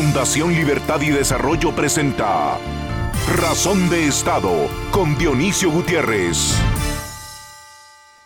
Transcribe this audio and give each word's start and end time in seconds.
Fundación 0.00 0.54
Libertad 0.54 1.00
y 1.00 1.10
Desarrollo 1.10 1.74
presenta 1.74 2.56
Razón 3.36 3.90
de 3.90 4.06
Estado 4.06 4.68
con 4.92 5.18
Dionisio 5.18 5.72
Gutiérrez. 5.72 6.56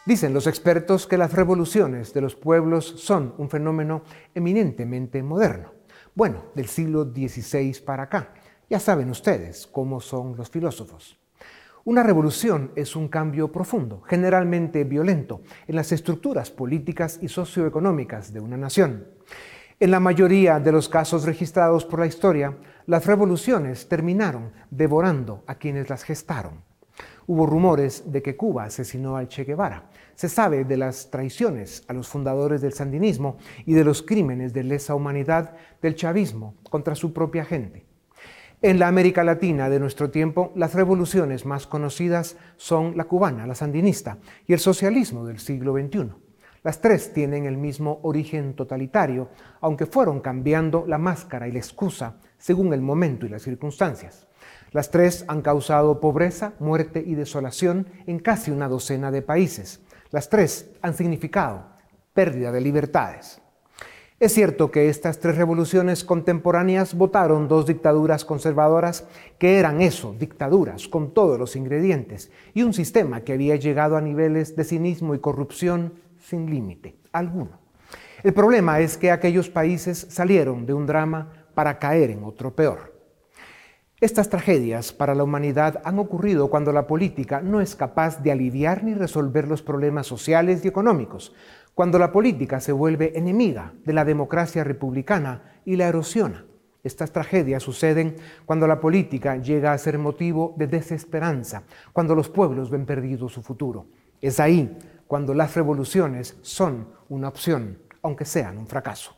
Dicen 0.04 0.34
los 0.34 0.46
expertos 0.46 1.06
que 1.06 1.16
las 1.16 1.32
revoluciones 1.32 2.12
de 2.12 2.20
los 2.20 2.36
pueblos 2.36 2.84
son 2.98 3.34
un 3.38 3.48
fenómeno 3.48 4.02
eminentemente 4.34 5.22
moderno. 5.22 5.72
Bueno, 6.14 6.44
del 6.54 6.66
siglo 6.66 7.04
XVI 7.04 7.80
para 7.86 8.02
acá. 8.02 8.34
Ya 8.68 8.78
saben 8.78 9.08
ustedes 9.08 9.66
cómo 9.66 10.02
son 10.02 10.36
los 10.36 10.50
filósofos. 10.50 11.18
Una 11.84 12.02
revolución 12.02 12.70
es 12.76 12.94
un 12.94 13.08
cambio 13.08 13.50
profundo, 13.50 14.02
generalmente 14.02 14.84
violento, 14.84 15.40
en 15.66 15.76
las 15.76 15.90
estructuras 15.90 16.50
políticas 16.50 17.18
y 17.22 17.28
socioeconómicas 17.28 18.30
de 18.34 18.40
una 18.40 18.58
nación. 18.58 19.06
En 19.82 19.90
la 19.90 19.98
mayoría 19.98 20.60
de 20.60 20.70
los 20.70 20.88
casos 20.88 21.24
registrados 21.24 21.84
por 21.84 21.98
la 21.98 22.06
historia, 22.06 22.56
las 22.86 23.04
revoluciones 23.04 23.88
terminaron 23.88 24.52
devorando 24.70 25.42
a 25.48 25.56
quienes 25.56 25.90
las 25.90 26.04
gestaron. 26.04 26.62
Hubo 27.26 27.46
rumores 27.46 28.12
de 28.12 28.22
que 28.22 28.36
Cuba 28.36 28.62
asesinó 28.62 29.16
al 29.16 29.26
Che 29.26 29.42
Guevara. 29.42 29.90
Se 30.14 30.28
sabe 30.28 30.64
de 30.64 30.76
las 30.76 31.10
traiciones 31.10 31.82
a 31.88 31.94
los 31.94 32.06
fundadores 32.06 32.60
del 32.60 32.74
sandinismo 32.74 33.38
y 33.66 33.72
de 33.72 33.82
los 33.82 34.02
crímenes 34.02 34.52
de 34.52 34.62
lesa 34.62 34.94
humanidad 34.94 35.56
del 35.82 35.96
chavismo 35.96 36.54
contra 36.70 36.94
su 36.94 37.12
propia 37.12 37.44
gente. 37.44 37.84
En 38.62 38.78
la 38.78 38.86
América 38.86 39.24
Latina 39.24 39.68
de 39.68 39.80
nuestro 39.80 40.12
tiempo, 40.12 40.52
las 40.54 40.74
revoluciones 40.74 41.44
más 41.44 41.66
conocidas 41.66 42.36
son 42.56 42.96
la 42.96 43.06
cubana, 43.06 43.48
la 43.48 43.56
sandinista, 43.56 44.18
y 44.46 44.52
el 44.52 44.60
socialismo 44.60 45.26
del 45.26 45.40
siglo 45.40 45.72
XXI. 45.72 46.31
Las 46.64 46.80
tres 46.80 47.12
tienen 47.12 47.44
el 47.46 47.56
mismo 47.56 47.98
origen 48.02 48.54
totalitario, 48.54 49.30
aunque 49.60 49.86
fueron 49.86 50.20
cambiando 50.20 50.84
la 50.86 50.98
máscara 50.98 51.48
y 51.48 51.52
la 51.52 51.58
excusa 51.58 52.18
según 52.38 52.72
el 52.72 52.80
momento 52.80 53.26
y 53.26 53.28
las 53.28 53.42
circunstancias. 53.42 54.28
Las 54.70 54.90
tres 54.90 55.24
han 55.26 55.42
causado 55.42 56.00
pobreza, 56.00 56.52
muerte 56.60 57.02
y 57.04 57.16
desolación 57.16 57.88
en 58.06 58.20
casi 58.20 58.52
una 58.52 58.68
docena 58.68 59.10
de 59.10 59.22
países. 59.22 59.80
Las 60.10 60.28
tres 60.28 60.70
han 60.82 60.94
significado 60.94 61.64
pérdida 62.14 62.52
de 62.52 62.60
libertades. 62.60 63.40
Es 64.20 64.32
cierto 64.32 64.70
que 64.70 64.88
estas 64.88 65.18
tres 65.18 65.36
revoluciones 65.36 66.04
contemporáneas 66.04 66.94
votaron 66.94 67.48
dos 67.48 67.66
dictaduras 67.66 68.24
conservadoras 68.24 69.04
que 69.38 69.58
eran 69.58 69.80
eso, 69.80 70.14
dictaduras, 70.16 70.86
con 70.86 71.12
todos 71.12 71.40
los 71.40 71.56
ingredientes, 71.56 72.30
y 72.54 72.62
un 72.62 72.72
sistema 72.72 73.22
que 73.22 73.32
había 73.32 73.56
llegado 73.56 73.96
a 73.96 74.00
niveles 74.00 74.54
de 74.54 74.62
cinismo 74.62 75.16
y 75.16 75.18
corrupción 75.18 75.94
sin 76.22 76.48
límite 76.48 76.96
alguno. 77.12 77.60
El 78.22 78.32
problema 78.32 78.80
es 78.80 78.96
que 78.96 79.10
aquellos 79.10 79.50
países 79.50 80.06
salieron 80.08 80.64
de 80.64 80.74
un 80.74 80.86
drama 80.86 81.32
para 81.54 81.78
caer 81.78 82.10
en 82.10 82.24
otro 82.24 82.54
peor. 82.54 82.92
Estas 84.00 84.28
tragedias 84.28 84.92
para 84.92 85.14
la 85.14 85.22
humanidad 85.22 85.80
han 85.84 85.98
ocurrido 85.98 86.50
cuando 86.50 86.72
la 86.72 86.86
política 86.86 87.40
no 87.40 87.60
es 87.60 87.76
capaz 87.76 88.20
de 88.22 88.32
aliviar 88.32 88.82
ni 88.82 88.94
resolver 88.94 89.46
los 89.46 89.62
problemas 89.62 90.06
sociales 90.06 90.64
y 90.64 90.68
económicos, 90.68 91.34
cuando 91.74 91.98
la 91.98 92.10
política 92.10 92.60
se 92.60 92.72
vuelve 92.72 93.16
enemiga 93.16 93.74
de 93.84 93.92
la 93.92 94.04
democracia 94.04 94.64
republicana 94.64 95.60
y 95.64 95.76
la 95.76 95.86
erosiona. 95.86 96.44
Estas 96.82 97.12
tragedias 97.12 97.62
suceden 97.62 98.16
cuando 98.44 98.66
la 98.66 98.80
política 98.80 99.36
llega 99.36 99.72
a 99.72 99.78
ser 99.78 99.98
motivo 99.98 100.54
de 100.56 100.66
desesperanza, 100.66 101.62
cuando 101.92 102.16
los 102.16 102.28
pueblos 102.28 102.70
ven 102.70 102.86
perdido 102.86 103.28
su 103.28 103.40
futuro. 103.40 103.86
Es 104.20 104.40
ahí 104.40 104.76
cuando 105.12 105.34
las 105.34 105.54
revoluciones 105.54 106.38
son 106.40 106.88
una 107.10 107.28
opción, 107.28 107.82
aunque 108.00 108.24
sean 108.24 108.56
un 108.56 108.66
fracaso. 108.66 109.14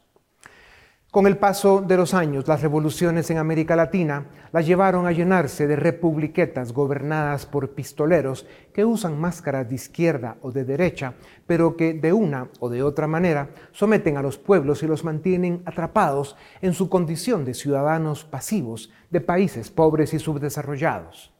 Con 1.12 1.28
el 1.28 1.36
paso 1.38 1.82
de 1.82 1.96
los 1.96 2.14
años, 2.14 2.48
las 2.48 2.62
revoluciones 2.62 3.30
en 3.30 3.38
América 3.38 3.76
Latina 3.76 4.26
las 4.50 4.66
llevaron 4.66 5.06
a 5.06 5.12
llenarse 5.12 5.68
de 5.68 5.76
republiquetas 5.76 6.72
gobernadas 6.72 7.46
por 7.46 7.76
pistoleros 7.76 8.44
que 8.72 8.84
usan 8.84 9.20
máscaras 9.20 9.68
de 9.68 9.76
izquierda 9.76 10.36
o 10.42 10.50
de 10.50 10.64
derecha, 10.64 11.14
pero 11.46 11.76
que 11.76 11.94
de 11.94 12.12
una 12.12 12.48
o 12.58 12.68
de 12.68 12.82
otra 12.82 13.06
manera 13.06 13.50
someten 13.70 14.16
a 14.16 14.22
los 14.22 14.36
pueblos 14.36 14.82
y 14.82 14.88
los 14.88 15.04
mantienen 15.04 15.62
atrapados 15.64 16.36
en 16.60 16.74
su 16.74 16.88
condición 16.88 17.44
de 17.44 17.54
ciudadanos 17.54 18.24
pasivos 18.24 18.90
de 19.10 19.20
países 19.20 19.70
pobres 19.70 20.12
y 20.12 20.18
subdesarrollados. 20.18 21.33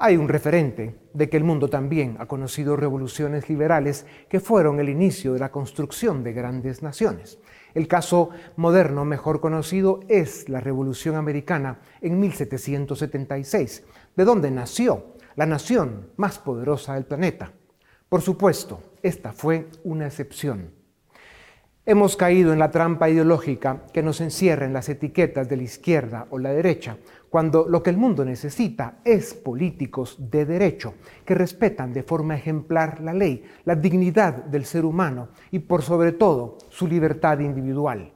Hay 0.00 0.16
un 0.16 0.28
referente 0.28 0.94
de 1.12 1.28
que 1.28 1.36
el 1.36 1.42
mundo 1.42 1.68
también 1.68 2.18
ha 2.20 2.26
conocido 2.26 2.76
revoluciones 2.76 3.48
liberales 3.48 4.06
que 4.28 4.38
fueron 4.38 4.78
el 4.78 4.88
inicio 4.88 5.32
de 5.32 5.40
la 5.40 5.50
construcción 5.50 6.22
de 6.22 6.32
grandes 6.32 6.84
naciones. 6.84 7.40
El 7.74 7.88
caso 7.88 8.30
moderno 8.54 9.04
mejor 9.04 9.40
conocido 9.40 9.98
es 10.08 10.48
la 10.48 10.60
Revolución 10.60 11.16
Americana 11.16 11.80
en 12.00 12.20
1776, 12.20 13.86
de 14.14 14.24
donde 14.24 14.52
nació 14.52 15.16
la 15.34 15.46
nación 15.46 16.12
más 16.16 16.38
poderosa 16.38 16.94
del 16.94 17.04
planeta. 17.04 17.50
Por 18.08 18.22
supuesto, 18.22 18.80
esta 19.02 19.32
fue 19.32 19.66
una 19.82 20.06
excepción. 20.06 20.78
Hemos 21.90 22.16
caído 22.16 22.52
en 22.52 22.58
la 22.58 22.70
trampa 22.70 23.08
ideológica 23.08 23.86
que 23.94 24.02
nos 24.02 24.20
encierra 24.20 24.66
en 24.66 24.74
las 24.74 24.90
etiquetas 24.90 25.48
de 25.48 25.56
la 25.56 25.62
izquierda 25.62 26.26
o 26.28 26.38
la 26.38 26.52
derecha, 26.52 26.98
cuando 27.30 27.66
lo 27.68 27.82
que 27.82 27.90
el 27.90 27.96
mundo 27.96 28.24
necesita 28.24 28.98
es 29.04 29.34
políticos 29.34 30.16
de 30.18 30.46
derecho, 30.46 30.94
que 31.24 31.34
respetan 31.34 31.92
de 31.92 32.02
forma 32.02 32.36
ejemplar 32.36 33.00
la 33.00 33.12
ley, 33.12 33.44
la 33.64 33.74
dignidad 33.74 34.44
del 34.44 34.64
ser 34.64 34.84
humano 34.84 35.28
y 35.50 35.58
por 35.58 35.82
sobre 35.82 36.12
todo 36.12 36.58
su 36.70 36.86
libertad 36.86 37.40
individual. 37.40 38.12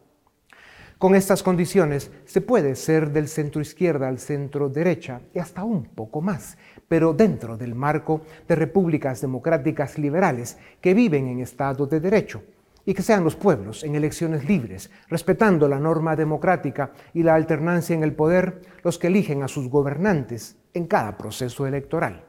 Con 0.99 1.17
estas 1.17 1.43
condiciones 1.43 2.13
se 2.25 2.41
puede 2.41 2.77
ser 2.77 3.11
del 3.11 3.27
centro 3.27 3.61
izquierda 3.61 4.07
al 4.07 4.21
centro 4.21 4.69
derecha 4.69 5.21
y 5.35 5.41
hasta 5.41 5.65
un 5.65 5.85
poco 5.85 6.21
más, 6.21 6.57
pero 6.87 7.13
dentro 7.13 7.57
del 7.57 7.75
marco 7.75 8.21
de 8.47 8.55
repúblicas 8.55 9.21
democráticas 9.21 9.99
liberales 9.99 10.59
que 10.81 10.95
viven 10.95 11.27
en 11.27 11.41
estado 11.41 11.87
de 11.87 11.99
derecho 11.99 12.43
y 12.85 12.95
que 12.95 13.03
sean 13.03 13.25
los 13.25 13.37
pueblos 13.37 13.85
en 13.85 13.95
elecciones 13.95 14.45
libres, 14.45 14.91
respetando 15.09 15.69
la 15.69 15.79
norma 15.79 16.17
democrática 16.17 16.93
y 17.15 17.23
la 17.23 17.35
alternancia 17.35 17.95
en 17.95 18.03
el 18.03 18.15
poder, 18.15 18.63
los 18.83 18.99
que 18.99 19.09
eligen 19.09 19.43
a 19.43 19.49
sus 19.49 19.69
gobernantes 19.69 20.57
en 20.75 20.87
cada 20.87 21.17
proceso 21.17 21.67
electoral. 21.67 22.25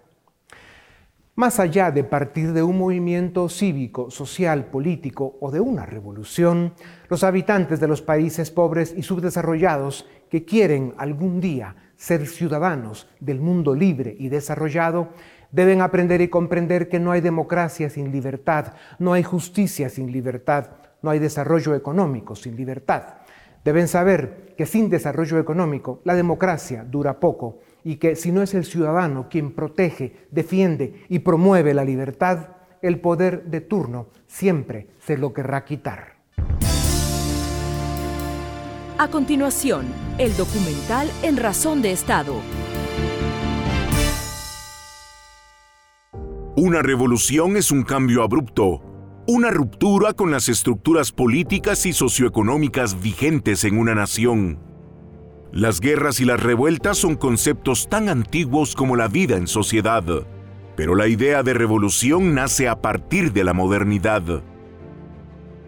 Más 1.36 1.60
allá 1.60 1.90
de 1.90 2.04
partir 2.04 2.54
de 2.54 2.62
un 2.62 2.78
movimiento 2.78 3.50
cívico, 3.50 4.12
social, 4.12 4.66
político 4.66 5.38
o 5.42 5.50
de 5.50 5.60
una 5.60 5.84
revolución, 5.84 6.76
los 7.10 7.24
habitantes 7.24 7.80
de 7.80 7.88
los 7.88 8.04
países 8.04 8.52
pobres 8.52 8.94
y 8.96 9.02
subdesarrollados 9.02 10.08
que 10.30 10.46
quieren 10.46 10.94
algún 10.98 11.42
día 11.42 11.76
ser 11.96 12.28
ciudadanos 12.28 13.08
del 13.20 13.40
mundo 13.40 13.74
libre 13.74 14.16
y 14.20 14.30
desarrollado 14.30 15.10
Deben 15.54 15.82
aprender 15.82 16.20
y 16.22 16.30
comprender 16.30 16.90
que 16.90 17.00
no 17.00 17.12
hay 17.12 17.22
democracia 17.22 17.88
sin 17.88 18.12
libertad, 18.12 18.74
no 18.98 19.14
hay 19.14 19.22
justicia 19.22 19.88
sin 19.88 20.12
libertad, 20.12 20.72
no 21.04 21.12
hay 21.12 21.20
desarrollo 21.20 21.76
económico 21.76 22.36
sin 22.36 22.56
libertad. 22.56 23.04
Deben 23.64 23.88
saber 23.88 24.56
que 24.58 24.66
sin 24.66 24.90
desarrollo 24.90 25.38
económico 25.38 26.02
la 26.06 26.16
democracia 26.16 26.84
dura 26.84 27.20
poco 27.20 27.60
y 27.84 27.98
que 27.98 28.16
si 28.16 28.32
no 28.32 28.42
es 28.42 28.56
el 28.56 28.66
ciudadano 28.66 29.30
quien 29.30 29.54
protege, 29.54 30.26
defiende 30.32 31.06
y 31.08 31.20
promueve 31.20 31.76
la 31.76 31.86
libertad, 31.86 32.48
el 32.82 33.00
poder 33.00 33.44
de 33.44 33.62
turno 33.62 34.08
siempre 34.26 34.88
se 35.06 35.20
lo 35.20 35.34
querrá 35.34 35.64
quitar. 35.66 36.14
A 38.98 39.08
continuación, 39.10 39.86
el 40.18 40.36
documental 40.36 41.12
En 41.22 41.38
Razón 41.38 41.84
de 41.84 41.92
Estado 41.92 42.42
Una 46.56 46.84
revolución 46.84 47.58
es 47.58 47.72
un 47.72 47.82
cambio 47.82 48.22
abrupto, 48.22 48.80
una 49.26 49.50
ruptura 49.50 50.14
con 50.14 50.30
las 50.30 50.50
estructuras 50.50 51.12
políticas 51.12 51.88
y 51.88 51.94
socioeconómicas 51.94 53.02
vigentes 53.02 53.64
en 53.64 53.80
una 53.80 53.96
nación. 53.96 54.60
Las 55.52 55.80
guerras 55.80 56.20
y 56.20 56.26
las 56.26 56.44
revueltas 56.44 57.00
son 57.00 57.16
conceptos 57.16 57.90
tan 57.90 58.08
antiguos 58.08 58.76
como 58.76 58.96
la 58.96 59.08
vida 59.08 59.36
en 59.36 59.48
sociedad, 59.48 60.04
pero 60.76 60.94
la 60.94 61.08
idea 61.08 61.42
de 61.42 61.56
revolución 61.56 62.36
nace 62.36 62.70
a 62.70 62.84
partir 62.84 63.34
de 63.34 63.44
la 63.44 63.54
modernidad. 63.54 64.44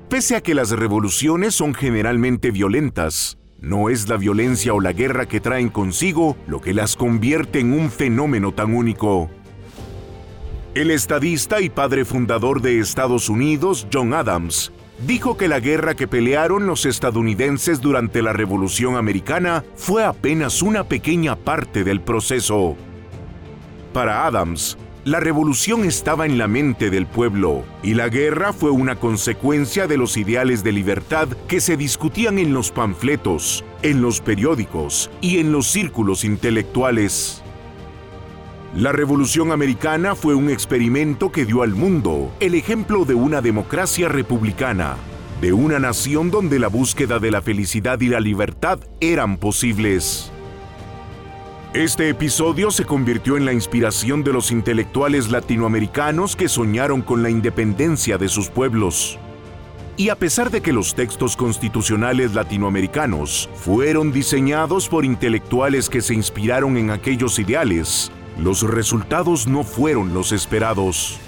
Pese 0.08 0.36
a 0.36 0.42
que 0.42 0.54
las 0.54 0.70
revoluciones 0.70 1.56
son 1.56 1.74
generalmente 1.74 2.52
violentas, 2.52 3.40
no 3.60 3.90
es 3.90 4.08
la 4.08 4.18
violencia 4.18 4.76
o 4.76 4.80
la 4.80 4.94
guerra 4.94 5.26
que 5.26 5.40
traen 5.40 5.70
consigo 5.70 6.38
lo 6.46 6.62
que 6.62 6.76
las 6.76 6.96
convierte 6.96 7.60
en 7.60 7.74
un 7.74 7.90
fenómeno 7.90 8.54
tan 8.54 8.76
único. 8.76 9.32
El 10.76 10.92
estadista 10.92 11.62
y 11.62 11.70
padre 11.70 12.04
fundador 12.04 12.62
de 12.62 12.80
Estados 12.80 13.30
Unidos, 13.30 13.88
John 13.94 14.14
Adams, 14.14 14.74
dijo 15.08 15.38
que 15.38 15.48
la 15.48 15.62
guerra 15.62 15.96
que 15.96 16.06
pelearon 16.06 16.68
los 16.68 16.86
estadounidenses 16.86 17.80
durante 17.80 18.22
la 18.22 18.34
Revolución 18.34 18.98
Americana 18.98 19.64
fue 19.78 20.04
apenas 20.04 20.62
una 20.62 20.84
pequeña 20.84 21.38
parte 21.38 21.86
del 21.86 22.02
proceso. 22.02 22.76
Para 23.94 24.28
Adams, 24.28 24.78
La 25.06 25.20
revolución 25.20 25.86
estaba 25.86 26.26
en 26.26 26.40
la 26.40 26.48
mente 26.48 26.90
del 26.90 27.06
pueblo 27.06 27.64
y 27.84 27.94
la 27.94 28.10
guerra 28.10 28.54
fue 28.54 28.72
una 28.72 28.96
consecuencia 28.96 29.86
de 29.86 29.98
los 29.98 30.18
ideales 30.18 30.64
de 30.64 30.72
libertad 30.72 31.28
que 31.48 31.62
se 31.62 31.78
discutían 31.78 32.40
en 32.40 32.56
los 32.56 32.72
panfletos, 32.72 33.64
en 33.84 34.02
los 34.02 34.20
periódicos 34.20 35.12
y 35.22 35.38
en 35.38 35.52
los 35.52 35.68
círculos 35.68 36.24
intelectuales. 36.24 37.45
La 38.76 38.92
Revolución 38.92 39.54
Americana 39.54 40.16
fue 40.16 40.36
un 40.36 40.50
experimento 40.50 41.32
que 41.32 41.46
dio 41.46 41.62
al 41.62 41.74
mundo 41.74 42.34
el 42.42 42.56
ejemplo 42.56 43.06
de 43.06 43.14
una 43.16 43.42
democracia 43.42 44.10
republicana, 44.10 44.98
de 45.40 45.54
una 45.54 45.80
nación 45.80 46.30
donde 46.30 46.60
la 46.60 46.68
búsqueda 46.68 47.18
de 47.20 47.32
la 47.32 47.42
felicidad 47.42 48.02
y 48.02 48.10
la 48.10 48.20
libertad 48.20 48.80
eran 49.00 49.38
posibles. 49.38 50.30
Este 51.74 52.10
episodio 52.10 52.70
se 52.70 52.84
convirtió 52.84 53.38
en 53.38 53.46
la 53.46 53.54
inspiración 53.54 54.26
de 54.26 54.34
los 54.34 54.52
intelectuales 54.52 55.32
latinoamericanos 55.32 56.36
que 56.36 56.50
soñaron 56.50 57.02
con 57.02 57.24
la 57.24 57.30
independencia 57.30 58.18
de 58.18 58.28
sus 58.28 58.50
pueblos. 58.50 59.18
Y 59.96 60.10
a 60.10 60.18
pesar 60.18 60.52
de 60.52 60.60
que 60.60 60.74
los 60.74 60.96
textos 60.96 61.38
constitucionales 61.38 62.34
latinoamericanos 62.34 63.50
fueron 63.56 64.12
diseñados 64.12 64.90
por 64.90 65.06
intelectuales 65.06 65.90
que 65.90 66.02
se 66.02 66.14
inspiraron 66.14 66.76
en 66.76 66.90
aquellos 66.90 67.40
ideales, 67.40 68.12
los 68.38 68.62
resultados 68.64 69.48
no 69.48 69.64
fueron 69.64 70.14
los 70.14 70.32
esperados. 70.32 71.20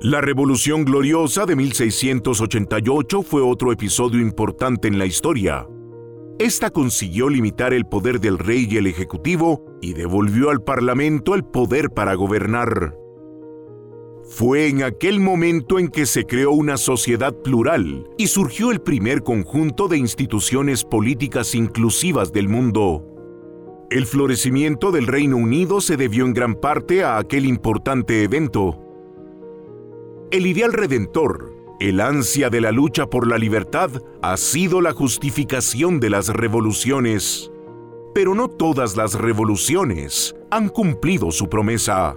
La 0.00 0.20
Revolución 0.20 0.84
Gloriosa 0.84 1.46
de 1.46 1.56
1688 1.56 3.22
fue 3.22 3.42
otro 3.42 3.72
episodio 3.72 4.20
importante 4.20 4.88
en 4.88 4.98
la 4.98 5.06
historia, 5.06 5.66
esta 6.42 6.70
consiguió 6.70 7.28
limitar 7.28 7.72
el 7.72 7.86
poder 7.86 8.18
del 8.18 8.36
rey 8.36 8.66
y 8.68 8.76
el 8.76 8.88
ejecutivo 8.88 9.64
y 9.80 9.92
devolvió 9.92 10.50
al 10.50 10.60
parlamento 10.60 11.36
el 11.36 11.44
poder 11.44 11.90
para 11.90 12.14
gobernar. 12.14 12.96
Fue 14.24 14.66
en 14.66 14.82
aquel 14.82 15.20
momento 15.20 15.78
en 15.78 15.86
que 15.86 16.04
se 16.04 16.24
creó 16.24 16.50
una 16.50 16.78
sociedad 16.78 17.32
plural 17.32 18.08
y 18.18 18.26
surgió 18.26 18.72
el 18.72 18.80
primer 18.80 19.22
conjunto 19.22 19.86
de 19.86 19.98
instituciones 19.98 20.82
políticas 20.84 21.54
inclusivas 21.54 22.32
del 22.32 22.48
mundo. 22.48 23.11
El 23.92 24.06
florecimiento 24.06 24.90
del 24.90 25.06
Reino 25.06 25.36
Unido 25.36 25.82
se 25.82 25.98
debió 25.98 26.24
en 26.24 26.32
gran 26.32 26.54
parte 26.54 27.04
a 27.04 27.18
aquel 27.18 27.44
importante 27.44 28.24
evento. 28.24 28.78
El 30.30 30.46
ideal 30.46 30.72
redentor 30.72 31.52
el 31.82 32.00
ansia 32.00 32.48
de 32.48 32.60
la 32.60 32.70
lucha 32.70 33.10
por 33.10 33.26
la 33.26 33.36
libertad 33.38 33.90
ha 34.22 34.36
sido 34.36 34.80
la 34.80 34.92
justificación 34.92 35.98
de 35.98 36.10
las 36.10 36.28
revoluciones. 36.28 37.50
Pero 38.14 38.36
no 38.36 38.46
todas 38.46 38.96
las 38.96 39.14
revoluciones 39.14 40.36
han 40.52 40.68
cumplido 40.68 41.32
su 41.32 41.48
promesa. 41.48 42.14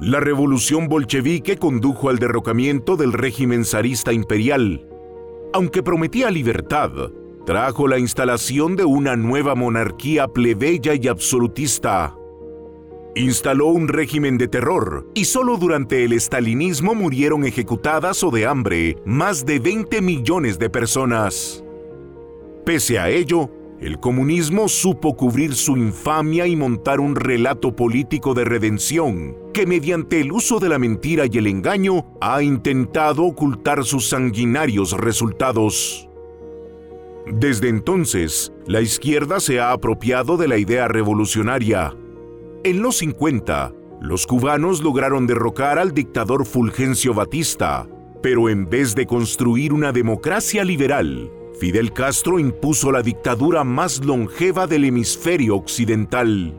La 0.00 0.20
revolución 0.20 0.86
bolchevique 0.86 1.56
condujo 1.56 2.08
al 2.08 2.20
derrocamiento 2.20 2.96
del 2.96 3.12
régimen 3.12 3.64
zarista 3.64 4.12
imperial. 4.12 4.88
Aunque 5.52 5.82
prometía 5.82 6.30
libertad, 6.30 7.10
trajo 7.46 7.88
la 7.88 7.98
instalación 7.98 8.76
de 8.76 8.84
una 8.84 9.16
nueva 9.16 9.54
monarquía 9.54 10.28
plebeya 10.28 10.94
y 10.94 11.08
absolutista 11.08 12.14
instaló 13.16 13.68
un 13.68 13.88
régimen 13.88 14.36
de 14.36 14.46
terror 14.46 15.10
y 15.14 15.24
solo 15.24 15.56
durante 15.56 16.04
el 16.04 16.12
estalinismo 16.12 16.94
murieron 16.94 17.44
ejecutadas 17.46 18.22
o 18.22 18.30
de 18.30 18.46
hambre 18.46 18.98
más 19.06 19.46
de 19.46 19.58
20 19.58 20.02
millones 20.02 20.58
de 20.58 20.68
personas. 20.68 21.64
Pese 22.66 22.98
a 22.98 23.08
ello, 23.08 23.50
el 23.80 23.98
comunismo 24.00 24.68
supo 24.68 25.16
cubrir 25.16 25.54
su 25.54 25.76
infamia 25.78 26.46
y 26.46 26.56
montar 26.56 27.00
un 27.00 27.16
relato 27.16 27.74
político 27.74 28.34
de 28.34 28.44
redención 28.44 29.34
que 29.54 29.66
mediante 29.66 30.20
el 30.20 30.30
uso 30.32 30.58
de 30.58 30.68
la 30.68 30.78
mentira 30.78 31.24
y 31.30 31.38
el 31.38 31.46
engaño 31.46 32.04
ha 32.20 32.42
intentado 32.42 33.24
ocultar 33.24 33.84
sus 33.84 34.08
sanguinarios 34.08 34.92
resultados. 34.92 36.06
Desde 37.26 37.68
entonces, 37.68 38.52
la 38.66 38.80
izquierda 38.80 39.40
se 39.40 39.60
ha 39.60 39.72
apropiado 39.72 40.36
de 40.36 40.48
la 40.48 40.58
idea 40.58 40.88
revolucionaria 40.88 41.94
en 42.66 42.82
los 42.82 42.96
50, 42.96 43.72
los 44.00 44.26
cubanos 44.26 44.82
lograron 44.82 45.28
derrocar 45.28 45.78
al 45.78 45.94
dictador 45.94 46.44
Fulgencio 46.44 47.14
Batista, 47.14 47.88
pero 48.24 48.48
en 48.48 48.68
vez 48.68 48.96
de 48.96 49.06
construir 49.06 49.72
una 49.72 49.92
democracia 49.92 50.64
liberal, 50.64 51.30
Fidel 51.60 51.92
Castro 51.92 52.40
impuso 52.40 52.90
la 52.90 53.02
dictadura 53.02 53.62
más 53.62 54.04
longeva 54.04 54.66
del 54.66 54.84
hemisferio 54.84 55.54
occidental. 55.54 56.58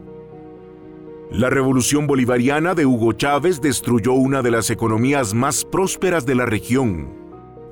La 1.30 1.50
revolución 1.50 2.08
bolivariana 2.08 2.74
de 2.74 2.86
Hugo 2.86 3.12
Chávez 3.12 3.60
destruyó 3.60 4.14
una 4.14 4.42
de 4.42 4.52
las 4.52 4.70
economías 4.70 5.34
más 5.34 5.66
prósperas 5.66 6.26
de 6.26 6.36
la 6.36 6.46
región. 6.46 7.27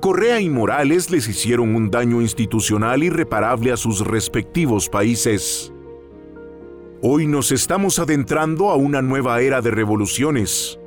Correa 0.06 0.40
y 0.40 0.48
Morales 0.48 1.10
les 1.10 1.26
hicieron 1.26 1.74
un 1.74 1.90
daño 1.90 2.22
institucional 2.22 3.02
irreparable 3.02 3.72
a 3.72 3.76
sus 3.76 4.06
respectivos 4.06 4.88
países. 4.88 5.72
Hoy 7.02 7.26
nos 7.26 7.50
estamos 7.50 7.98
adentrando 7.98 8.70
a 8.70 8.76
una 8.76 9.02
nueva 9.02 9.40
era 9.40 9.60
de 9.62 9.72
revoluciones. 9.72 10.78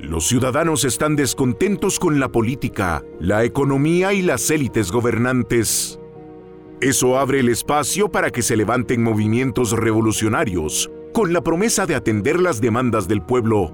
Los 0.00 0.26
ciudadanos 0.26 0.84
están 0.84 1.14
descontentos 1.14 2.00
con 2.00 2.18
la 2.18 2.32
política, 2.32 3.04
la 3.20 3.44
economía 3.44 4.12
y 4.12 4.22
las 4.22 4.50
élites 4.50 4.90
gobernantes. 4.90 6.00
Eso 6.80 7.16
abre 7.16 7.38
el 7.38 7.50
espacio 7.50 8.10
para 8.10 8.32
que 8.32 8.42
se 8.42 8.56
levanten 8.56 9.04
movimientos 9.04 9.70
revolucionarios 9.70 10.90
con 11.12 11.32
la 11.32 11.42
promesa 11.42 11.86
de 11.86 11.94
atender 11.94 12.40
las 12.40 12.60
demandas 12.60 13.06
del 13.06 13.22
pueblo. 13.22 13.72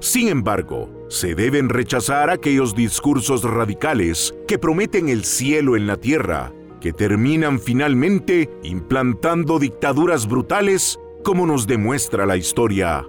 Sin 0.00 0.28
embargo, 0.28 1.01
se 1.12 1.34
deben 1.34 1.68
rechazar 1.68 2.30
aquellos 2.30 2.74
discursos 2.74 3.44
radicales 3.44 4.34
que 4.48 4.58
prometen 4.58 5.10
el 5.10 5.24
cielo 5.24 5.76
en 5.76 5.86
la 5.86 5.98
tierra 5.98 6.54
que 6.80 6.94
terminan 6.94 7.60
finalmente 7.60 8.48
implantando 8.62 9.58
dictaduras 9.58 10.26
brutales 10.26 10.98
como 11.22 11.46
nos 11.46 11.66
demuestra 11.66 12.24
la 12.24 12.38
historia. 12.38 13.06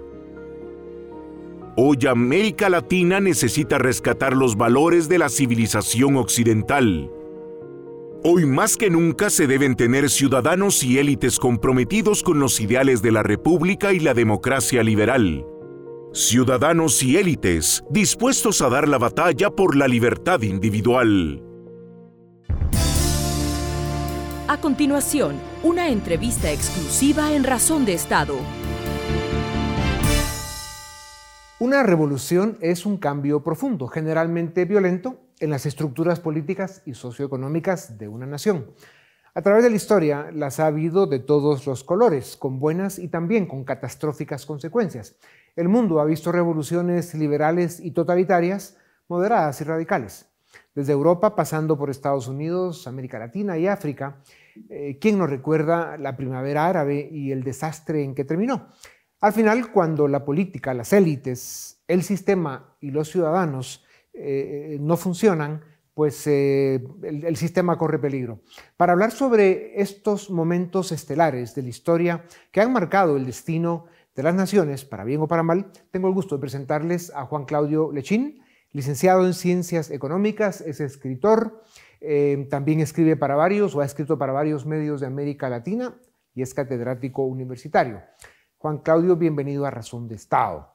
Hoy 1.78 1.98
América 2.06 2.68
Latina 2.68 3.20
necesita 3.20 3.78
rescatar 3.78 4.36
los 4.36 4.54
valores 4.58 5.08
de 5.08 5.18
la 5.18 5.30
civilización 5.30 6.16
occidental. 6.16 7.10
Hoy 8.22 8.44
más 8.44 8.76
que 8.76 8.90
nunca 8.90 9.30
se 9.30 9.46
deben 9.46 9.76
tener 9.76 10.10
ciudadanos 10.10 10.84
y 10.84 10.98
élites 10.98 11.38
comprometidos 11.38 12.22
con 12.22 12.38
los 12.38 12.60
ideales 12.60 13.00
de 13.00 13.12
la 13.12 13.22
República 13.22 13.94
y 13.94 13.98
la 13.98 14.12
democracia 14.12 14.82
liberal. 14.82 15.46
Ciudadanos 16.16 17.02
y 17.02 17.16
élites 17.16 17.82
dispuestos 17.90 18.62
a 18.62 18.68
dar 18.68 18.86
la 18.86 18.98
batalla 18.98 19.50
por 19.50 19.74
la 19.74 19.88
libertad 19.88 20.42
individual. 20.42 21.42
A 24.46 24.60
continuación, 24.60 25.34
una 25.64 25.88
entrevista 25.88 26.52
exclusiva 26.52 27.32
en 27.32 27.42
Razón 27.42 27.84
de 27.84 27.94
Estado. 27.94 28.36
Una 31.58 31.82
revolución 31.82 32.58
es 32.60 32.86
un 32.86 32.96
cambio 32.98 33.42
profundo, 33.42 33.88
generalmente 33.88 34.66
violento, 34.66 35.18
en 35.40 35.50
las 35.50 35.66
estructuras 35.66 36.20
políticas 36.20 36.82
y 36.86 36.94
socioeconómicas 36.94 37.98
de 37.98 38.06
una 38.06 38.26
nación. 38.26 38.70
A 39.34 39.42
través 39.42 39.64
de 39.64 39.70
la 39.70 39.74
historia 39.74 40.30
las 40.32 40.60
ha 40.60 40.66
habido 40.66 41.08
de 41.08 41.18
todos 41.18 41.66
los 41.66 41.82
colores, 41.82 42.36
con 42.36 42.60
buenas 42.60 43.00
y 43.00 43.08
también 43.08 43.46
con 43.46 43.64
catastróficas 43.64 44.46
consecuencias. 44.46 45.16
El 45.56 45.68
mundo 45.68 46.00
ha 46.00 46.04
visto 46.04 46.32
revoluciones 46.32 47.14
liberales 47.14 47.80
y 47.80 47.92
totalitarias, 47.92 48.76
moderadas 49.08 49.60
y 49.60 49.64
radicales 49.64 50.26
desde 50.74 50.92
Europa, 50.92 51.36
pasando 51.36 51.78
por 51.78 51.90
Estados 51.90 52.28
Unidos, 52.28 52.86
América 52.86 53.18
Latina 53.18 53.56
y 53.56 53.66
África. 53.66 54.20
Eh, 54.68 54.98
¿Quién 55.00 55.18
nos 55.18 55.30
recuerda 55.30 55.96
la 55.96 56.16
primavera 56.16 56.66
árabe 56.66 57.08
y 57.10 57.30
el 57.30 57.44
desastre 57.44 58.02
en 58.02 58.14
que 58.14 58.24
terminó? 58.24 58.68
Al 59.20 59.32
final, 59.32 59.70
cuando 59.70 60.08
la 60.08 60.24
política, 60.24 60.74
las 60.74 60.92
élites, 60.92 61.82
el 61.86 62.02
sistema 62.02 62.76
y 62.80 62.90
los 62.90 63.08
ciudadanos 63.10 63.84
eh, 64.12 64.76
no 64.80 64.96
funcionan, 64.96 65.62
pues 65.94 66.26
eh, 66.26 66.84
el, 67.02 67.24
el, 67.24 67.36
sistema 67.36 67.78
corre 67.78 68.00
peligro. 68.00 68.40
Para 68.76 68.92
hablar 68.92 69.12
sobre 69.12 69.80
estos 69.80 70.28
momentos 70.28 70.90
estelares 70.90 71.54
de 71.54 71.62
la 71.62 71.68
historia 71.68 72.24
que 72.50 72.60
han 72.60 72.72
marcado 72.72 73.16
el 73.16 73.26
destino 73.26 73.86
de 74.14 74.22
las 74.22 74.34
naciones, 74.34 74.84
para 74.84 75.04
bien 75.04 75.20
o 75.20 75.28
para 75.28 75.42
mal, 75.42 75.70
tengo 75.90 76.08
el 76.08 76.14
gusto 76.14 76.36
de 76.36 76.40
presentarles 76.40 77.12
a 77.14 77.26
Juan 77.26 77.44
Claudio 77.44 77.90
Lechín, 77.92 78.40
licenciado 78.72 79.26
en 79.26 79.34
Ciencias 79.34 79.90
Económicas, 79.90 80.60
es 80.60 80.80
escritor, 80.80 81.62
eh, 82.00 82.46
también 82.50 82.80
escribe 82.80 83.16
para 83.16 83.34
varios 83.34 83.74
o 83.74 83.80
ha 83.80 83.84
escrito 83.84 84.18
para 84.18 84.32
varios 84.32 84.66
medios 84.66 85.00
de 85.00 85.06
América 85.06 85.48
Latina 85.48 85.94
y 86.34 86.42
es 86.42 86.54
catedrático 86.54 87.24
universitario. 87.24 88.02
Juan 88.58 88.78
Claudio, 88.78 89.16
bienvenido 89.16 89.66
a 89.66 89.70
Razón 89.70 90.08
de 90.08 90.14
Estado. 90.16 90.70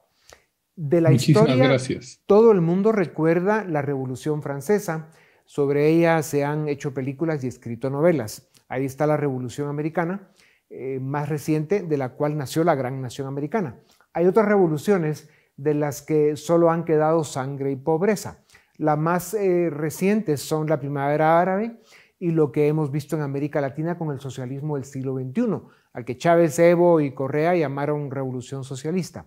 De 0.76 1.00
la 1.00 1.10
Muchísimas 1.10 1.42
historia, 1.42 1.64
gracias. 1.68 2.22
todo 2.26 2.52
el 2.52 2.60
mundo 2.60 2.92
recuerda 2.92 3.64
la 3.64 3.82
Revolución 3.82 4.42
Francesa. 4.42 5.10
Sobre 5.44 5.88
ella 5.88 6.22
se 6.22 6.44
han 6.44 6.68
hecho 6.68 6.94
películas 6.94 7.44
y 7.44 7.48
escrito 7.48 7.90
novelas. 7.90 8.48
Ahí 8.68 8.84
está 8.84 9.06
la 9.06 9.16
Revolución 9.16 9.68
Americana, 9.68 10.30
eh, 10.70 11.00
más 11.00 11.28
reciente, 11.28 11.82
de 11.82 11.96
la 11.96 12.10
cual 12.10 12.36
nació 12.38 12.62
la 12.62 12.76
Gran 12.76 13.02
Nación 13.02 13.26
Americana. 13.26 13.80
Hay 14.12 14.26
otras 14.26 14.46
revoluciones 14.46 15.28
de 15.56 15.74
las 15.74 16.00
que 16.00 16.36
solo 16.36 16.70
han 16.70 16.84
quedado 16.84 17.24
sangre 17.24 17.72
y 17.72 17.76
pobreza. 17.76 18.44
Las 18.76 18.96
más 18.96 19.34
eh, 19.34 19.68
recientes 19.68 20.40
son 20.40 20.68
la 20.68 20.78
primavera 20.78 21.40
árabe 21.40 21.80
y 22.20 22.30
lo 22.30 22.52
que 22.52 22.68
hemos 22.68 22.92
visto 22.92 23.16
en 23.16 23.22
América 23.22 23.60
Latina 23.60 23.98
con 23.98 24.12
el 24.12 24.20
socialismo 24.20 24.76
del 24.76 24.84
siglo 24.84 25.16
XXI, 25.16 25.60
al 25.92 26.04
que 26.04 26.16
Chávez, 26.16 26.58
Evo 26.58 27.00
y 27.00 27.14
Correa 27.14 27.56
llamaron 27.56 28.10
revolución 28.10 28.62
socialista. 28.62 29.26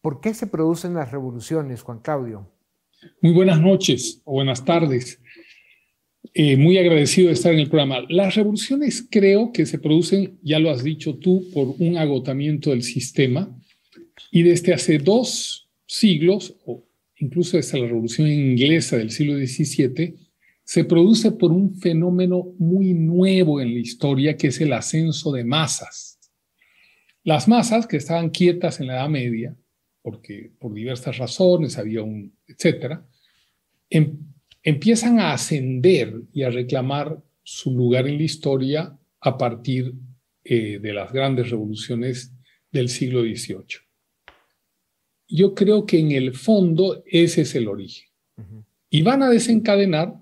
¿Por 0.00 0.20
qué 0.20 0.34
se 0.34 0.48
producen 0.48 0.94
las 0.94 1.12
revoluciones, 1.12 1.82
Juan 1.82 2.00
Claudio? 2.00 2.50
Muy 3.20 3.32
buenas 3.32 3.60
noches 3.60 4.20
o 4.24 4.32
buenas 4.32 4.64
tardes. 4.64 5.20
Eh, 6.36 6.56
muy 6.56 6.78
agradecido 6.78 7.28
de 7.28 7.34
estar 7.34 7.52
en 7.52 7.60
el 7.60 7.68
programa. 7.68 8.04
Las 8.08 8.34
revoluciones 8.34 9.06
creo 9.08 9.52
que 9.52 9.66
se 9.66 9.78
producen, 9.78 10.36
ya 10.42 10.58
lo 10.58 10.68
has 10.70 10.82
dicho 10.82 11.14
tú, 11.14 11.48
por 11.54 11.76
un 11.78 11.96
agotamiento 11.96 12.70
del 12.70 12.82
sistema 12.82 13.56
y 14.32 14.42
desde 14.42 14.74
hace 14.74 14.98
dos 14.98 15.70
siglos, 15.86 16.56
o 16.66 16.84
incluso 17.18 17.56
desde 17.56 17.78
la 17.78 17.86
revolución 17.86 18.28
inglesa 18.28 18.96
del 18.96 19.12
siglo 19.12 19.36
XVII, 19.36 20.16
se 20.64 20.82
produce 20.82 21.30
por 21.30 21.52
un 21.52 21.76
fenómeno 21.76 22.52
muy 22.58 22.94
nuevo 22.94 23.60
en 23.60 23.72
la 23.72 23.78
historia 23.78 24.36
que 24.36 24.48
es 24.48 24.60
el 24.60 24.72
ascenso 24.72 25.30
de 25.30 25.44
masas. 25.44 26.18
Las 27.22 27.46
masas 27.46 27.86
que 27.86 27.98
estaban 27.98 28.30
quietas 28.30 28.80
en 28.80 28.88
la 28.88 28.94
Edad 28.94 29.08
Media, 29.08 29.56
porque 30.02 30.50
por 30.58 30.74
diversas 30.74 31.16
razones 31.16 31.78
había 31.78 32.02
un, 32.02 32.36
etcétera, 32.48 33.06
em, 33.88 34.18
empiezan 34.64 35.20
a 35.20 35.34
ascender 35.34 36.22
y 36.32 36.42
a 36.42 36.50
reclamar 36.50 37.22
su 37.42 37.76
lugar 37.76 38.08
en 38.08 38.16
la 38.16 38.24
historia 38.24 38.98
a 39.20 39.38
partir 39.38 39.94
eh, 40.42 40.78
de 40.80 40.92
las 40.92 41.12
grandes 41.12 41.50
revoluciones 41.50 42.32
del 42.72 42.88
siglo 42.88 43.22
XVIII. 43.22 43.84
Yo 45.28 45.54
creo 45.54 45.84
que 45.84 45.98
en 45.98 46.12
el 46.12 46.34
fondo 46.34 47.04
ese 47.06 47.42
es 47.42 47.54
el 47.54 47.68
origen. 47.68 48.08
Y 48.90 49.02
van 49.02 49.22
a 49.22 49.28
desencadenar, 49.28 50.14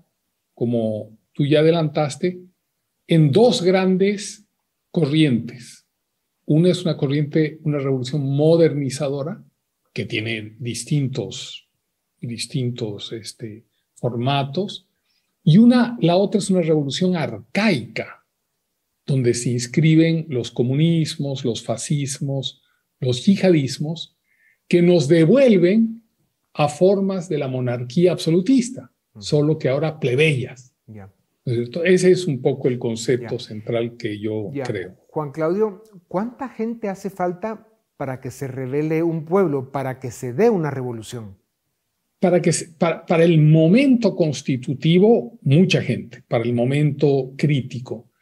como 0.55 1.17
tú 1.33 1.47
ya 1.47 1.61
adelantaste, 1.61 2.41
en 3.07 3.31
dos 3.31 3.63
grandes 3.63 4.47
corrientes. 4.91 5.87
Una 6.47 6.71
es 6.71 6.83
una 6.83 6.97
corriente, 6.97 7.59
una 7.63 7.79
revolución 7.79 8.25
modernizadora, 8.25 9.45
que 9.93 10.07
tiene 10.07 10.57
distintos, 10.59 11.69
distintos 12.21 13.13
este, 13.13 13.67
formatos, 14.03 14.89
y 15.45 15.59
una, 15.59 15.97
la 16.01 16.17
otra 16.17 16.41
es 16.41 16.51
una 16.51 16.61
revolución 16.61 17.17
arcaica, 17.17 18.27
donde 19.07 19.33
se 19.33 19.51
inscriben 19.51 20.27
los 20.29 20.51
comunismos, 20.51 21.45
los 21.45 21.63
fascismos, 21.63 22.63
los 23.01 23.25
yihadismos, 23.25 24.17
que 24.69 24.83
nos 24.83 25.09
devuelven 25.09 26.03
a 26.53 26.69
formas 26.69 27.29
de 27.29 27.39
la 27.39 27.49
monarquía 27.49 28.13
absolutista, 28.13 28.93
solo 29.19 29.59
que 29.59 29.69
ahora 29.69 29.99
plebeyas. 29.99 30.75
Ese 31.45 32.11
es 32.11 32.27
un 32.27 32.41
poco 32.43 32.69
el 32.69 32.79
concepto 32.79 33.39
central 33.39 33.97
que 33.97 34.19
yo 34.21 34.51
creo. 34.65 34.97
Juan 35.09 35.33
Claudio, 35.33 35.83
¿cuánta 36.09 36.49
gente 36.49 36.89
hace 36.89 37.11
falta 37.11 37.69
para 37.97 38.21
que 38.21 38.31
se 38.31 38.49
revele 38.49 39.03
un 39.03 39.25
pueblo, 39.25 39.71
para 39.73 39.99
que 39.99 40.11
se 40.11 40.33
dé 40.33 40.51
una 40.51 40.71
revolución? 40.71 41.42
Para, 42.23 42.41
que, 42.41 42.53
para, 42.79 43.25
el 43.25 43.41
momento 43.41 44.15
constitutivo, 44.15 45.41
mucha 45.43 45.83
gente, 45.83 46.23
para 46.29 46.45
el 46.45 46.53
momento 46.53 47.35
crítico, 47.37 48.13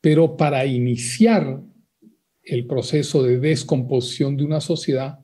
pero 0.00 0.34
para 0.34 0.64
iniciar 0.64 1.60
el 2.42 2.66
proceso 2.66 3.22
de 3.22 3.38
descomposición 3.38 4.38
de 4.38 4.46
una 4.46 4.62
sociedad, 4.62 5.18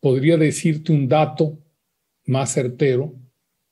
podría 0.00 0.36
decirte 0.36 0.90
un 0.90 1.06
dato 1.06 1.60
más 2.24 2.52
certero. 2.52 3.14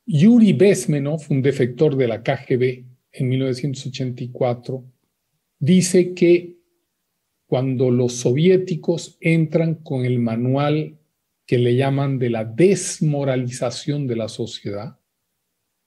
Yuri 0.06 0.52
Bezmenov, 0.52 1.22
un 1.30 1.42
defector 1.42 1.96
de 1.96 2.06
la 2.06 2.22
KGB 2.22 2.84
en 3.10 3.28
1984, 3.28 4.84
dice 5.58 6.14
que 6.14 6.58
cuando 7.48 7.90
los 7.90 8.12
soviéticos 8.12 9.18
entran 9.20 9.74
con 9.74 10.04
el 10.04 10.20
manual 10.20 10.96
que 11.46 11.58
le 11.58 11.76
llaman 11.76 12.18
de 12.18 12.30
la 12.30 12.44
desmoralización 12.44 14.06
de 14.06 14.16
la 14.16 14.28
sociedad, 14.28 14.98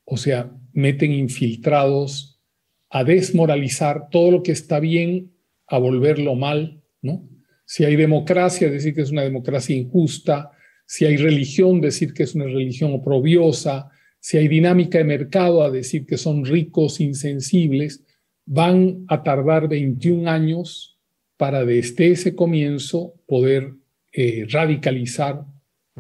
o 0.06 0.18
sea, 0.18 0.52
meten 0.74 1.12
infiltrados 1.12 2.42
a 2.90 3.04
desmoralizar 3.04 4.10
todo 4.10 4.32
lo 4.32 4.44
que 4.44 4.52
está 4.52 4.80
bien, 4.80 5.34
a 5.68 5.78
volverlo 5.78 6.36
mal, 6.36 6.82
¿no? 7.02 7.28
Si 7.66 7.84
hay 7.84 7.98
democracia, 7.98 8.70
decir 8.70 8.94
que 8.96 9.02
es 9.02 9.12
una 9.12 9.24
democracia 9.24 9.76
injusta, 9.76 10.52
si 10.86 11.04
hay 11.04 11.18
religión, 11.18 11.82
decir 11.82 12.14
que 12.14 12.24
es 12.24 12.34
una 12.34 12.46
religión 12.46 12.94
oprobiosa, 12.94 13.90
si 14.20 14.38
hay 14.38 14.48
dinámica 14.48 14.98
de 14.98 15.04
mercado, 15.04 15.64
a 15.64 15.70
decir 15.70 16.06
que 16.06 16.18
son 16.18 16.46
ricos, 16.46 17.02
insensibles, 17.02 18.06
van 18.46 19.04
a 19.10 19.24
tardar 19.24 19.68
21 19.68 20.30
años 20.30 20.98
para 21.36 21.66
desde 21.66 22.12
ese 22.12 22.36
comienzo 22.36 23.14
poder 23.28 23.74
eh, 24.20 24.48
radicalizar 24.50 25.46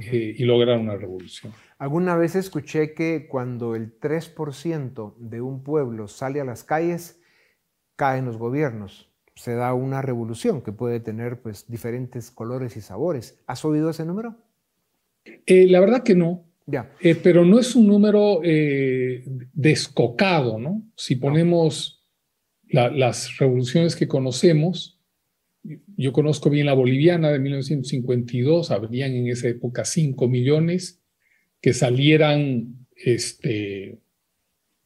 eh, 0.01 0.33
y 0.35 0.43
lograr 0.43 0.79
una 0.79 0.95
revolución. 0.95 1.53
Alguna 1.77 2.15
vez 2.15 2.35
escuché 2.35 2.95
que 2.95 3.27
cuando 3.27 3.75
el 3.75 3.99
3% 3.99 5.13
de 5.17 5.39
un 5.39 5.61
pueblo 5.61 6.07
sale 6.07 6.41
a 6.41 6.43
las 6.43 6.63
calles, 6.63 7.21
caen 7.95 8.25
los 8.25 8.37
gobiernos. 8.37 9.11
Se 9.35 9.53
da 9.53 9.71
una 9.75 10.01
revolución 10.01 10.63
que 10.63 10.71
puede 10.71 10.99
tener 10.99 11.43
pues, 11.43 11.67
diferentes 11.67 12.31
colores 12.31 12.75
y 12.75 12.81
sabores. 12.81 13.39
¿Has 13.45 13.63
oído 13.63 13.91
ese 13.91 14.03
número? 14.03 14.35
Eh, 15.45 15.67
la 15.67 15.79
verdad 15.79 16.01
que 16.01 16.15
no. 16.15 16.43
Ya. 16.65 16.89
pero 17.21 17.45
no 17.45 17.59
es 17.59 17.75
un 17.75 17.85
número 17.85 18.41
descocado, 19.53 20.57
¿no? 20.57 20.81
Si 20.95 21.15
ponemos 21.15 22.03
las 22.67 23.37
revoluciones 23.37 23.95
que 23.95 24.07
conocemos, 24.07 24.96
yo 25.95 26.13
conozco 26.13 26.49
bien 26.49 26.65
la 26.65 26.73
boliviana 26.73 27.29
de 27.29 27.39
1952, 27.39 28.71
habrían 28.71 29.13
en 29.13 29.27
esa 29.27 29.47
época 29.47 29.85
5 29.85 30.27
millones, 30.27 31.01
que 31.61 31.73
salieran 31.73 32.87
este, 32.95 33.99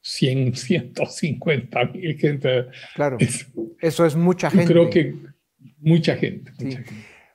100, 0.02 0.56
150 0.56 1.86
mil 1.94 2.18
gente. 2.18 2.66
Claro, 2.96 3.18
eso 3.80 4.06
es 4.06 4.16
mucha 4.16 4.50
gente. 4.50 4.68
Creo 4.68 4.90
que 4.90 5.16
mucha 5.80 6.16
gente, 6.16 6.52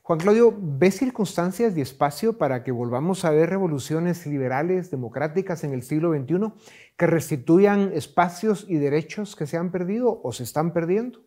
Juan 0.02 0.20
Claudio, 0.20 0.56
¿ves 0.56 0.98
circunstancias 0.98 1.76
y 1.76 1.80
espacio 1.80 2.38
para 2.38 2.62
que 2.62 2.70
volvamos 2.70 3.24
a 3.24 3.32
ver 3.32 3.50
revoluciones 3.50 4.24
liberales, 4.24 4.88
democráticas 4.92 5.64
en 5.64 5.72
el 5.72 5.82
siglo 5.82 6.12
XXI 6.16 6.52
que 6.96 7.08
restituyan 7.08 7.90
espacios 7.92 8.66
y 8.68 8.76
derechos 8.76 9.34
que 9.34 9.48
se 9.48 9.56
han 9.56 9.72
perdido 9.72 10.20
o 10.22 10.32
se 10.32 10.44
están 10.44 10.72
perdiendo? 10.72 11.25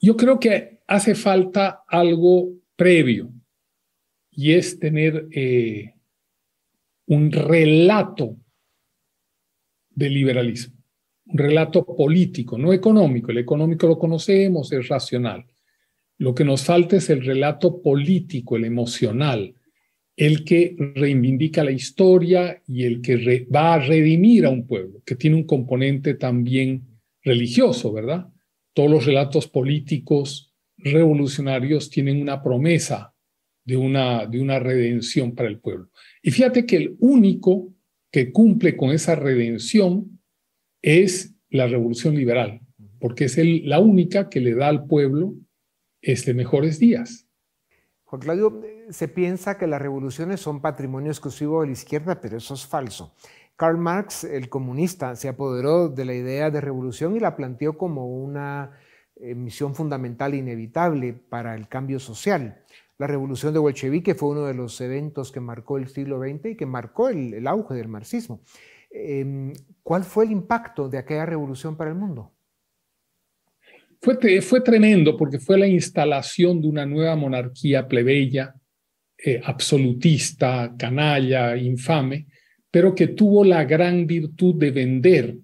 Yo 0.00 0.16
creo 0.16 0.40
que 0.40 0.80
hace 0.86 1.14
falta 1.14 1.84
algo 1.86 2.54
previo 2.74 3.30
y 4.30 4.52
es 4.52 4.78
tener 4.78 5.28
eh, 5.32 5.94
un 7.06 7.30
relato 7.30 8.36
de 9.90 10.08
liberalismo, 10.08 10.76
un 11.26 11.38
relato 11.38 11.84
político, 11.84 12.56
no 12.56 12.72
económico. 12.72 13.30
El 13.30 13.38
económico 13.38 13.86
lo 13.86 13.98
conocemos, 13.98 14.72
es 14.72 14.88
racional. 14.88 15.44
Lo 16.16 16.34
que 16.34 16.44
nos 16.44 16.64
falta 16.64 16.96
es 16.96 17.10
el 17.10 17.24
relato 17.24 17.82
político, 17.82 18.56
el 18.56 18.64
emocional, 18.64 19.54
el 20.16 20.44
que 20.44 20.76
reivindica 20.94 21.62
la 21.62 21.72
historia 21.72 22.62
y 22.66 22.84
el 22.84 23.02
que 23.02 23.46
va 23.54 23.74
a 23.74 23.78
redimir 23.80 24.46
a 24.46 24.50
un 24.50 24.66
pueblo, 24.66 25.02
que 25.04 25.16
tiene 25.16 25.36
un 25.36 25.44
componente 25.44 26.14
también 26.14 27.00
religioso, 27.22 27.92
¿verdad? 27.92 28.28
Todos 28.72 28.90
los 28.90 29.06
relatos 29.06 29.48
políticos 29.48 30.54
revolucionarios 30.76 31.90
tienen 31.90 32.20
una 32.20 32.42
promesa 32.42 33.14
de 33.64 33.76
una, 33.76 34.26
de 34.26 34.40
una 34.40 34.58
redención 34.58 35.34
para 35.34 35.48
el 35.48 35.60
pueblo. 35.60 35.90
Y 36.22 36.30
fíjate 36.30 36.66
que 36.66 36.76
el 36.76 36.96
único 37.00 37.72
que 38.10 38.32
cumple 38.32 38.76
con 38.76 38.90
esa 38.90 39.14
redención 39.14 40.20
es 40.82 41.34
la 41.48 41.66
revolución 41.66 42.14
liberal, 42.14 42.60
porque 42.98 43.24
es 43.24 43.38
la 43.64 43.80
única 43.80 44.28
que 44.28 44.40
le 44.40 44.54
da 44.54 44.68
al 44.68 44.86
pueblo 44.86 45.34
este, 46.00 46.34
mejores 46.34 46.78
días. 46.78 47.26
Juan 48.04 48.22
Claudio, 48.22 48.60
se 48.90 49.06
piensa 49.06 49.56
que 49.56 49.68
las 49.68 49.80
revoluciones 49.80 50.40
son 50.40 50.60
patrimonio 50.60 51.12
exclusivo 51.12 51.60
de 51.60 51.68
la 51.68 51.72
izquierda, 51.72 52.20
pero 52.20 52.38
eso 52.38 52.54
es 52.54 52.66
falso. 52.66 53.14
Karl 53.60 53.76
Marx, 53.76 54.24
el 54.24 54.48
comunista, 54.48 55.14
se 55.16 55.28
apoderó 55.28 55.90
de 55.90 56.06
la 56.06 56.14
idea 56.14 56.50
de 56.50 56.62
revolución 56.62 57.14
y 57.14 57.20
la 57.20 57.36
planteó 57.36 57.76
como 57.76 58.06
una 58.06 58.70
eh, 59.16 59.34
misión 59.34 59.74
fundamental 59.74 60.32
e 60.32 60.38
inevitable 60.38 61.12
para 61.12 61.54
el 61.54 61.68
cambio 61.68 61.98
social. 61.98 62.64
La 62.96 63.06
revolución 63.06 63.52
de 63.52 63.58
Bolchevique 63.58 64.14
fue 64.14 64.30
uno 64.30 64.46
de 64.46 64.54
los 64.54 64.80
eventos 64.80 65.30
que 65.30 65.40
marcó 65.40 65.76
el 65.76 65.88
siglo 65.88 66.18
XX 66.18 66.52
y 66.52 66.56
que 66.56 66.64
marcó 66.64 67.10
el, 67.10 67.46
auge 67.46 67.74
del 67.74 67.88
marxismo. 67.88 68.40
Em, 68.90 69.52
¿Cuál 69.82 70.04
fue 70.04 70.24
el 70.24 70.30
impacto 70.30 70.88
de 70.88 70.96
aquella 70.96 71.26
revolución 71.26 71.76
para 71.76 71.90
el 71.90 71.96
mundo? 71.96 72.32
Fue, 74.00 74.40
fue 74.40 74.62
tremendo 74.62 75.18
porque 75.18 75.38
fue 75.38 75.58
la 75.58 75.66
instalación 75.66 76.62
de 76.62 76.68
una 76.68 76.86
nueva 76.86 77.14
monarquía 77.14 77.86
plebeya 77.86 78.54
eh, 79.22 79.38
absolutista, 79.44 80.74
canalla, 80.78 81.58
infame, 81.58 82.29
pero 82.70 82.94
que 82.94 83.08
tuvo 83.08 83.44
la 83.44 83.64
gran 83.64 84.06
virtud 84.06 84.54
de 84.56 84.70
vender 84.70 85.36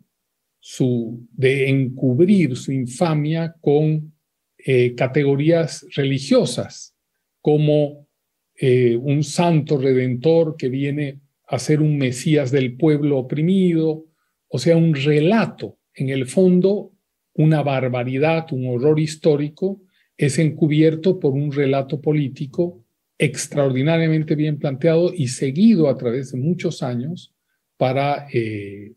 su, 0.61 1.27
de 1.33 1.69
encubrir 1.69 2.57
su 2.57 2.73
infamia 2.73 3.55
con 3.61 4.13
eh, 4.59 4.95
categorías 4.95 5.87
religiosas, 5.95 6.97
como 7.41 8.09
eh, 8.57 8.97
un 8.97 9.23
santo 9.23 9.79
redentor 9.79 10.57
que 10.57 10.69
viene 10.69 11.21
a 11.47 11.59
ser 11.59 11.81
un 11.81 11.99
Mesías 11.99 12.51
del 12.51 12.77
pueblo 12.77 13.19
oprimido, 13.19 14.07
o 14.49 14.59
sea, 14.59 14.77
un 14.77 14.95
relato, 14.95 15.79
en 15.95 16.09
el 16.09 16.27
fondo, 16.27 16.93
una 17.35 17.63
barbaridad, 17.63 18.47
un 18.53 18.67
horror 18.67 18.99
histórico, 18.99 19.83
es 20.17 20.39
encubierto 20.39 21.21
por 21.21 21.33
un 21.35 21.53
relato 21.53 22.01
político 22.01 22.86
extraordinariamente 23.19 24.35
bien 24.35 24.59
planteado 24.59 25.13
y 25.15 25.29
seguido 25.29 25.89
a 25.89 25.97
través 25.97 26.33
de 26.33 26.39
muchos 26.39 26.83
años 26.83 27.35
para, 27.77 28.27
eh, 28.33 28.95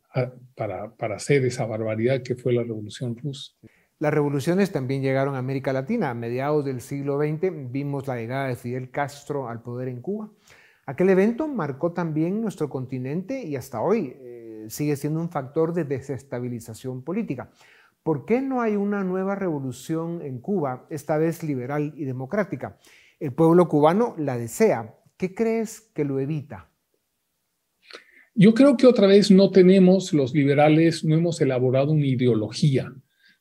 para, 0.56 0.96
para 0.96 1.16
hacer 1.16 1.46
esa 1.46 1.66
barbaridad 1.66 2.22
que 2.22 2.36
fue 2.36 2.54
la 2.54 2.64
Revolución 2.64 3.16
Rusa. 3.18 3.54
Las 4.00 4.14
revoluciones 4.14 4.72
también 4.72 5.02
llegaron 5.02 5.36
a 5.36 5.40
América 5.40 5.74
Latina. 5.74 6.10
A 6.10 6.14
mediados 6.14 6.64
del 6.64 6.80
siglo 6.80 7.20
XX 7.20 7.52
vimos 7.70 8.08
la 8.08 8.16
llegada 8.16 8.48
de 8.48 8.56
Fidel 8.56 8.92
Castro 8.92 9.50
al 9.50 9.62
poder 9.62 9.90
en 9.90 10.02
Cuba. 10.02 10.32
Aquel 10.86 11.10
evento 11.10 11.50
marcó 11.50 11.92
también 11.92 12.42
nuestro 12.42 12.70
continente 12.70 13.44
y 13.44 13.58
hasta 13.58 13.82
hoy 13.82 14.16
eh, 14.22 14.66
sigue 14.70 14.96
siendo 14.96 15.20
un 15.20 15.30
factor 15.30 15.74
de 15.74 15.84
desestabilización 15.84 17.04
política. 17.04 17.52
¿Por 18.02 18.26
qué 18.26 18.42
no 18.42 18.62
hay 18.62 18.78
una 18.78 19.04
nueva 19.04 19.36
revolución 19.36 20.22
en 20.22 20.40
Cuba, 20.40 20.88
esta 20.90 21.18
vez 21.18 21.44
liberal 21.44 21.94
y 21.98 22.06
democrática? 22.06 22.78
El 23.20 23.34
pueblo 23.34 23.68
cubano 23.68 24.16
la 24.18 24.38
desea. 24.38 24.96
¿Qué 25.18 25.36
crees 25.36 25.82
que 25.94 26.06
lo 26.06 26.20
evita? 26.20 26.72
Yo 28.34 28.54
creo 28.54 28.78
que 28.78 28.88
otra 28.88 29.08
vez 29.08 29.30
no 29.30 29.52
tenemos, 29.52 30.14
los 30.14 30.34
liberales, 30.34 31.04
no 31.04 31.16
hemos 31.16 31.42
elaborado 31.42 31.92
una 31.92 32.06
ideología, 32.06 32.90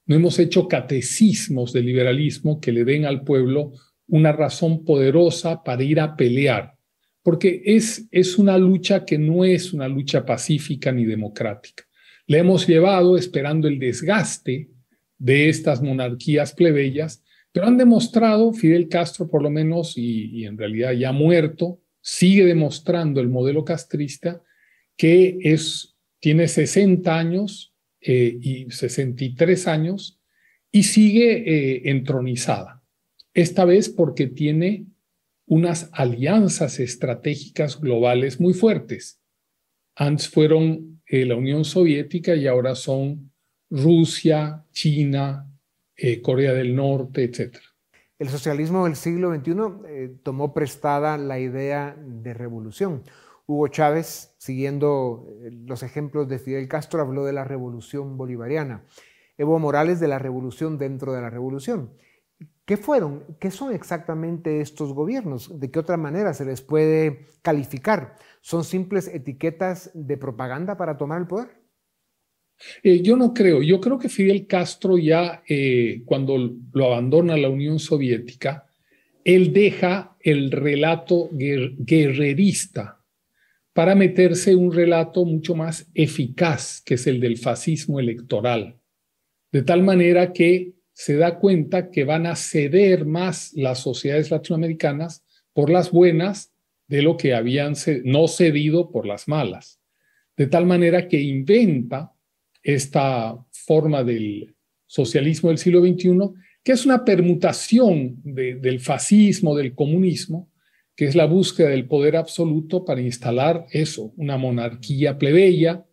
no 0.06 0.16
hemos 0.16 0.40
hecho 0.40 0.66
catecismos 0.66 1.72
del 1.72 1.86
liberalismo 1.86 2.60
que 2.60 2.72
le 2.72 2.84
den 2.84 3.04
al 3.04 3.22
pueblo 3.22 3.72
una 4.08 4.32
razón 4.32 4.84
poderosa 4.84 5.62
para 5.62 5.84
ir 5.84 6.00
a 6.00 6.16
pelear, 6.16 6.74
porque 7.22 7.62
es, 7.64 8.08
es 8.10 8.38
una 8.38 8.58
lucha 8.58 9.04
que 9.04 9.18
no 9.18 9.44
es 9.44 9.72
una 9.72 9.86
lucha 9.86 10.26
pacífica 10.26 10.90
ni 10.90 11.04
democrática. 11.04 11.84
Le 12.26 12.38
hemos 12.38 12.66
llevado 12.66 13.16
esperando 13.16 13.68
el 13.68 13.78
desgaste 13.78 14.70
de 15.18 15.48
estas 15.48 15.80
monarquías 15.80 16.52
plebeyas 16.54 17.22
pero 17.52 17.66
han 17.66 17.76
demostrado, 17.76 18.52
Fidel 18.52 18.88
Castro 18.88 19.28
por 19.28 19.42
lo 19.42 19.50
menos, 19.50 19.96
y, 19.96 20.44
en 20.44 20.58
realidad 20.58 20.92
ya 20.92 21.12
muerto, 21.12 21.80
sigue 22.00 22.44
demostrando 22.44 23.20
el 23.20 23.28
modelo 23.28 23.64
castrista 23.64 24.42
que 24.96 25.38
es, 25.42 25.96
tiene 26.20 26.48
60 26.48 27.16
años 27.16 27.74
eh, 28.00 28.38
y 28.40 28.70
63 28.70 29.68
años 29.68 30.20
y 30.70 30.82
sigue 30.82 31.32
eh, 31.46 31.90
entronizada. 31.90 32.82
Esta 33.34 33.64
vez 33.64 33.88
porque 33.88 34.26
tiene 34.26 34.86
unas 35.46 35.88
alianzas 35.92 36.78
estratégicas 36.78 37.80
globales 37.80 38.40
muy 38.40 38.52
fuertes. 38.52 39.20
Antes 39.94 40.28
fueron 40.28 41.00
eh, 41.06 41.24
la 41.24 41.36
Unión 41.36 41.64
Soviética 41.64 42.36
y 42.36 42.46
ahora 42.46 42.74
son 42.74 43.32
Rusia, 43.70 44.64
China, 44.72 45.47
eh, 45.98 46.22
Corea 46.22 46.52
del 46.52 46.76
Norte, 46.76 47.24
etc. 47.24 47.56
El 48.20 48.28
socialismo 48.28 48.84
del 48.84 48.94
siglo 48.94 49.34
XXI 49.34 49.52
eh, 49.88 50.16
tomó 50.22 50.54
prestada 50.54 51.18
la 51.18 51.40
idea 51.40 51.96
de 51.98 52.34
revolución. 52.34 53.02
Hugo 53.46 53.66
Chávez, 53.66 54.34
siguiendo 54.38 55.26
eh, 55.42 55.50
los 55.66 55.82
ejemplos 55.82 56.28
de 56.28 56.38
Fidel 56.38 56.68
Castro, 56.68 57.00
habló 57.00 57.24
de 57.24 57.32
la 57.32 57.42
revolución 57.42 58.16
bolivariana. 58.16 58.84
Evo 59.36 59.58
Morales 59.58 59.98
de 59.98 60.06
la 60.06 60.20
revolución 60.20 60.78
dentro 60.78 61.12
de 61.12 61.20
la 61.20 61.30
revolución. 61.30 61.92
¿Qué 62.64 62.76
fueron? 62.76 63.24
¿Qué 63.40 63.50
son 63.50 63.72
exactamente 63.72 64.60
estos 64.60 64.92
gobiernos? 64.92 65.58
¿De 65.58 65.70
qué 65.72 65.80
otra 65.80 65.96
manera 65.96 66.32
se 66.32 66.44
les 66.44 66.60
puede 66.60 67.26
calificar? 67.42 68.14
¿Son 68.40 68.62
simples 68.62 69.08
etiquetas 69.08 69.90
de 69.94 70.16
propaganda 70.16 70.76
para 70.76 70.96
tomar 70.96 71.20
el 71.20 71.26
poder? 71.26 71.58
Eh, 72.82 73.02
yo 73.02 73.16
no 73.16 73.32
creo, 73.32 73.62
yo 73.62 73.80
creo 73.80 73.98
que 73.98 74.08
Fidel 74.08 74.46
Castro 74.46 74.98
ya 74.98 75.42
eh, 75.48 76.02
cuando 76.04 76.56
lo 76.72 76.86
abandona 76.86 77.36
la 77.36 77.48
Unión 77.48 77.78
Soviética, 77.78 78.66
él 79.24 79.52
deja 79.52 80.16
el 80.20 80.50
relato 80.50 81.28
guerrerista 81.32 82.98
para 83.72 83.94
meterse 83.94 84.50
en 84.52 84.58
un 84.58 84.72
relato 84.72 85.24
mucho 85.24 85.54
más 85.54 85.88
eficaz, 85.94 86.80
que 86.84 86.94
es 86.94 87.06
el 87.06 87.20
del 87.20 87.36
fascismo 87.36 88.00
electoral. 88.00 88.76
De 89.52 89.62
tal 89.62 89.82
manera 89.82 90.32
que 90.32 90.72
se 90.92 91.16
da 91.16 91.38
cuenta 91.38 91.90
que 91.90 92.04
van 92.04 92.26
a 92.26 92.34
ceder 92.34 93.06
más 93.06 93.52
las 93.54 93.78
sociedades 93.78 94.30
latinoamericanas 94.32 95.24
por 95.52 95.70
las 95.70 95.92
buenas 95.92 96.52
de 96.88 97.02
lo 97.02 97.16
que 97.16 97.34
habían 97.34 97.74
no 98.04 98.26
cedido 98.26 98.90
por 98.90 99.06
las 99.06 99.28
malas. 99.28 99.78
De 100.36 100.46
tal 100.46 100.66
manera 100.66 101.06
que 101.06 101.20
inventa 101.20 102.12
esta 102.74 103.34
forma 103.50 104.04
del 104.04 104.54
socialismo 104.86 105.48
del 105.48 105.56
siglo 105.56 105.80
XXI, 105.80 106.10
que 106.62 106.72
es 106.72 106.84
una 106.84 107.02
permutación 107.02 108.20
del 108.22 108.80
fascismo, 108.80 109.56
del 109.56 109.74
comunismo, 109.74 110.50
que 110.94 111.06
es 111.06 111.14
la 111.14 111.24
búsqueda 111.24 111.70
del 111.70 111.86
poder 111.86 112.16
absoluto 112.16 112.84
para 112.84 113.00
instalar 113.00 113.64
eso, 113.70 114.12
una 114.16 114.36
monarquía 114.36 115.16
plebeya, 115.16 115.86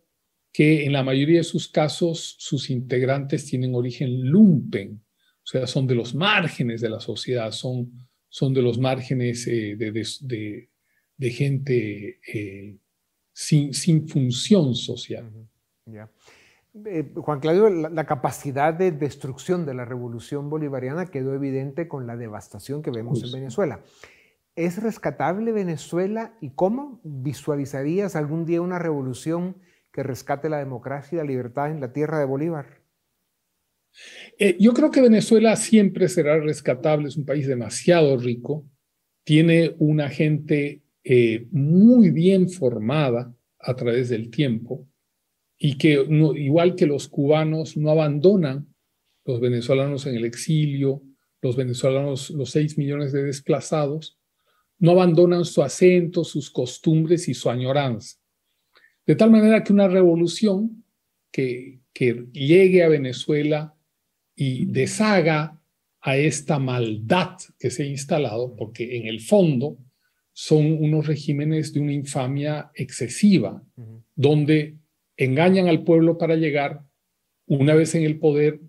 que 0.52 0.84
en 0.84 0.92
la 0.92 1.02
mayoría 1.02 1.38
de 1.38 1.44
sus 1.44 1.68
casos 1.68 2.36
sus 2.38 2.68
integrantes 2.68 3.46
tienen 3.46 3.74
origen 3.74 4.24
lumpen, 4.24 5.00
o 5.44 5.46
sea, 5.46 5.66
son 5.66 5.86
de 5.86 5.94
los 5.94 6.14
márgenes 6.14 6.82
de 6.82 6.90
la 6.90 7.00
sociedad, 7.00 7.52
son, 7.52 7.90
son 8.28 8.52
de 8.52 8.60
los 8.60 8.78
márgenes 8.78 9.46
eh, 9.46 9.76
de, 9.76 10.68
de, 11.16 11.30
gente 11.30 12.20
eh, 12.26 12.76
sin, 13.32 13.72
sin, 13.72 14.08
función 14.08 14.74
social. 14.74 15.30
Eh, 16.84 17.10
Juan 17.14 17.40
Claudio, 17.40 17.70
la, 17.70 18.04
capacidad 18.04 18.74
de 18.74 18.92
destrucción 18.92 19.64
de 19.64 19.72
la 19.72 19.84
revolución 19.84 20.50
bolivariana 20.50 21.06
quedó 21.06 21.32
evidente 21.34 21.88
con 21.88 22.06
la 22.06 22.16
devastación 22.16 22.82
que 22.82 22.90
vemos 22.90 23.22
en 23.22 23.32
Venezuela. 23.32 23.82
¿Es 24.56 24.82
rescatable 24.82 25.52
Venezuela 25.52 26.36
y 26.40 26.50
cómo 26.50 27.00
visualizarías 27.02 28.14
algún 28.14 28.44
día 28.44 28.60
una 28.60 28.78
revolución 28.78 29.56
que 29.92 30.02
rescate 30.02 30.50
la 30.50 30.58
democracia 30.58 31.16
y 31.16 31.18
la 31.18 31.24
libertad 31.24 31.70
en 31.70 31.80
la 31.80 31.92
tierra 31.92 32.18
de 32.18 32.26
Bolívar? 32.26 32.66
Eh, 34.38 34.56
yo 34.60 34.74
creo 34.74 34.90
que 34.90 35.00
Venezuela 35.00 35.56
siempre 35.56 36.08
será 36.08 36.38
rescatable, 36.38 37.08
es 37.08 37.16
un 37.16 37.24
país 37.24 37.46
demasiado 37.46 38.18
rico, 38.18 38.66
tiene 39.24 39.74
una 39.78 40.10
gente 40.10 40.82
eh, 41.04 41.46
muy 41.50 42.10
bien 42.10 42.50
formada 42.50 43.34
a 43.58 43.74
través 43.74 44.10
del 44.10 44.30
tiempo 44.30 44.86
y 45.58 45.78
que 45.78 46.04
igual 46.36 46.74
que 46.74 46.86
los 46.86 47.08
cubanos 47.08 47.76
no 47.76 47.90
abandonan 47.90 48.74
los 49.24 49.40
venezolanos 49.40 50.06
en 50.06 50.16
el 50.16 50.24
exilio, 50.24 51.02
los 51.42 51.56
venezolanos, 51.56 52.30
los 52.30 52.50
seis 52.50 52.78
millones 52.78 53.12
de 53.12 53.24
desplazados, 53.24 54.18
no 54.78 54.92
abandonan 54.92 55.44
su 55.44 55.62
acento, 55.62 56.24
sus 56.24 56.50
costumbres 56.50 57.28
y 57.28 57.34
su 57.34 57.50
añoranza. 57.50 58.18
De 59.06 59.16
tal 59.16 59.30
manera 59.30 59.64
que 59.64 59.72
una 59.72 59.88
revolución 59.88 60.84
que, 61.32 61.80
que 61.92 62.26
llegue 62.32 62.82
a 62.82 62.88
Venezuela 62.88 63.74
y 64.34 64.66
deshaga 64.66 65.60
a 66.00 66.16
esta 66.16 66.58
maldad 66.58 67.36
que 67.58 67.70
se 67.70 67.82
ha 67.82 67.86
instalado, 67.86 68.54
porque 68.54 68.96
en 68.98 69.06
el 69.06 69.20
fondo 69.20 69.78
son 70.32 70.72
unos 70.72 71.06
regímenes 71.06 71.72
de 71.72 71.80
una 71.80 71.92
infamia 71.92 72.70
excesiva, 72.74 73.64
donde 74.14 74.76
engañan 75.16 75.68
al 75.68 75.84
pueblo 75.84 76.18
para 76.18 76.36
llegar, 76.36 76.82
una 77.46 77.74
vez 77.74 77.94
en 77.94 78.04
el 78.04 78.18
poder, 78.18 78.60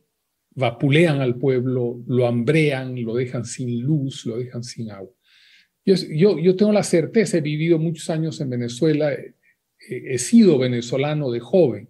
vapulean 0.51 1.21
al 1.21 1.35
pueblo, 1.35 2.01
lo 2.07 2.27
hambrean, 2.27 3.01
lo 3.03 3.15
dejan 3.15 3.45
sin 3.45 3.81
luz, 3.81 4.25
lo 4.25 4.37
dejan 4.37 4.63
sin 4.63 4.91
agua. 4.91 5.11
Yo, 5.85 5.95
yo, 5.95 6.39
yo 6.39 6.55
tengo 6.55 6.71
la 6.71 6.83
certeza, 6.83 7.37
he 7.37 7.41
vivido 7.41 7.79
muchos 7.79 8.09
años 8.09 8.41
en 8.41 8.49
Venezuela, 8.49 9.11
he, 9.79 10.17
sido 10.17 10.57
venezolano 10.57 11.31
de 11.31 11.39
joven, 11.39 11.89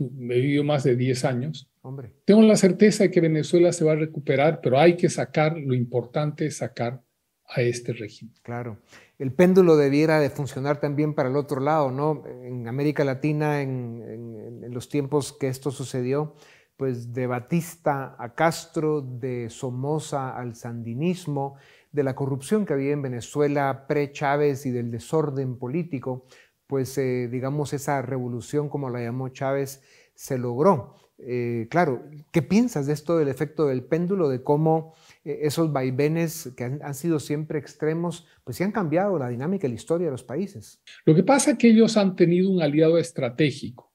he 0.00 0.40
vivido 0.40 0.64
más 0.64 0.84
de 0.84 0.96
10 0.96 1.24
años. 1.24 1.70
Hombre. 1.82 2.12
Tengo 2.24 2.42
la 2.42 2.56
certeza 2.56 3.04
de 3.04 3.10
que 3.10 3.20
Venezuela 3.20 3.72
se 3.72 3.84
va 3.84 3.92
a 3.92 3.96
recuperar, 3.96 4.60
pero 4.62 4.78
hay 4.78 4.96
que 4.96 5.08
sacar, 5.08 5.58
lo 5.58 5.74
importante 5.74 6.46
es 6.46 6.56
sacar 6.56 7.00
a 7.48 7.62
este 7.62 7.92
régimen. 7.92 8.34
Claro 8.42 8.78
el 9.18 9.32
péndulo 9.32 9.76
debiera 9.76 10.20
de 10.20 10.30
funcionar 10.30 10.80
también 10.80 11.12
para 11.12 11.28
el 11.28 11.36
otro 11.36 11.60
lado, 11.60 11.90
¿no? 11.90 12.22
En 12.42 12.68
América 12.68 13.04
Latina, 13.04 13.62
en, 13.62 14.68
los 14.70 14.88
tiempos 14.88 15.32
que 15.32 15.48
esto 15.48 15.70
sucedió, 15.70 16.34
pues 16.76 17.12
de 17.12 17.26
Batista 17.26 18.14
a 18.18 18.34
Castro, 18.34 19.00
de 19.00 19.50
Somoza 19.50 20.36
al 20.36 20.54
sandinismo, 20.54 21.56
de 21.90 22.04
la 22.04 22.14
corrupción 22.14 22.64
que 22.64 22.74
había 22.74 22.92
en 22.92 23.02
Venezuela 23.02 23.86
pre-Chávez 23.88 24.66
y 24.66 24.70
del 24.70 24.90
desorden 24.90 25.58
político, 25.58 26.26
pues 26.66 26.96
eh, 26.98 27.28
digamos 27.28 27.72
esa 27.72 28.00
revolución, 28.02 28.68
como 28.68 28.90
la 28.90 29.00
llamó 29.00 29.30
Chávez, 29.30 29.82
se 30.14 30.38
logró. 30.38 30.94
Eh, 31.18 31.66
claro, 31.70 32.04
¿qué 32.30 32.42
piensas 32.42 32.86
de 32.86 32.92
esto 32.92 33.16
del 33.16 33.28
efecto 33.28 33.66
del 33.66 33.82
péndulo, 33.82 34.28
de 34.28 34.44
cómo 34.44 34.94
esos 35.42 35.72
vaivenes 35.72 36.52
que 36.56 36.64
han, 36.64 36.94
sido 36.94 37.20
siempre 37.20 37.58
extremos, 37.58 38.26
pues 38.44 38.56
sí 38.56 38.64
han 38.64 38.72
cambiado 38.72 39.18
la 39.18 39.28
dinámica 39.28 39.66
y 39.66 39.70
la 39.70 39.76
historia 39.76 40.06
de 40.06 40.12
los 40.12 40.24
países? 40.24 40.82
Lo 41.04 41.14
que 41.14 41.22
pasa 41.22 41.52
es 41.52 41.58
que 41.58 41.68
ellos 41.68 41.96
han 41.96 42.16
tenido 42.16 42.50
un 42.50 42.62
aliado 42.62 42.98
estratégico. 42.98 43.92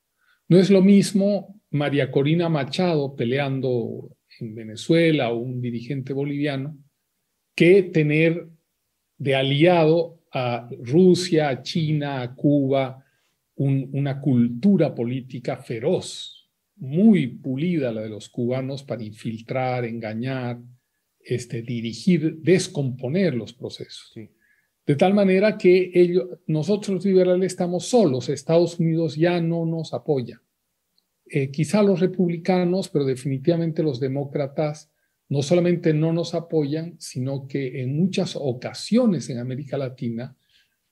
No 0.48 0.58
es 0.58 0.70
lo 0.70 0.82
mismo 0.82 1.62
María 1.72 2.12
Corina 2.12 2.50
Machado 2.50 3.16
peleando 3.16 4.16
en 4.40 4.56
Venezuela 4.56 5.32
o 5.32 5.38
un 5.38 5.62
dirigente 5.62 6.14
boliviano 6.14 6.78
que 7.56 7.84
tener 7.84 8.48
de 9.18 9.36
aliado 9.36 10.20
a 10.32 10.68
Rusia, 10.82 11.50
a 11.50 11.62
China, 11.62 12.22
a 12.22 12.34
Cuba, 12.34 13.04
una 13.56 14.20
cultura 14.20 14.96
política 14.96 15.58
feroz 15.58 16.44
muy 16.76 17.28
pulida 17.28 17.92
la 17.92 18.02
de 18.02 18.10
los 18.10 18.30
cubanos 18.30 18.84
para 18.84 19.04
infiltrar, 19.04 19.86
engañar, 19.86 20.60
este, 21.26 21.62
dirigir, 21.62 22.38
descomponer 22.42 23.34
los 23.34 23.54
procesos. 23.54 24.14
De 24.86 24.96
tal 24.96 25.14
manera 25.14 25.58
que 25.58 25.92
ellos, 25.94 26.26
nosotros 26.46 27.06
liberales 27.06 27.54
estamos 27.54 27.86
solos, 27.86 28.30
Estados 28.30 28.80
Unidos 28.80 29.16
ya 29.16 29.40
no 29.42 29.66
nos 29.66 29.94
apoya. 29.94 30.42
Eh, 31.26 31.50
quizá 31.52 31.82
los 31.82 32.00
republicanos, 32.00 32.90
pero 32.90 33.06
definitivamente 33.06 33.82
los 33.82 34.00
demócratas, 34.00 34.92
no 35.30 35.42
solamente 35.42 35.94
no 35.94 36.14
nos 36.14 36.36
apoyan, 36.36 36.96
sino 37.00 37.48
que 37.48 37.82
en 37.82 37.96
muchas 37.96 38.36
ocasiones 38.36 39.30
en 39.30 39.40
América 39.40 39.78
Latina 39.78 40.36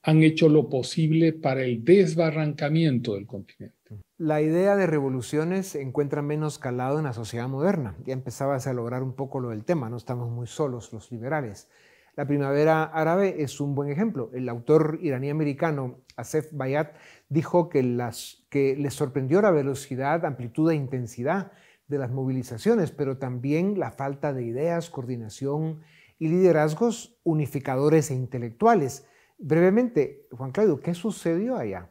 han 0.04 0.24
hecho 0.24 0.50
lo 0.50 0.70
posible 0.70 1.34
para 1.34 1.62
el 1.62 1.84
desbarrancamiento 1.84 3.14
del 3.14 3.28
continente. 3.28 4.00
La 4.18 4.42
idea 4.42 4.76
de 4.76 4.88
revoluciones 4.88 5.76
encuentra 5.76 6.22
menos 6.22 6.60
calado 6.60 6.98
en 6.98 7.06
la 7.06 7.14
sociedad 7.14 7.48
moderna. 7.48 7.96
Ya 8.06 8.14
empezaba 8.14 8.56
a 8.56 8.74
lograr 8.74 9.04
un 9.04 9.14
poco 9.14 9.40
lo 9.40 9.50
del 9.50 9.64
tema, 9.64 9.90
no 9.90 9.98
estamos 9.98 10.30
muy 10.30 10.48
solos 10.48 10.92
los 10.94 11.12
liberales. 11.12 11.70
La 12.16 12.28
primavera 12.28 12.84
árabe 12.84 13.42
es 13.42 13.60
un 13.62 13.74
buen 13.74 13.90
ejemplo. 13.90 14.30
El 14.34 14.50
autor 14.50 15.00
iraní-americano 15.02 16.02
Asef 16.18 16.52
Bayat 16.52 16.94
dijo 17.30 17.70
que, 17.70 17.84
las, 17.84 18.46
que 18.50 18.76
les 18.76 18.94
sorprendió 18.94 19.42
la 19.42 19.52
velocidad, 19.52 20.26
amplitud 20.26 20.70
e 20.72 20.76
intensidad 20.76 21.52
de 21.88 21.98
las 21.98 22.12
movilizaciones, 22.12 22.92
pero 22.92 23.18
también 23.18 23.80
la 23.80 23.92
falta 23.92 24.34
de 24.34 24.44
ideas, 24.44 24.90
coordinación 24.90 25.82
y 26.20 26.28
liderazgos 26.28 27.18
unificadores 27.24 28.12
e 28.12 28.16
intelectuales 28.16 29.06
Brevemente, 29.44 30.28
Juan 30.32 30.52
Claudio, 30.52 30.80
¿qué 30.80 30.94
sucedió 30.94 31.56
allá? 31.56 31.90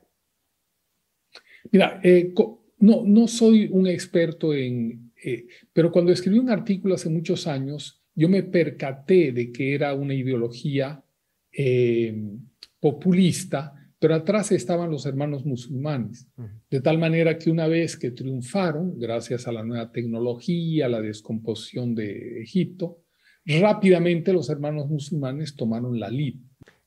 Mira, 1.72 2.00
eh, 2.02 2.32
no, 2.78 3.02
no 3.04 3.26
soy 3.26 3.68
un 3.72 3.88
experto 3.88 4.54
en, 4.54 5.12
eh, 5.22 5.46
pero 5.72 5.90
cuando 5.90 6.12
escribí 6.12 6.38
un 6.38 6.50
artículo 6.50 6.94
hace 6.94 7.10
muchos 7.10 7.48
años, 7.48 8.02
yo 8.14 8.28
me 8.28 8.44
percaté 8.44 9.32
de 9.32 9.50
que 9.50 9.74
era 9.74 9.94
una 9.94 10.14
ideología 10.14 11.02
eh, 11.52 12.14
populista, 12.78 13.74
pero 13.98 14.14
atrás 14.14 14.52
estaban 14.52 14.90
los 14.90 15.04
hermanos 15.04 15.44
musulmanes, 15.44 16.28
de 16.70 16.80
tal 16.80 16.98
manera 16.98 17.36
que 17.36 17.50
una 17.50 17.66
vez 17.66 17.96
que 17.96 18.12
triunfaron, 18.12 18.98
gracias 18.98 19.46
a 19.46 19.52
la 19.52 19.62
nueva 19.62 19.92
tecnología, 19.92 20.86
a 20.86 20.88
la 20.88 21.02
descomposición 21.02 21.94
de 21.94 22.42
Egipto, 22.42 23.02
rápidamente 23.44 24.32
los 24.32 24.48
hermanos 24.48 24.88
musulmanes 24.88 25.54
tomaron 25.54 25.98
la 25.98 26.08
lid. 26.08 26.36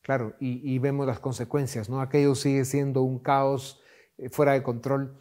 Claro, 0.03 0.35
y, 0.37 0.77
vemos 0.79 1.07
las 1.07 1.21
consecuencias, 1.21 1.89
¿no? 1.89 2.01
Aquello 2.01 2.35
sigue 2.35 2.65
siendo 2.65 3.03
un 3.03 3.19
caos 3.19 3.81
eh, 4.17 4.29
fuera 4.29 4.51
de 4.51 4.61
control. 4.61 5.17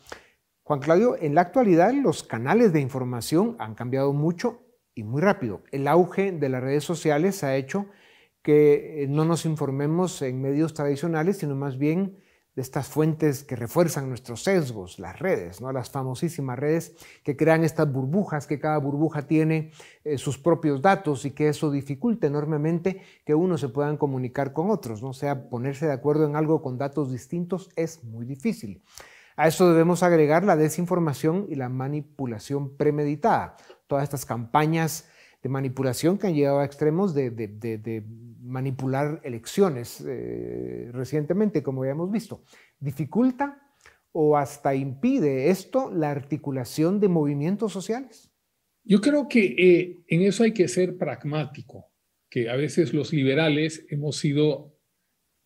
Juan 0.64 0.80
Claudio, 0.80 1.16
en 1.20 1.36
la 1.36 1.42
actualidad 1.42 1.92
los 1.92 2.24
canales 2.24 2.72
de 2.72 2.80
información 2.80 3.54
han 3.60 3.76
cambiado 3.76 4.12
mucho 4.12 4.60
y 4.96 5.04
muy 5.04 5.22
rápido. 5.22 5.62
El 5.70 5.86
auge 5.86 6.32
de 6.32 6.48
las 6.48 6.64
redes 6.64 6.82
sociales 6.82 7.44
ha 7.44 7.54
hecho 7.54 7.86
que 8.42 9.04
eh, 9.04 9.06
no 9.06 9.24
nos 9.24 9.46
informemos 9.46 10.20
en 10.20 10.42
medios 10.42 10.74
tradicionales, 10.74 11.38
sino 11.38 11.54
más 11.54 11.78
bien 11.78 12.18
de 12.54 12.60
estas 12.60 12.88
fuentes 12.88 13.44
que 13.44 13.56
refuerzan 13.56 14.08
nuestros 14.08 14.42
sesgos, 14.42 14.98
las 14.98 15.18
redes, 15.18 15.60
¿no? 15.60 15.72
las 15.72 15.90
famosísimas 15.90 16.58
redes 16.58 16.94
que 17.22 17.36
crean 17.36 17.64
estas 17.64 17.90
burbujas, 17.90 18.46
que 18.46 18.60
cada 18.60 18.76
burbuja 18.78 19.22
tiene 19.22 19.72
eh, 20.04 20.18
sus 20.18 20.38
propios 20.38 20.82
datos 20.82 21.24
y 21.24 21.30
que 21.30 21.48
eso 21.48 21.70
dificulta 21.70 22.26
enormemente 22.26 23.00
que 23.24 23.34
uno 23.34 23.56
se 23.56 23.70
puedan 23.70 23.96
comunicar 23.96 24.52
con 24.52 24.70
otros. 24.70 25.02
¿no? 25.02 25.10
O 25.10 25.14
sea, 25.14 25.48
ponerse 25.48 25.86
de 25.86 25.92
acuerdo 25.92 26.26
en 26.26 26.36
algo 26.36 26.60
con 26.60 26.76
datos 26.76 27.10
distintos 27.10 27.70
es 27.74 28.04
muy 28.04 28.26
difícil. 28.26 28.82
A 29.36 29.48
eso 29.48 29.70
debemos 29.70 30.02
agregar 30.02 30.44
la 30.44 30.56
desinformación 30.56 31.46
y 31.48 31.54
la 31.54 31.70
manipulación 31.70 32.76
premeditada. 32.76 33.56
Todas 33.86 34.04
estas 34.04 34.26
campañas 34.26 35.08
de 35.42 35.48
manipulación 35.48 36.18
que 36.18 36.28
han 36.28 36.34
llegado 36.34 36.60
a 36.60 36.64
extremos 36.64 37.14
de, 37.14 38.04
manipular 38.40 39.20
elecciones 39.24 40.04
eh, 40.06 40.90
recientemente, 40.92 41.62
como 41.62 41.84
ya 41.84 41.92
hemos 41.92 42.10
visto. 42.10 42.44
¿Dificulta 42.78 43.60
o 44.12 44.36
hasta 44.36 44.74
impide 44.74 45.50
esto 45.50 45.90
la 45.90 46.10
articulación 46.10 47.00
de 47.00 47.08
movimientos 47.08 47.72
sociales? 47.72 48.30
Yo 48.84 49.00
creo 49.00 49.28
que 49.28 49.54
eh, 49.58 50.04
en 50.08 50.22
eso 50.22 50.44
hay 50.44 50.52
que 50.52 50.68
ser 50.68 50.96
pragmático, 50.96 51.90
que 52.28 52.48
a 52.50 52.56
veces 52.56 52.92
los 52.92 53.12
liberales 53.12 53.86
hemos 53.88 54.24
ido 54.24 54.76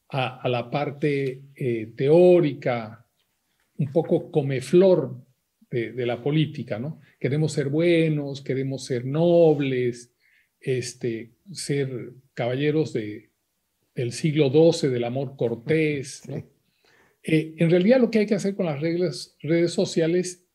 a, 0.09 0.49
la 0.49 0.71
parte 0.71 1.43
eh, 1.55 1.93
teórica, 1.97 3.07
un 3.79 3.93
poco 3.93 4.31
comeflor 4.31 5.23
de, 5.71 5.93
de 5.93 6.07
la 6.07 6.23
política, 6.23 6.79
¿no? 6.79 7.01
Queremos 7.19 7.53
ser 7.53 7.69
buenos, 7.69 8.43
queremos 8.43 8.85
ser 8.85 9.05
nobles, 9.05 10.13
este, 10.61 11.33
ser 11.53 12.13
caballeros 12.35 12.93
de, 12.93 13.31
del 13.95 14.13
siglo 14.13 14.51
XII, 14.51 14.91
del 14.91 15.05
amor 15.05 15.37
cortés. 15.37 16.23
Eh, 17.29 17.57
en 17.59 17.71
realidad 17.71 17.99
lo 17.99 18.09
que 18.09 18.21
hay 18.21 18.27
que 18.27 18.37
hacer 18.37 18.55
con 18.55 18.67
las 18.67 18.81
reglas, 18.81 19.35
redes 19.41 19.73
sociales, 19.73 20.47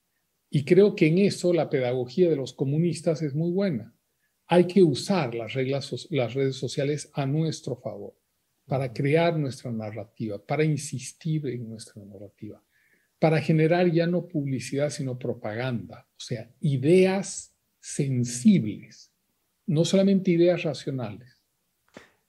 y 0.49 0.63
creo 0.63 0.95
que 0.95 1.07
en 1.07 1.17
eso 1.17 1.51
la 1.51 1.69
pedagogía 1.69 2.29
de 2.29 2.37
los 2.37 2.53
comunistas 2.53 3.21
es 3.21 3.35
muy 3.35 3.51
buena, 3.51 3.93
hay 4.47 4.67
que 4.67 4.81
usar 4.81 5.35
las, 5.35 5.53
reglas, 5.53 6.07
las 6.11 6.33
redes 6.33 6.55
sociales 6.55 7.09
a 7.13 7.25
nuestro 7.25 7.75
favor, 7.75 8.13
para 8.65 8.93
crear 8.93 9.37
nuestra 9.37 9.69
narrativa, 9.69 10.41
para 10.45 10.63
insistir 10.63 11.45
en 11.47 11.67
nuestra 11.67 12.01
narrativa, 12.05 12.63
para 13.21 13.39
generar 13.39 13.91
ya 13.91 14.07
no 14.07 14.25
publicidad, 14.25 14.89
sino 14.89 15.19
propaganda, 15.19 16.07
o 16.17 16.19
sea, 16.19 16.49
ideas 16.59 17.55
sensibles, 17.79 19.13
no 19.67 19.85
solamente 19.85 20.31
ideas 20.31 20.63
racionales. 20.63 21.39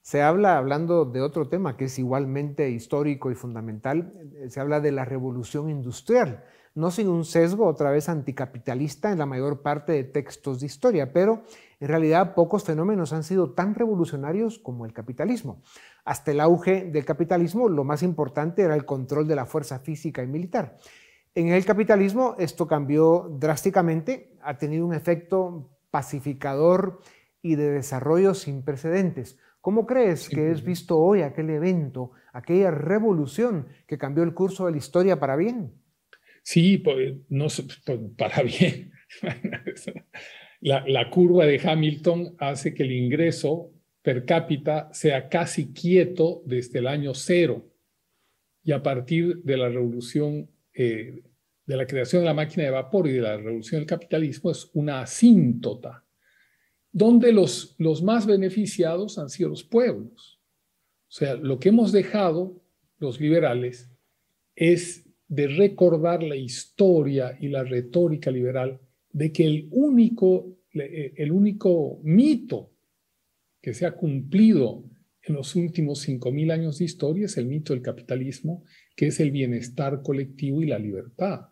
Se 0.01 0.21
habla, 0.21 0.55
hablando 0.55 1.05
de 1.05 1.21
otro 1.21 1.49
tema 1.49 1.77
que 1.77 1.85
es 1.85 1.97
igualmente 1.97 2.69
histórico 2.69 3.31
y 3.31 3.35
fundamental, 3.35 4.13
eh, 4.35 4.51
se 4.51 4.59
habla 4.59 4.81
de 4.81 4.91
la 4.91 5.03
revolución 5.03 5.67
industrial, 5.67 6.43
no 6.75 6.91
sin 6.91 7.07
un 7.07 7.23
sesgo 7.23 7.67
otra 7.67 7.91
vez 7.91 8.09
anticapitalista 8.09 9.11
en 9.11 9.19
la 9.19 9.25
mayor 9.25 9.61
parte 9.61 9.91
de 9.91 10.03
textos 10.03 10.59
de 10.59 10.65
historia, 10.65 11.13
pero 11.13 11.43
en 11.79 11.87
realidad 11.87 12.33
pocos 12.33 12.63
fenómenos 12.63 13.13
han 13.13 13.23
sido 13.23 13.51
tan 13.51 13.75
revolucionarios 13.75 14.57
como 14.57 14.85
el 14.85 14.93
capitalismo. 14.93 15.61
Hasta 16.03 16.31
el 16.31 16.39
auge 16.39 16.85
del 16.85 17.05
capitalismo, 17.05 17.69
lo 17.69 17.83
más 17.83 18.03
importante 18.03 18.63
era 18.63 18.75
el 18.75 18.85
control 18.85 19.27
de 19.27 19.35
la 19.35 19.45
fuerza 19.45 19.79
física 19.79 20.23
y 20.23 20.27
militar. 20.27 20.77
En 21.35 21.49
el 21.49 21.65
capitalismo 21.65 22.35
esto 22.39 22.67
cambió 22.67 23.29
drásticamente, 23.39 24.37
ha 24.41 24.57
tenido 24.57 24.85
un 24.85 24.93
efecto 24.93 25.69
pacificador 25.91 27.01
y 27.41 27.55
de 27.55 27.71
desarrollo 27.71 28.33
sin 28.33 28.63
precedentes. 28.63 29.37
¿Cómo 29.61 29.85
crees 29.85 30.27
que 30.27 30.51
es 30.51 30.63
visto 30.63 30.97
hoy 30.97 31.21
aquel 31.21 31.49
evento, 31.49 32.11
aquella 32.33 32.71
revolución 32.71 33.67
que 33.87 33.97
cambió 33.97 34.23
el 34.23 34.33
curso 34.33 34.65
de 34.65 34.71
la 34.71 34.77
historia 34.77 35.19
para 35.19 35.35
bien? 35.35 35.82
Sí, 36.43 36.77
pues, 36.77 37.15
no, 37.29 37.47
pues, 37.47 38.11
para 38.17 38.43
bien. 38.43 38.91
La, 40.59 40.85
la, 40.87 41.09
curva 41.09 41.45
de 41.45 41.59
Hamilton 41.59 42.35
hace 42.37 42.73
que 42.73 42.83
el 42.83 42.91
ingreso 42.91 43.71
per 44.01 44.25
cápita 44.25 44.89
sea 44.93 45.29
casi 45.29 45.73
quieto 45.73 46.41
desde 46.45 46.79
el 46.79 46.87
año 46.87 47.13
cero. 47.13 47.65
Y 48.63 48.71
a 48.71 48.83
partir 48.83 49.37
de 49.43 49.57
la 49.57 49.69
revolución, 49.69 50.49
eh, 50.73 51.21
de 51.65 51.77
la 51.77 51.85
creación 51.85 52.21
de 52.21 52.27
la 52.27 52.33
máquina 52.33 52.63
de 52.63 52.71
vapor 52.71 53.07
y 53.07 53.13
de 53.13 53.21
la 53.21 53.37
revolución 53.37 53.81
del 53.81 53.87
capitalismo, 53.87 54.51
es 54.51 54.69
una 54.73 55.01
asíntota 55.01 56.05
donde 56.91 57.33
los, 57.33 57.75
los 57.77 58.03
más 58.03 58.25
beneficiados 58.25 59.17
han 59.17 59.29
sido 59.29 59.49
los 59.49 59.63
pueblos. 59.63 60.39
O 61.07 61.11
sea, 61.11 61.35
lo 61.35 61.59
que 61.59 61.69
hemos 61.69 61.91
dejado 61.91 62.61
los 62.99 63.19
liberales 63.19 63.91
es 64.55 65.05
de 65.27 65.47
recordar 65.47 66.23
la 66.23 66.35
historia 66.35 67.37
y 67.39 67.47
la 67.47 67.63
retórica 67.63 68.29
liberal 68.31 68.79
de 69.11 69.31
que 69.31 69.45
el 69.45 69.67
único, 69.71 70.57
el 70.73 71.31
único 71.31 71.99
mito 72.03 72.71
que 73.61 73.73
se 73.73 73.85
ha 73.85 73.93
cumplido 73.93 74.83
en 75.23 75.35
los 75.35 75.55
últimos 75.55 76.07
5.000 76.07 76.51
años 76.51 76.79
de 76.79 76.85
historia 76.85 77.25
es 77.25 77.37
el 77.37 77.45
mito 77.45 77.73
del 77.73 77.81
capitalismo, 77.81 78.63
que 78.95 79.07
es 79.07 79.19
el 79.19 79.31
bienestar 79.31 80.01
colectivo 80.01 80.61
y 80.61 80.67
la 80.67 80.77
libertad. 80.77 81.49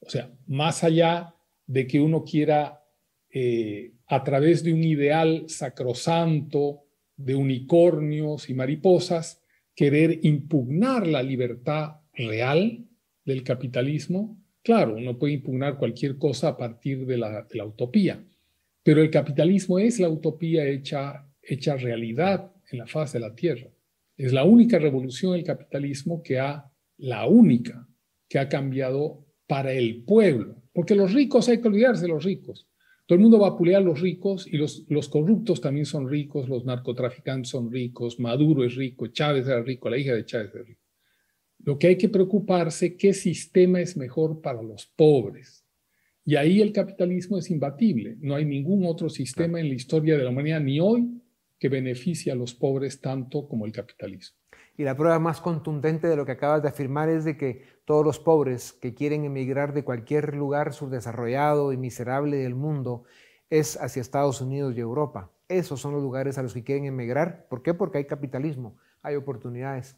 O 0.00 0.08
sea, 0.08 0.32
más 0.46 0.84
allá 0.84 1.34
de 1.66 1.86
que 1.86 2.00
uno 2.00 2.22
quiera, 2.24 2.84
eh, 3.30 3.94
a 4.06 4.22
través 4.22 4.62
de 4.62 4.72
un 4.72 4.84
ideal 4.84 5.44
sacrosanto, 5.48 6.82
de 7.16 7.34
unicornios 7.34 8.48
y 8.50 8.54
mariposas, 8.54 9.42
querer 9.74 10.20
impugnar 10.24 11.06
la 11.06 11.22
libertad 11.22 11.96
real 12.16 12.86
del 13.24 13.42
capitalismo, 13.42 14.42
claro, 14.62 14.96
uno 14.96 15.18
puede 15.18 15.34
impugnar 15.34 15.78
cualquier 15.78 16.18
cosa 16.18 16.48
a 16.48 16.56
partir 16.56 17.06
de 17.06 17.18
la, 17.18 17.46
utopía, 17.64 18.24
pero 18.82 19.02
el 19.02 19.10
capitalismo 19.10 19.78
es 19.78 19.98
la 20.00 20.08
utopía 20.08 20.66
hecha, 20.66 21.26
realidad 21.78 22.52
en 22.70 22.78
la 22.78 22.86
faz 22.86 23.12
de 23.12 23.20
la 23.20 23.34
Tierra. 23.34 23.70
Es 24.16 24.32
la 24.32 24.44
única 24.44 24.78
revolución 24.78 25.32
del 25.32 25.44
capitalismo 25.44 26.22
que 26.22 26.38
ha, 26.38 26.70
la 26.98 27.26
única, 27.26 27.88
que 28.28 28.38
ha 28.38 28.48
cambiado 28.48 29.26
para 29.46 29.72
el 29.72 30.04
pueblo. 30.04 30.62
Porque 30.72 30.94
los 30.94 31.12
ricos 31.12 31.48
hay 31.48 31.60
que 31.60 31.68
olvidarse 31.68 32.02
de 32.02 32.08
los 32.08 32.24
ricos. 32.24 32.68
Todo 33.06 33.16
el 33.16 33.22
mundo 33.22 33.38
va 33.38 33.48
a 33.48 33.56
pulear 33.56 33.82
a 33.82 33.84
los 33.84 34.00
ricos 34.00 34.46
y 34.46 34.56
los, 34.56 35.08
corruptos 35.10 35.60
también 35.60 35.84
son 35.84 36.08
ricos, 36.08 36.48
los 36.48 36.64
narcotraficantes 36.64 37.50
son 37.50 37.70
ricos, 37.70 38.18
Maduro 38.18 38.64
es 38.64 38.76
rico, 38.76 39.08
Chávez 39.08 39.46
era 39.46 39.62
rico, 39.62 39.90
la 39.90 39.98
hija 39.98 40.14
de 40.14 40.24
Chávez 40.24 40.54
es 40.54 40.66
rico. 40.66 40.83
Lo 41.64 41.78
que 41.78 41.86
hay 41.86 41.96
que 41.96 42.10
preocuparse, 42.10 42.94
¿qué 42.96 43.14
sistema 43.14 43.80
es 43.80 43.96
mejor 43.96 44.42
para 44.42 44.62
los 44.62 44.86
pobres? 44.86 45.64
Y 46.22 46.36
ahí 46.36 46.60
el 46.60 46.72
capitalismo 46.72 47.38
es 47.38 47.50
imbatible. 47.50 48.16
No 48.20 48.34
hay 48.34 48.44
ningún 48.44 48.84
otro 48.84 49.08
sistema 49.08 49.60
en 49.60 49.68
la 49.68 49.74
historia 49.74 50.18
de 50.18 50.24
la 50.24 50.30
humanidad, 50.30 50.60
ni 50.60 50.78
hoy, 50.78 51.22
que 51.58 51.70
beneficie 51.70 52.30
a 52.30 52.34
los 52.34 52.54
pobres 52.54 53.00
tanto 53.00 53.48
como 53.48 53.64
el 53.64 53.72
capitalismo. 53.72 54.36
Y 54.76 54.82
la 54.82 54.94
prueba 54.94 55.18
más 55.18 55.40
contundente 55.40 56.06
de 56.06 56.16
lo 56.16 56.26
que 56.26 56.32
acabas 56.32 56.62
de 56.62 56.68
afirmar 56.68 57.08
es 57.08 57.24
de 57.24 57.38
que 57.38 57.62
todos 57.86 58.04
los 58.04 58.18
pobres 58.18 58.72
que 58.72 58.92
quieren 58.92 59.24
emigrar 59.24 59.72
de 59.72 59.84
cualquier 59.84 60.34
lugar 60.34 60.74
subdesarrollado 60.74 61.72
y 61.72 61.78
miserable 61.78 62.36
del 62.36 62.54
mundo 62.54 63.04
es 63.48 63.80
hacia 63.80 64.02
Estados 64.02 64.40
Unidos 64.42 64.74
y 64.76 64.80
Europa. 64.80 65.30
Esos 65.48 65.80
son 65.80 65.92
los 65.92 66.02
lugares 66.02 66.36
a 66.36 66.42
los 66.42 66.52
que 66.52 66.64
quieren 66.64 66.84
emigrar. 66.84 67.46
¿Por 67.48 67.62
qué? 67.62 67.72
Porque 67.72 67.98
hay 67.98 68.04
capitalismo, 68.04 68.76
hay 69.02 69.14
oportunidades. 69.14 69.96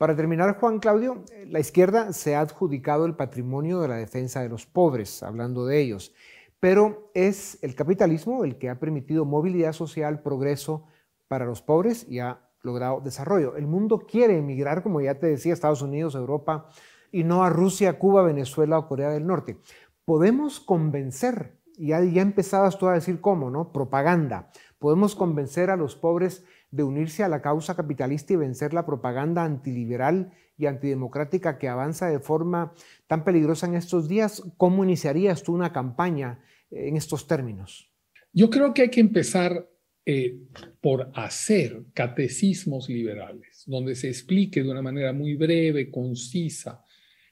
Para 0.00 0.16
terminar, 0.16 0.58
Juan 0.58 0.78
Claudio, 0.78 1.24
la 1.48 1.60
izquierda 1.60 2.14
se 2.14 2.34
ha 2.34 2.40
adjudicado 2.40 3.04
el 3.04 3.16
patrimonio 3.16 3.82
de 3.82 3.88
la 3.88 3.96
defensa 3.96 4.40
de 4.40 4.48
los 4.48 4.64
pobres, 4.64 5.22
hablando 5.22 5.66
de 5.66 5.78
ellos, 5.78 6.14
pero 6.58 7.10
es 7.12 7.62
el 7.62 7.74
capitalismo 7.74 8.42
el 8.44 8.56
que 8.56 8.70
ha 8.70 8.80
permitido 8.80 9.26
movilidad 9.26 9.74
social, 9.74 10.22
progreso 10.22 10.86
para 11.28 11.44
los 11.44 11.60
pobres 11.60 12.08
y 12.08 12.18
ha 12.18 12.40
logrado 12.62 13.02
desarrollo. 13.02 13.56
El 13.56 13.66
mundo 13.66 13.98
quiere 13.98 14.38
emigrar, 14.38 14.82
como 14.82 15.02
ya 15.02 15.18
te 15.18 15.26
decía, 15.26 15.52
a 15.52 15.54
Estados 15.54 15.82
Unidos, 15.82 16.14
Europa, 16.14 16.70
y 17.12 17.24
no 17.24 17.44
a 17.44 17.50
Rusia, 17.50 17.98
Cuba, 17.98 18.22
Venezuela 18.22 18.78
o 18.78 18.88
Corea 18.88 19.10
del 19.10 19.26
Norte. 19.26 19.58
Podemos 20.06 20.60
convencer, 20.60 21.58
ya, 21.76 22.02
ya 22.02 22.22
empezabas 22.22 22.78
tú 22.78 22.88
a 22.88 22.94
decir 22.94 23.20
cómo, 23.20 23.50
¿no? 23.50 23.70
Propaganda. 23.70 24.50
Podemos 24.78 25.14
convencer 25.14 25.68
a 25.68 25.76
los 25.76 25.94
pobres 25.94 26.42
de 26.70 26.82
unirse 26.82 27.22
a 27.24 27.28
la 27.28 27.42
causa 27.42 27.74
capitalista 27.74 28.32
y 28.32 28.36
vencer 28.36 28.72
la 28.72 28.86
propaganda 28.86 29.44
antiliberal 29.44 30.32
y 30.56 30.66
antidemocrática 30.66 31.58
que 31.58 31.68
avanza 31.68 32.08
de 32.08 32.20
forma 32.20 32.72
tan 33.06 33.24
peligrosa 33.24 33.66
en 33.66 33.74
estos 33.74 34.08
días. 34.08 34.42
¿Cómo 34.56 34.84
iniciarías 34.84 35.42
tú 35.42 35.54
una 35.54 35.72
campaña 35.72 36.40
en 36.70 36.96
estos 36.96 37.26
términos? 37.26 37.90
Yo 38.32 38.50
creo 38.50 38.72
que 38.72 38.82
hay 38.82 38.90
que 38.90 39.00
empezar 39.00 39.68
eh, 40.06 40.38
por 40.80 41.10
hacer 41.14 41.84
catecismos 41.92 42.88
liberales, 42.88 43.64
donde 43.66 43.94
se 43.94 44.08
explique 44.08 44.62
de 44.62 44.70
una 44.70 44.82
manera 44.82 45.12
muy 45.12 45.34
breve, 45.34 45.90
concisa, 45.90 46.84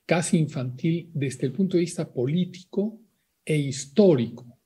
casi 0.05 0.38
infantil, 0.38 1.11
desde 1.14 1.46
el 1.46 1.53
punto 1.53 1.77
de 1.77 1.83
vista 1.83 2.12
político 2.12 3.01
e 3.44 3.57
histórico. 3.57 4.59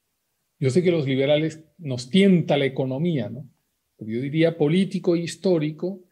Yo 0.59 0.71
sé 0.71 0.83
que 0.83 0.91
los 0.91 1.07
liberales 1.07 1.65
nos 1.79 2.09
tienta 2.09 2.57
la 2.57 2.67
economía, 2.67 3.29
¿no? 3.29 3.49
Yo 4.07 4.21
diría 4.21 4.57
político 4.57 5.17
e 5.17 5.21
histórico 5.21 6.03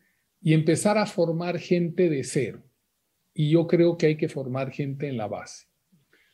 y 0.41 0.55
empezar 0.55 0.99
a 0.99 1.07
formar 1.07 1.59
gente 1.59 2.09
de 2.09 2.25
cero. 2.25 2.63
Y 3.35 3.51
yo 3.51 3.67
creo 3.67 3.97
que 3.97 4.07
hay 4.07 4.17
que 4.17 4.29
formar 4.29 4.71
gente 4.71 5.09
en 5.09 5.17
la 5.17 5.29
base. 5.29 5.67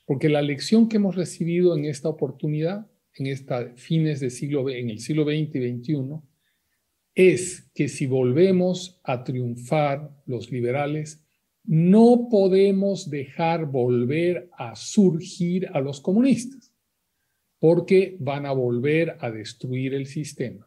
Porque 0.04 0.28
la 0.28 0.42
lección 0.42 0.88
que 0.88 0.96
hemos 0.96 1.16
recibido 1.16 1.76
en 1.76 1.84
esta 1.84 2.08
oportunidad 2.08 2.86
en 3.18 3.26
esta 3.26 3.72
fines 3.76 4.20
del 4.20 4.30
siglo 4.30 4.68
en 4.70 4.90
el 4.90 5.00
siglo 5.00 5.24
XX 5.24 5.56
y 5.56 5.78
XXI 5.78 6.20
es 7.14 7.70
que 7.74 7.88
si 7.88 8.06
volvemos 8.06 9.00
a 9.02 9.24
triunfar 9.24 10.10
los 10.26 10.52
liberales, 10.52 11.24
no 11.64 12.28
podemos 12.30 13.08
dejar 13.08 13.64
volver 13.64 14.50
a 14.56 14.76
surgir 14.76 15.66
a 15.72 15.80
los 15.80 16.00
comunistas, 16.02 16.74
porque 17.58 18.16
van 18.20 18.44
a 18.44 18.52
volver 18.52 19.16
a 19.20 19.30
destruir 19.30 19.94
el 19.94 20.06
sistema. 20.06 20.65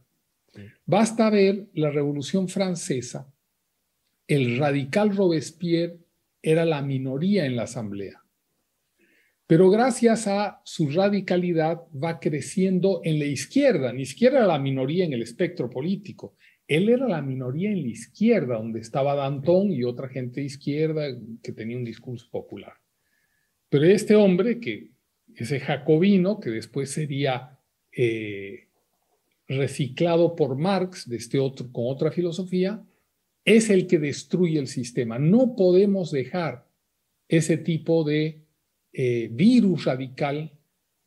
Basta 0.86 1.30
ver 1.30 1.68
la 1.74 1.92
Revolución 1.92 2.48
Francesa, 2.48 3.32
el 4.28 4.58
radical 4.58 5.16
Robespierre 5.16 5.98
era 6.42 6.66
la 6.66 6.82
minoría 6.82 7.46
en 7.46 7.56
la 7.56 7.64
Asamblea. 7.64 8.24
Pero 9.48 9.72
gracias 9.72 10.28
a 10.28 10.62
su 10.64 10.90
radicalidad 10.92 11.82
va 11.92 12.20
creciendo 12.20 13.02
en 13.04 13.18
la 13.18 13.26
izquierda, 13.26 13.92
ni 13.92 14.06
siquiera 14.06 14.38
era 14.38 14.48
la 14.48 14.60
minoría 14.60 15.06
en 15.06 15.14
el 15.14 15.24
espectro 15.24 15.70
político. 15.70 16.36
Él 16.68 16.88
era 16.88 17.08
la 17.08 17.24
minoría 17.24 17.72
en 17.72 17.82
la 17.82 17.88
izquierda, 17.88 18.58
donde 18.58 18.80
estaba 18.80 19.16
Danton 19.16 19.72
y 19.72 19.84
otra 19.84 20.08
gente 20.08 20.42
de 20.42 20.46
izquierda 20.46 21.08
que 21.42 21.52
tenía 21.52 21.78
un 21.78 21.84
discurso 21.84 22.30
popular. 22.30 22.74
Pero 23.70 23.86
este 23.86 24.14
hombre, 24.14 24.60
que 24.60 24.92
ese 25.36 25.60
jacobino, 25.60 26.40
que 26.40 26.52
después 26.52 26.92
sería 26.92 27.58
eh, 27.92 28.69
reciclado 29.50 30.36
por 30.36 30.56
Marx 30.56 31.10
de 31.10 31.18
este 31.18 31.40
otro, 31.40 31.72
con 31.72 31.86
otra 31.88 32.12
filosofía, 32.12 32.86
es 33.44 33.70
el 33.70 33.88
que 33.88 34.00
destruye 34.00 34.60
el 34.60 34.68
sistema. 34.68 35.18
No 35.18 35.56
podemos 35.56 36.12
dejar 36.12 36.68
ese 37.28 37.58
tipo 37.58 38.04
de 38.04 38.46
eh, 38.94 39.30
virus 39.32 39.86
radical 39.86 40.52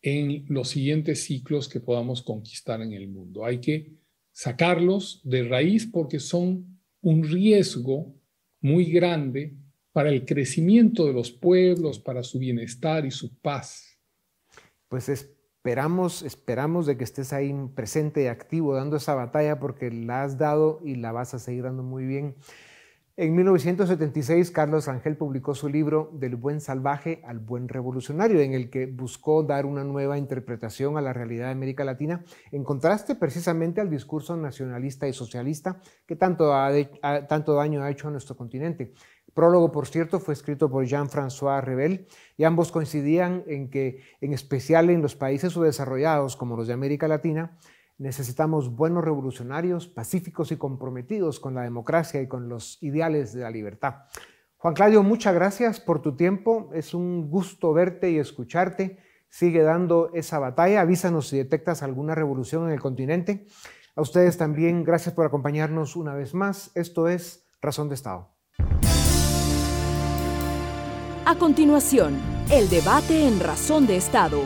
en 0.02 0.44
los 0.48 0.70
siguientes 0.70 1.22
ciclos 1.24 1.68
que 1.68 1.80
podamos 1.80 2.22
conquistar 2.22 2.82
en 2.82 2.92
el 2.92 3.08
mundo. 3.08 3.44
Hay 3.44 3.60
que 3.60 3.92
sacarlos 4.32 5.20
de 5.24 5.44
raíz 5.44 5.86
porque 5.86 6.18
son 6.18 6.80
un 7.00 7.22
riesgo 7.22 8.12
muy 8.60 8.86
grande 8.86 9.54
para 9.92 10.08
el 10.08 10.24
crecimiento 10.24 11.06
de 11.06 11.12
los 11.12 11.30
pueblos, 11.30 11.98
para 11.98 12.22
su 12.22 12.38
bienestar 12.38 13.06
y 13.06 13.10
su 13.10 13.38
paz. 13.38 14.00
Pues 14.88 15.08
esperamos, 15.62 16.22
esperamos 16.24 16.86
de 16.86 16.96
que 16.96 17.04
estés 17.04 17.32
ahí 17.32 17.54
presente 17.76 18.24
y 18.24 18.26
activo 18.26 18.74
dando 18.74 18.96
esa 18.96 19.14
batalla 19.14 19.60
porque 19.60 19.92
la 19.92 20.24
has 20.24 20.36
dado 20.36 20.80
y 20.82 20.96
la 20.96 21.12
vas 21.12 21.34
a 21.34 21.38
seguir 21.38 21.62
dando 21.62 21.84
muy 21.84 22.04
bien. 22.04 22.34
En 23.16 23.36
1976, 23.36 24.50
Carlos 24.50 24.86
Rangel 24.86 25.16
publicó 25.16 25.54
su 25.54 25.68
libro 25.68 26.10
Del 26.14 26.34
buen 26.34 26.60
salvaje 26.60 27.22
al 27.24 27.38
buen 27.38 27.68
revolucionario, 27.68 28.40
en 28.40 28.54
el 28.54 28.70
que 28.70 28.86
buscó 28.86 29.44
dar 29.44 29.64
una 29.64 29.84
nueva 29.84 30.18
interpretación 30.18 30.98
a 30.98 31.00
la 31.00 31.12
realidad 31.12 31.46
de 31.46 31.52
América 31.52 31.84
Latina, 31.84 32.24
en 32.50 32.64
contraste 32.64 33.14
precisamente 33.14 33.80
al 33.80 33.88
discurso 33.88 34.36
nacionalista 34.36 35.06
y 35.06 35.12
socialista 35.12 35.80
que 36.06 36.16
tanto, 36.16 36.52
tanto 37.28 37.54
daño 37.54 37.84
ha 37.84 37.90
hecho 37.90 38.08
a 38.08 38.10
nuestro 38.10 38.36
continente. 38.36 38.94
Prólogo, 39.34 39.72
por 39.72 39.86
cierto, 39.86 40.20
fue 40.20 40.34
escrito 40.34 40.70
por 40.70 40.84
Jean-François 40.84 41.62
Rebel 41.62 42.06
y 42.36 42.44
ambos 42.44 42.70
coincidían 42.70 43.44
en 43.46 43.70
que, 43.70 44.02
en 44.20 44.32
especial 44.32 44.90
en 44.90 45.00
los 45.00 45.16
países 45.16 45.52
subdesarrollados 45.52 46.36
como 46.36 46.56
los 46.56 46.66
de 46.66 46.74
América 46.74 47.08
Latina, 47.08 47.58
Necesitamos 48.02 48.74
buenos 48.74 49.04
revolucionarios, 49.04 49.86
pacíficos 49.86 50.50
y 50.50 50.56
comprometidos 50.56 51.38
con 51.38 51.54
la 51.54 51.62
democracia 51.62 52.20
y 52.20 52.26
con 52.26 52.48
los 52.48 52.82
ideales 52.82 53.32
de 53.32 53.42
la 53.42 53.50
libertad. 53.50 54.06
Juan 54.56 54.74
Claudio, 54.74 55.04
muchas 55.04 55.32
gracias 55.34 55.78
por 55.78 56.02
tu 56.02 56.16
tiempo. 56.16 56.70
Es 56.74 56.94
un 56.94 57.30
gusto 57.30 57.72
verte 57.72 58.10
y 58.10 58.18
escucharte. 58.18 58.98
Sigue 59.28 59.62
dando 59.62 60.10
esa 60.14 60.40
batalla. 60.40 60.80
Avísanos 60.80 61.28
si 61.28 61.36
detectas 61.36 61.84
alguna 61.84 62.16
revolución 62.16 62.66
en 62.66 62.72
el 62.72 62.80
continente. 62.80 63.46
A 63.94 64.00
ustedes 64.00 64.36
también, 64.36 64.82
gracias 64.82 65.14
por 65.14 65.24
acompañarnos 65.24 65.94
una 65.94 66.14
vez 66.14 66.34
más. 66.34 66.72
Esto 66.74 67.06
es 67.06 67.46
Razón 67.60 67.88
de 67.88 67.94
Estado. 67.94 68.41
A 71.24 71.36
continuación, 71.36 72.20
el 72.50 72.68
debate 72.68 73.28
en 73.28 73.38
Razón 73.38 73.86
de 73.86 73.96
Estado 73.96 74.42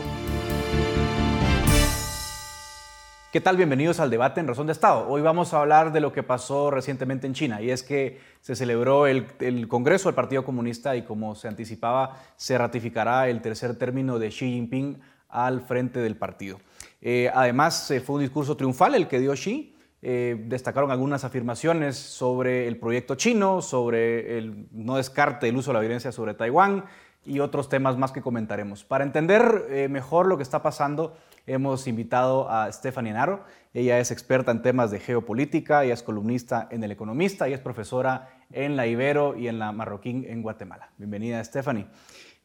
¿Qué 3.33 3.41
tal? 3.41 3.57
Bienvenidos 3.57 3.99
al 3.99 4.11
debate 4.11 4.41
en 4.41 4.47
Razón 4.47 4.67
de 4.67 4.73
Estado. 4.73 5.09
Hoy 5.09 5.23
vamos 5.23 5.53
a 5.53 5.61
hablar 5.61 5.93
de 5.93 6.01
lo 6.01 6.13
que 6.13 6.23
pasó 6.23 6.71
recientemente 6.71 7.27
en 7.27 7.33
China 7.33 7.63
y 7.63 7.71
es 7.71 7.83
que 7.83 8.21
se 8.41 8.55
celebró 8.57 9.07
el, 9.07 9.69
Congreso 9.69 10.09
del 10.09 10.15
Partido 10.15 10.45
Comunista 10.45 10.97
y 10.97 11.03
como 11.03 11.35
se 11.35 11.49
anticipaba 11.49 12.19
se 12.37 12.59
ratificará 12.59 13.29
el 13.29 13.41
tercer 13.41 13.77
término 13.77 14.19
de 14.19 14.29
Xi 14.29 14.53
Jinping 14.53 15.01
al 15.29 15.63
frente 15.63 16.01
del 16.01 16.17
partido. 16.17 16.61
Eh, 17.01 17.31
además, 17.35 17.93
fue 18.05 18.17
un 18.17 18.23
discurso 18.23 18.57
triunfal 18.57 18.95
el 18.95 19.09
que 19.09 19.19
dio 19.19 19.33
Xi. 19.33 19.76
Eh, 20.03 20.37
destacaron 20.47 20.91
algunas 20.91 21.25
afirmaciones 21.25 21.97
sobre 21.97 22.69
el 22.69 22.79
proyecto 22.79 23.15
chino, 23.15 23.63
sobre 23.63 24.39
el 24.39 24.69
no 24.73 24.97
descarte 24.97 25.47
del 25.47 25.57
uso 25.57 25.71
de 25.71 25.75
la 25.75 25.81
violencia 25.81 26.13
sobre 26.13 26.35
Taiwán 26.35 26.85
y 27.25 27.41
otros 27.41 27.69
temas 27.69 27.97
más 27.97 28.13
que 28.13 28.23
comentaremos. 28.23 28.85
Para 28.85 29.05
entender 29.05 29.67
eh, 29.71 29.89
mejor 29.89 30.27
lo 30.27 30.37
que 30.37 30.43
está 30.43 30.63
pasando, 30.63 31.17
hemos 31.47 31.87
invitado 31.89 32.49
a 32.51 32.71
Stephanie 32.71 33.13
Naro. 33.13 33.45
Ella 33.75 33.99
es 33.99 34.11
experta 34.11 34.53
en 34.53 34.63
temas 34.63 34.91
de 34.91 35.01
geopolítica, 35.01 35.85
ella 35.85 35.95
es 35.95 36.03
columnista 36.03 36.69
en 36.71 36.85
El 36.85 36.93
Economista 36.93 37.49
y 37.49 37.53
es 37.53 37.61
profesora 37.61 38.29
en 38.53 38.77
la 38.77 38.87
Ibero 38.87 39.37
y 39.37 39.49
en 39.49 39.59
la 39.59 39.73
Marroquín 39.73 40.25
en 40.29 40.43
Guatemala. 40.43 40.91
Bienvenida, 40.99 41.43
Stephanie. 41.43 41.87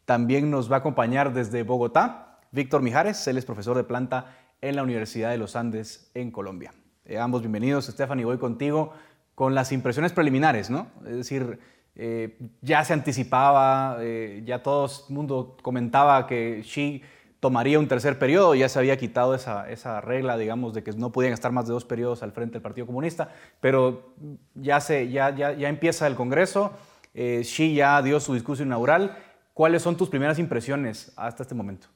También 0.05 0.49
nos 0.49 0.71
va 0.71 0.77
a 0.77 0.79
acompañar 0.79 1.31
desde 1.31 1.63
Bogotá 1.63 2.31
Víctor 2.51 2.81
Mijares, 2.81 3.25
él 3.27 3.37
es 3.37 3.45
profesor 3.45 3.77
de 3.77 3.85
planta 3.85 4.35
en 4.59 4.75
la 4.75 4.83
Universidad 4.83 5.31
de 5.31 5.37
los 5.37 5.55
Andes 5.55 6.11
en 6.13 6.31
Colombia. 6.31 6.73
Eh, 7.05 7.17
ambos 7.17 7.41
bienvenidos. 7.41 7.85
Stephanie, 7.85 8.25
voy 8.25 8.37
contigo 8.37 8.93
con 9.33 9.55
las 9.55 9.71
impresiones 9.71 10.11
preliminares, 10.11 10.69
¿no? 10.69 10.87
Es 11.05 11.15
decir, 11.15 11.59
eh, 11.95 12.37
ya 12.61 12.83
se 12.85 12.93
anticipaba, 12.93 13.97
eh, 14.01 14.43
ya 14.45 14.61
todo 14.61 14.85
el 14.85 15.13
mundo 15.13 15.57
comentaba 15.63 16.27
que 16.27 16.61
Xi 16.61 17.01
tomaría 17.39 17.79
un 17.79 17.87
tercer 17.87 18.19
periodo, 18.19 18.53
ya 18.53 18.69
se 18.69 18.77
había 18.77 18.97
quitado 18.97 19.33
esa, 19.33 19.67
esa, 19.71 19.99
regla, 19.99 20.37
digamos, 20.37 20.75
de 20.75 20.83
que 20.83 20.91
no 20.91 21.11
podían 21.11 21.33
estar 21.33 21.51
más 21.51 21.65
de 21.65 21.73
dos 21.73 21.85
periodos 21.85 22.21
al 22.21 22.33
frente 22.33 22.53
del 22.53 22.61
Partido 22.61 22.85
Comunista, 22.85 23.29
pero 23.59 24.13
ya, 24.53 24.79
se, 24.79 25.09
ya, 25.09 25.35
ya, 25.35 25.53
ya 25.53 25.69
empieza 25.69 26.05
el 26.05 26.13
Congreso, 26.15 26.71
Xi 27.15 27.73
ya 27.73 27.99
dio 28.03 28.19
su 28.19 28.35
discurso 28.35 28.61
inaugural. 28.61 29.17
¿Cuáles 29.55 29.81
son 29.81 29.97
tus 29.97 30.07
primeras 30.07 30.37
impresiones 30.37 31.11
hasta 31.17 31.43
este 31.43 31.55
momento? 31.55 31.87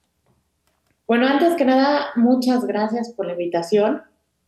Bueno, 1.07 1.27
antes 1.27 1.55
que 1.55 1.63
nada, 1.63 2.07
muchas 2.15 2.65
gracias 2.65 3.13
por 3.13 3.27
la 3.27 3.33
invitación. 3.33 4.01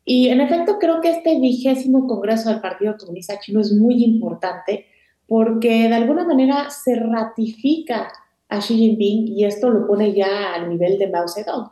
Y 0.10 0.30
en 0.30 0.40
efecto, 0.40 0.80
creo 0.80 1.02
que 1.02 1.10
este 1.10 1.38
vigésimo 1.38 2.08
Congreso 2.08 2.50
del 2.50 2.62
Partido 2.62 2.96
Comunista 2.98 3.42
Chino 3.42 3.60
es 3.60 3.74
muy 3.74 4.06
importante 4.06 4.86
porque 5.28 5.90
de 5.90 5.94
alguna 5.94 6.24
manera 6.24 6.70
se 6.70 6.96
ratifica 6.96 8.08
a 8.48 8.60
Xi 8.60 8.78
Jinping 8.78 9.28
y 9.28 9.44
esto 9.44 9.70
lo 9.70 9.86
pone 9.86 10.14
ya 10.14 10.54
al 10.54 10.70
nivel 10.70 10.98
de 10.98 11.10
Mao 11.10 11.28
Zedong. 11.28 11.72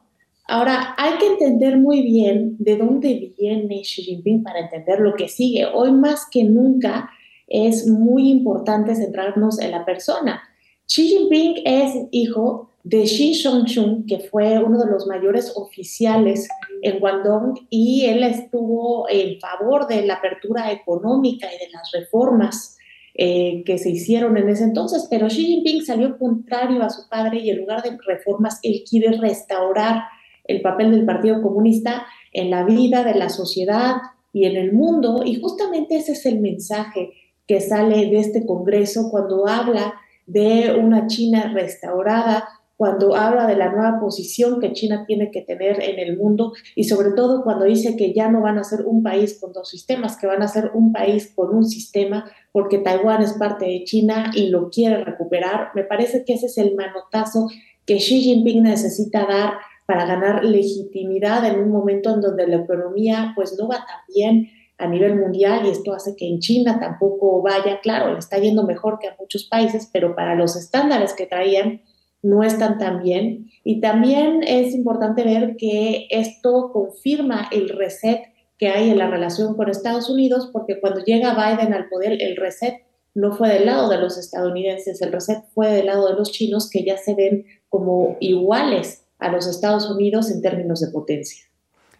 Ahora, 0.49 0.95
hay 0.97 1.17
que 1.17 1.27
entender 1.27 1.77
muy 1.77 2.01
bien 2.01 2.57
de 2.59 2.75
dónde 2.75 3.33
viene 3.39 3.83
Xi 3.83 4.03
Jinping 4.03 4.43
para 4.43 4.59
entender 4.59 4.99
lo 4.99 5.13
que 5.13 5.29
sigue. 5.29 5.65
Hoy 5.73 5.93
más 5.93 6.27
que 6.29 6.43
nunca 6.43 7.09
es 7.47 7.87
muy 7.87 8.29
importante 8.29 8.95
centrarnos 8.95 9.61
en 9.61 9.71
la 9.71 9.85
persona. 9.85 10.41
Xi 10.87 11.07
Jinping 11.07 11.61
es 11.63 11.93
hijo 12.11 12.69
de 12.83 13.03
Xi 13.03 13.31
Shongchun, 13.31 14.05
que 14.05 14.19
fue 14.19 14.61
uno 14.61 14.77
de 14.83 14.91
los 14.91 15.07
mayores 15.07 15.53
oficiales 15.55 16.49
en 16.85 16.99
Guangdong, 16.99 17.67
y 17.69 18.05
él 18.05 18.23
estuvo 18.23 19.09
en 19.09 19.39
favor 19.39 19.87
de 19.87 20.05
la 20.05 20.15
apertura 20.15 20.71
económica 20.71 21.47
y 21.47 21.57
de 21.57 21.71
las 21.71 21.91
reformas 21.91 22.77
eh, 23.15 23.63
que 23.65 23.79
se 23.79 23.89
hicieron 23.89 24.37
en 24.37 24.49
ese 24.49 24.65
entonces, 24.65 25.07
pero 25.09 25.27
Xi 25.27 25.45
Jinping 25.45 25.83
salió 25.83 26.17
contrario 26.19 26.83
a 26.83 26.91
su 26.91 27.09
padre 27.09 27.39
y 27.39 27.49
en 27.49 27.59
lugar 27.59 27.81
de 27.81 27.97
reformas, 28.05 28.59
él 28.61 28.83
quiere 28.87 29.17
restaurar 29.17 30.03
el 30.43 30.61
papel 30.61 30.91
del 30.91 31.05
Partido 31.05 31.41
Comunista 31.41 32.05
en 32.31 32.51
la 32.51 32.63
vida 32.63 33.03
de 33.03 33.15
la 33.15 33.29
sociedad 33.29 33.95
y 34.31 34.45
en 34.45 34.55
el 34.55 34.71
mundo, 34.71 35.23
y 35.25 35.39
justamente 35.41 35.95
ese 35.95 36.11
es 36.11 36.25
el 36.27 36.39
mensaje 36.39 37.13
que 37.47 37.61
sale 37.61 38.09
de 38.11 38.19
este 38.19 38.45
Congreso 38.45 39.09
cuando 39.09 39.47
habla 39.47 39.95
de 40.27 40.75
una 40.77 41.07
China 41.07 41.51
restaurada, 41.51 42.47
cuando 42.77 43.15
habla 43.15 43.47
de 43.47 43.55
la 43.55 43.71
nueva 43.71 43.99
posición 43.99 44.59
que 44.59 44.73
China 44.73 45.05
tiene 45.07 45.31
que 45.31 45.41
tener 45.41 45.81
en 45.81 45.97
el 45.99 46.17
mundo 46.17 46.53
y 46.75 46.83
sobre 46.83 47.11
todo 47.11 47.43
cuando 47.43 47.65
dice 47.65 47.95
que 47.95 48.13
ya 48.13 48.29
no 48.29 48.41
van 48.41 48.57
a 48.57 48.63
ser 48.63 48.85
un 48.85 49.01
país 49.01 49.39
con 49.39 49.53
dos 49.53 49.69
sistemas, 49.69 50.17
que 50.17 50.27
van 50.27 50.41
a 50.41 50.47
ser 50.47 50.71
un 50.73 50.91
país 50.91 51.31
con 51.33 51.55
un 51.55 51.65
sistema, 51.65 52.29
porque 52.51 52.79
Taiwán 52.79 53.21
es 53.21 53.33
parte 53.33 53.65
de 53.65 53.83
China 53.85 54.31
y 54.35 54.49
lo 54.49 54.69
quiere 54.69 55.03
recuperar. 55.03 55.69
Me 55.73 55.83
parece 55.83 56.25
que 56.25 56.33
ese 56.33 56.47
es 56.47 56.57
el 56.57 56.75
manotazo 56.75 57.47
que 57.85 57.97
Xi 57.97 58.21
Jinping 58.21 58.63
necesita 58.63 59.25
dar 59.25 59.53
para 59.85 60.05
ganar 60.05 60.43
legitimidad 60.43 61.45
en 61.45 61.59
un 61.59 61.71
momento 61.71 62.13
en 62.13 62.21
donde 62.21 62.47
la 62.47 62.57
economía 62.57 63.33
pues 63.35 63.55
no 63.57 63.67
va 63.67 63.85
tan 63.85 63.99
bien 64.13 64.49
a 64.77 64.87
nivel 64.87 65.15
mundial 65.17 65.65
y 65.65 65.69
esto 65.69 65.93
hace 65.93 66.15
que 66.17 66.27
en 66.27 66.39
China 66.39 66.79
tampoco 66.79 67.41
vaya, 67.41 67.79
claro, 67.81 68.11
le 68.11 68.19
está 68.19 68.37
yendo 68.37 68.65
mejor 68.65 68.99
que 68.99 69.07
a 69.07 69.15
muchos 69.17 69.45
países, 69.45 69.89
pero 69.93 70.15
para 70.15 70.35
los 70.35 70.57
estándares 70.57 71.13
que 71.13 71.27
traían, 71.27 71.81
no 72.25 72.43
están 72.43 72.79
tan 72.79 73.03
bien. 73.03 73.51
Y 73.63 73.79
también 73.79 74.41
es 74.43 74.73
importante 74.73 75.23
ver 75.23 75.55
que 75.57 76.07
esto 76.09 76.71
confirma 76.73 77.47
el 77.51 77.69
reset 77.69 78.19
que 78.57 78.69
hay 78.69 78.89
en 78.89 78.97
la 78.97 79.09
relación 79.09 79.55
con 79.55 79.69
Estados 79.69 80.09
Unidos, 80.09 80.49
porque 80.51 80.79
cuando 80.79 81.01
llega 81.01 81.35
Biden 81.35 81.73
al 81.73 81.87
poder, 81.87 82.21
el 82.21 82.35
reset 82.35 82.83
no 83.13 83.33
fue 83.33 83.49
del 83.49 83.67
lado 83.67 83.89
de 83.89 83.97
los 83.97 84.17
estadounidenses, 84.17 85.01
el 85.01 85.11
reset 85.11 85.43
fue 85.53 85.71
del 85.71 85.85
lado 85.85 86.07
de 86.09 86.15
los 86.15 86.31
chinos, 86.31 86.69
que 86.69 86.83
ya 86.83 86.97
se 86.97 87.13
ven 87.13 87.45
como 87.69 88.17
iguales 88.19 89.05
a 89.19 89.31
los 89.31 89.45
Estados 89.45 89.89
Unidos 89.89 90.31
en 90.31 90.41
términos 90.41 90.81
de 90.81 90.87
potencia. 90.87 91.45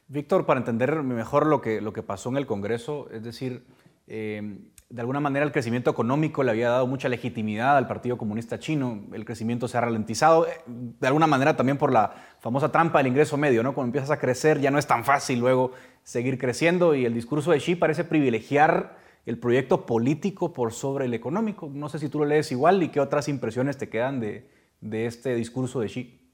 Víctor, 0.08 0.46
para 0.46 0.60
entender 0.60 1.04
mejor 1.04 1.46
lo 1.46 1.62
que, 1.62 1.82
lo 1.82 1.94
que 1.94 2.04
pasó 2.04 2.30
en 2.30 2.38
el 2.38 2.48
Congreso, 2.48 3.10
es 3.12 3.24
decir, 3.24 3.64
eh, 4.08 4.42
de 4.90 5.02
alguna 5.02 5.20
manera 5.20 5.46
el 5.46 5.52
crecimiento 5.52 5.90
económico 5.90 6.44
le 6.44 6.52
había 6.52 6.70
dado 6.70 6.86
mucha 6.86 7.10
legitimidad 7.10 7.76
al 7.76 7.88
Partido 7.88 8.18
Comunista 8.18 8.60
Chino, 8.60 9.04
el 9.14 9.26
crecimiento 9.26 9.68
se 9.68 9.78
ha 9.78 9.82
ralentizado, 9.82 10.48
eh, 10.48 10.62
de 10.68 11.08
alguna 11.08 11.28
manera 11.28 11.56
también 11.56 11.78
por 11.78 11.92
la 11.92 12.14
famosa 12.40 12.72
trampa 12.72 13.00
del 13.00 13.08
ingreso 13.08 13.36
medio, 13.38 13.64
¿no? 13.64 13.74
Cuando 13.74 13.90
empiezas 13.90 14.12
a 14.12 14.20
crecer 14.20 14.60
ya 14.60 14.70
no 14.70 14.78
es 14.78 14.86
tan 14.86 15.04
fácil 15.04 15.40
luego 15.40 15.72
seguir 16.04 16.38
creciendo 16.38 16.94
y 16.94 17.06
el 17.06 17.14
discurso 17.14 17.52
de 17.52 17.60
Xi 17.60 17.76
parece 17.76 18.04
privilegiar 18.04 18.98
el 19.26 19.40
proyecto 19.40 19.88
político 19.88 20.54
por 20.54 20.72
sobre 20.72 21.06
el 21.06 21.16
económico. 21.16 21.70
No 21.74 21.90
sé 21.90 21.98
si 21.98 22.10
tú 22.10 22.20
lo 22.20 22.26
lees 22.26 22.52
igual 22.52 22.84
y 22.84 22.90
qué 22.90 23.00
otras 23.00 23.28
impresiones 23.28 23.78
te 23.78 23.90
quedan 23.90 24.20
de, 24.20 24.48
de 24.82 25.08
este 25.08 25.34
discurso 25.34 25.80
de 25.80 25.88
Xi. 25.88 26.25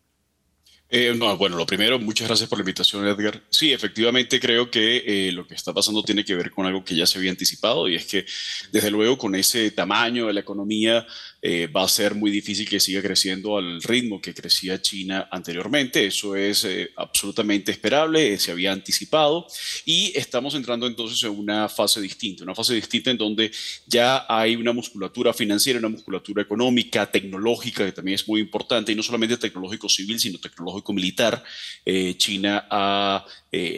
Eh, 0.93 1.13
no, 1.15 1.37
bueno, 1.37 1.55
lo 1.55 1.65
primero, 1.65 1.97
muchas 1.99 2.27
gracias 2.27 2.49
por 2.49 2.57
la 2.57 2.63
invitación, 2.63 3.07
Edgar. 3.07 3.41
Sí, 3.49 3.71
efectivamente 3.71 4.41
creo 4.41 4.69
que 4.69 4.97
eh, 5.07 5.31
lo 5.31 5.47
que 5.47 5.55
está 5.55 5.73
pasando 5.73 6.03
tiene 6.03 6.25
que 6.25 6.35
ver 6.35 6.51
con 6.51 6.65
algo 6.65 6.83
que 6.83 6.93
ya 6.97 7.05
se 7.05 7.17
había 7.17 7.31
anticipado 7.31 7.87
y 7.87 7.95
es 7.95 8.05
que, 8.05 8.25
desde 8.73 8.91
luego, 8.91 9.17
con 9.17 9.33
ese 9.35 9.71
tamaño 9.71 10.27
de 10.27 10.33
la 10.33 10.41
economía, 10.41 11.07
eh, 11.41 11.67
va 11.67 11.85
a 11.85 11.87
ser 11.87 12.13
muy 12.13 12.29
difícil 12.29 12.67
que 12.67 12.81
siga 12.81 13.01
creciendo 13.01 13.57
al 13.57 13.81
ritmo 13.81 14.19
que 14.19 14.33
crecía 14.33 14.81
China 14.81 15.29
anteriormente. 15.31 16.05
Eso 16.05 16.35
es 16.35 16.67
absolutamente 16.97 17.71
esperable, 17.71 18.37
se 18.37 18.51
había 18.51 18.73
anticipado 18.73 19.47
y 19.85 20.11
estamos 20.13 20.55
entrando 20.55 20.87
entonces 20.87 21.23
en 21.23 21.31
una 21.31 21.69
fase 21.69 22.01
distinta, 22.01 22.43
una 22.43 22.53
fase 22.53 22.73
distinta 22.73 23.11
en 23.11 23.17
donde 23.17 23.49
ya 23.87 24.25
hay 24.27 24.57
una 24.57 24.73
musculatura 24.73 25.33
financiera, 25.33 25.79
una 25.79 25.87
musculatura 25.87 26.41
económica, 26.43 27.09
tecnológica, 27.09 27.85
que 27.85 27.93
también 27.93 28.15
es 28.15 28.27
muy 28.27 28.41
importante, 28.41 28.91
y 28.91 28.95
no 28.95 29.03
solamente 29.03 29.37
tecnológico 29.37 29.87
civil, 29.87 30.19
sino 30.19 30.37
tecnológico 30.37 30.80
militar. 30.93 31.43
China 32.17 32.67
ha 32.69 33.25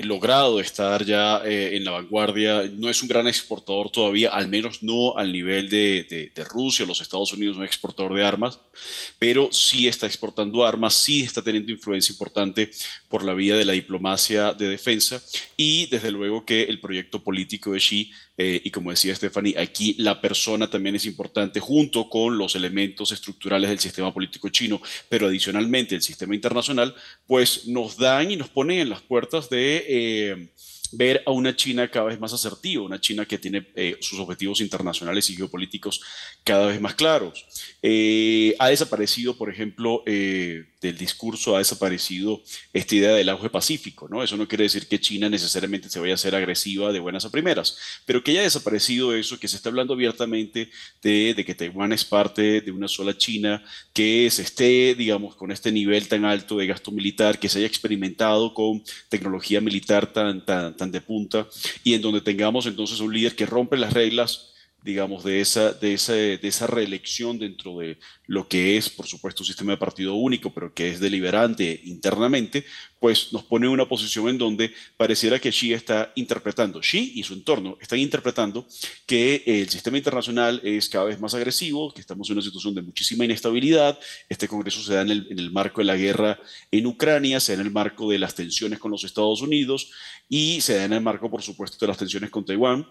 logrado 0.04 0.60
estar 0.60 1.06
ya 1.06 1.42
en 1.46 1.84
la 1.86 1.92
vanguardia, 1.92 2.70
no 2.74 2.90
es 2.90 3.02
un 3.02 3.08
gran 3.08 3.28
exportador 3.28 3.90
todavía, 3.90 4.30
al 4.30 4.50
menos 4.50 4.84
no 4.84 5.18
al 5.18 5.32
nivel 5.32 5.70
de, 5.70 6.32
de, 6.36 6.44
Rusia, 6.44 6.86
los 6.86 7.02
Estados 7.02 7.32
Unidos 7.34 7.58
un 7.58 7.64
exportador 7.64 8.14
de 8.14 8.24
armas, 8.24 8.60
pero 9.18 9.50
sí 9.52 9.88
está 9.88 10.06
exportando 10.06 10.66
armas, 10.66 10.94
sí 10.94 11.24
está 11.24 11.42
teniendo 11.42 11.72
influencia 11.72 12.12
importante 12.12 12.70
por 13.08 13.24
la 13.24 13.34
vía 13.34 13.56
de 13.56 13.66
la 13.66 13.74
diplomacia 13.74 14.54
de 14.54 14.68
defensa 14.68 15.22
y 15.58 15.88
desde 15.88 16.12
luego 16.12 16.46
que 16.46 16.64
el 16.64 16.80
proyecto 16.80 17.24
político 17.24 17.72
de 17.72 17.80
Xi, 17.80 18.12
eh, 18.38 18.62
y 18.64 18.72
como 18.72 18.90
decía 18.90 19.16
Stephanie, 19.16 19.58
aquí 19.58 19.96
la 20.00 20.20
persona 20.20 20.70
también 20.70 20.96
es 20.96 21.06
importante 21.06 21.60
junto 21.60 22.10
con 22.10 22.38
los 22.38 22.56
elementos 22.56 23.12
estructurales 23.12 23.70
del 23.70 23.80
sistema 23.80 24.14
político 24.14 24.50
chino, 24.50 24.82
pero 25.08 25.28
adicionalmente 25.28 25.96
el 25.96 26.02
sistema 26.02 26.34
internacional, 26.34 26.96
pues 27.28 27.68
nos 27.68 27.98
dan 27.98 28.32
y 28.32 28.36
nos 28.36 28.50
ponen 28.50 28.80
en 28.80 28.90
las 28.90 29.02
puertas 29.02 29.50
de... 29.50 29.86
Eh, 29.88 30.50
ver 30.96 31.24
a 31.26 31.32
una 31.32 31.56
China 31.56 31.90
cada 31.90 32.06
vez 32.06 32.20
más 32.20 32.34
asertiva, 32.34 32.84
una 32.84 33.02
China 33.02 33.26
que 33.26 33.40
tiene 33.40 33.66
eh, 33.74 33.98
sus 34.00 34.20
objetivos 34.20 34.62
internacionales 34.62 35.28
y 35.32 35.36
geopolíticos 35.36 36.00
cada 36.44 36.68
vez 36.68 36.80
más 36.80 36.94
claros. 36.94 37.48
Ha 38.60 38.70
desaparecido, 38.70 39.36
por 39.36 39.50
ejemplo, 39.50 40.04
del 40.84 40.98
discurso 40.98 41.56
ha 41.56 41.60
desaparecido 41.60 42.42
esta 42.74 42.96
idea 42.96 43.12
del 43.12 43.30
auge 43.30 43.50
pacífico, 43.50 44.08
¿no? 44.10 44.22
Eso 44.22 44.38
no 44.38 44.48
quiere 44.48 44.66
decir 44.66 44.88
que 44.88 45.00
China 45.00 45.30
necesariamente 45.30 45.90
se 45.90 46.00
vaya 46.00 46.14
a 46.14 46.18
ser 46.18 46.36
agresiva 46.36 46.92
de 46.92 47.00
buenas 47.00 47.26
a 47.26 47.32
primeras, 47.32 47.78
pero 48.06 48.24
que 48.24 48.32
haya 48.32 48.42
desaparecido 48.42 49.16
eso, 49.16 49.40
que 49.40 49.48
se 49.48 49.56
está 49.56 49.70
hablando 49.70 49.94
abiertamente 49.94 50.70
de, 51.02 51.34
de 51.34 51.46
que 51.46 51.56
Taiwán 51.56 51.94
es 51.94 52.06
parte 52.06 52.62
de 52.62 52.72
una 52.72 52.88
sola 52.88 53.18
China, 53.18 53.64
que 53.94 54.30
se 54.30 54.44
esté, 54.44 54.96
digamos, 54.96 55.36
con 55.36 55.52
este 55.52 55.72
nivel 55.72 56.08
tan 56.08 56.26
alto 56.26 56.58
de 56.58 56.68
gasto 56.68 56.92
militar, 56.92 57.40
que 57.40 57.50
se 57.50 57.60
haya 57.60 57.68
experimentado 57.68 58.54
con 58.54 58.84
tecnología 59.10 59.62
militar 59.62 60.12
tan, 60.12 60.46
tan, 60.46 60.76
tan 60.76 60.92
de 60.92 61.02
punta 61.02 61.48
y 61.84 61.94
en 61.94 62.02
donde 62.02 62.22
tengamos 62.22 62.66
entonces 62.66 63.00
un 63.00 63.14
líder 63.14 63.36
que 63.36 63.46
rompe 63.46 63.78
las 63.78 63.94
reglas 63.94 64.53
digamos, 64.84 65.24
de 65.24 65.40
esa, 65.40 65.72
de, 65.72 65.98
de 66.42 66.48
esa 66.48 66.68
reelección 66.68 67.40
dentro 67.40 67.78
de 67.80 67.98
lo 68.28 68.50
que 68.50 68.76
es, 68.76 68.90
por 68.90 69.08
supuesto, 69.08 69.42
un 69.44 69.48
sistema 69.48 69.72
de 69.72 69.78
partido 69.78 70.16
único, 70.16 70.54
pero 70.54 70.74
que 70.74 70.90
es 70.90 71.00
deliberante 71.00 71.82
internamente, 71.86 72.66
pues 73.00 73.32
nos 73.32 73.44
pone 73.44 73.66
en 73.66 73.72
una 73.72 73.88
posición 73.88 74.28
en 74.28 74.38
donde 74.38 74.74
pareciera 74.98 75.40
que 75.40 75.52
Xi 75.52 75.74
está 75.74 76.12
interpretando, 76.16 76.82
Xi 76.82 77.14
y 77.16 77.24
su 77.24 77.34
entorno 77.34 77.78
están 77.80 78.00
interpretando 78.00 78.68
que 79.06 79.44
el 79.46 79.70
sistema 79.70 79.98
internacional 79.98 80.60
es 80.64 80.90
cada 80.90 81.06
vez 81.06 81.20
más 81.20 81.34
agresivo, 81.34 81.94
que 81.94 82.02
estamos 82.02 82.30
en 82.30 82.34
una 82.34 82.42
situación 82.42 82.76
de 82.76 82.82
muchísima 82.82 83.24
inestabilidad, 83.24 83.98
este 84.28 84.50
Congreso 84.50 84.82
se 84.82 84.96
da 84.96 85.02
en 85.02 85.12
el, 85.12 85.28
en 85.32 85.40
el 85.40 85.52
marco 85.52 85.80
de 85.80 85.86
la 85.86 85.96
guerra 85.96 86.40
en 86.72 86.88
Ucrania, 86.88 87.40
se 87.40 87.54
da 87.56 87.62
en 87.62 87.68
el 87.68 87.74
marco 87.74 88.10
de 88.10 88.20
las 88.20 88.36
tensiones 88.36 88.80
con 88.80 88.92
los 88.92 89.06
Estados 89.06 89.42
Unidos 89.42 89.92
y 90.28 90.60
se 90.60 90.76
da 90.76 90.86
en 90.86 90.94
el 90.94 91.02
marco, 91.02 91.32
por 91.32 91.42
supuesto, 91.42 91.78
de 91.80 91.88
las 91.88 91.98
tensiones 91.98 92.30
con 92.30 92.44
Taiwán 92.44 92.86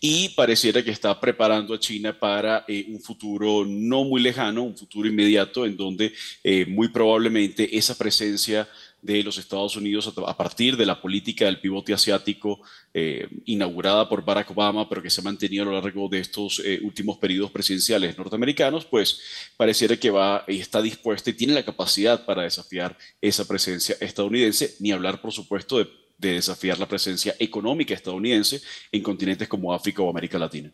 y 0.00 0.30
pareciera 0.30 0.82
que 0.82 0.90
está 0.90 1.18
preparando 1.20 1.74
a 1.74 1.80
China 1.80 2.18
para 2.18 2.64
eh, 2.68 2.86
un 2.88 3.00
futuro 3.00 3.64
no 3.66 4.04
muy 4.04 4.20
lejano, 4.22 4.62
un 4.62 4.76
futuro 4.76 5.08
inmediato, 5.08 5.66
en 5.66 5.76
donde 5.76 6.12
eh, 6.44 6.64
muy 6.66 6.88
probablemente 6.88 7.76
esa 7.76 7.96
presencia 7.96 8.68
de 9.02 9.22
los 9.22 9.38
Estados 9.38 9.76
Unidos 9.76 10.12
a, 10.26 10.36
partir 10.36 10.76
de 10.76 10.84
la 10.84 11.00
política 11.00 11.44
del 11.44 11.60
pivote 11.60 11.94
asiático 11.94 12.60
eh, 12.92 13.28
inaugurada 13.44 14.08
por 14.08 14.24
Barack 14.24 14.50
Obama, 14.50 14.88
pero 14.88 15.02
que 15.02 15.10
se 15.10 15.20
ha 15.20 15.24
mantenido 15.24 15.62
a 15.62 15.66
lo 15.66 15.80
largo 15.80 16.08
de 16.08 16.18
estos 16.18 16.60
últimos 16.82 17.16
periodos 17.18 17.52
presidenciales 17.52 18.18
norteamericanos, 18.18 18.84
pues 18.84 19.20
pareciera 19.56 19.96
que 19.96 20.10
va 20.10 20.44
y 20.48 20.58
está 20.58 20.82
dispuesta 20.82 21.30
y 21.30 21.34
tiene 21.34 21.54
la 21.54 21.64
capacidad 21.64 22.24
para 22.24 22.42
desafiar 22.42 22.98
esa 23.20 23.46
presencia 23.46 23.96
estadounidense, 24.00 24.74
ni 24.80 24.90
hablar, 24.90 25.20
por 25.20 25.32
supuesto, 25.32 25.78
de 25.78 26.07
de 26.18 26.32
desafiar 26.34 26.78
la 26.78 26.86
presencia 26.86 27.34
económica 27.38 27.94
estadounidense 27.94 28.60
en 28.92 29.02
continentes 29.02 29.48
como 29.48 29.72
África 29.72 30.02
o 30.02 30.10
América 30.10 30.38
Latina. 30.38 30.70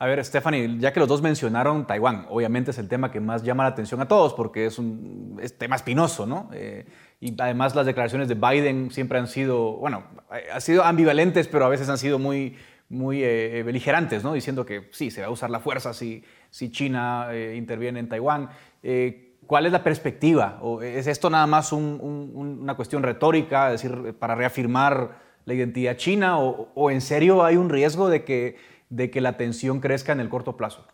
A 0.00 0.06
ver, 0.06 0.24
Stephanie, 0.24 0.76
ya 0.78 0.92
que 0.92 1.00
los 1.00 1.08
dos 1.08 1.22
mencionaron 1.22 1.84
Taiwán, 1.84 2.26
obviamente 2.28 2.70
es 2.70 2.78
el 2.78 2.86
tema 2.86 3.10
que 3.10 3.18
más 3.18 3.42
llama 3.42 3.64
la 3.64 3.70
atención 3.70 4.00
a 4.00 4.06
todos 4.06 4.32
porque 4.32 4.66
es 4.66 4.78
un 4.78 5.40
tema 5.58 5.74
espinoso, 5.74 6.24
¿no? 6.24 6.50
Eh, 6.52 6.86
y 7.20 7.34
además 7.40 7.74
las 7.74 7.84
declaraciones 7.84 8.28
de 8.28 8.34
Biden 8.34 8.92
siempre 8.92 9.18
han 9.18 9.26
sido, 9.26 9.72
bueno, 9.78 10.04
han 10.52 10.60
sido 10.60 10.84
ambivalentes, 10.84 11.48
pero 11.48 11.64
a 11.64 11.68
veces 11.68 11.88
han 11.88 11.98
sido 11.98 12.20
muy, 12.20 12.56
muy 12.88 13.24
eh, 13.24 13.64
beligerantes, 13.64 14.22
¿no? 14.22 14.34
Diciendo 14.34 14.64
que 14.64 14.88
sí, 14.92 15.10
se 15.10 15.22
va 15.22 15.26
a 15.26 15.30
usar 15.30 15.50
la 15.50 15.58
fuerza 15.58 15.92
si, 15.92 16.22
si 16.48 16.70
China 16.70 17.30
eh, 17.32 17.56
interviene 17.56 17.98
en 17.98 18.08
Taiwán. 18.08 18.50
¿Cuál 19.48 19.64
es 19.64 19.72
la 19.72 19.82
perspectiva? 19.82 20.58
¿O 20.60 20.82
¿Es 20.82 21.06
esto 21.06 21.30
nada 21.30 21.46
más 21.46 21.72
una 21.72 22.76
cuestión 22.76 23.02
retórica, 23.02 23.72
es 23.72 23.80
decir, 23.80 24.14
para 24.18 24.34
reafirmar 24.34 25.22
la 25.46 25.54
identidad 25.54 25.96
china? 25.96 26.38
¿O, 26.38 26.90
en 26.90 27.00
serio 27.00 27.42
hay 27.42 27.56
un 27.56 27.70
riesgo 27.70 28.10
de 28.10 28.24
que, 28.24 28.56
de 28.90 29.10
que 29.10 29.22
la 29.22 29.38
tensión 29.38 29.80
crezca 29.80 30.12
en 30.12 30.20
el 30.20 30.28
corto 30.28 30.58
plazo? 30.58 30.84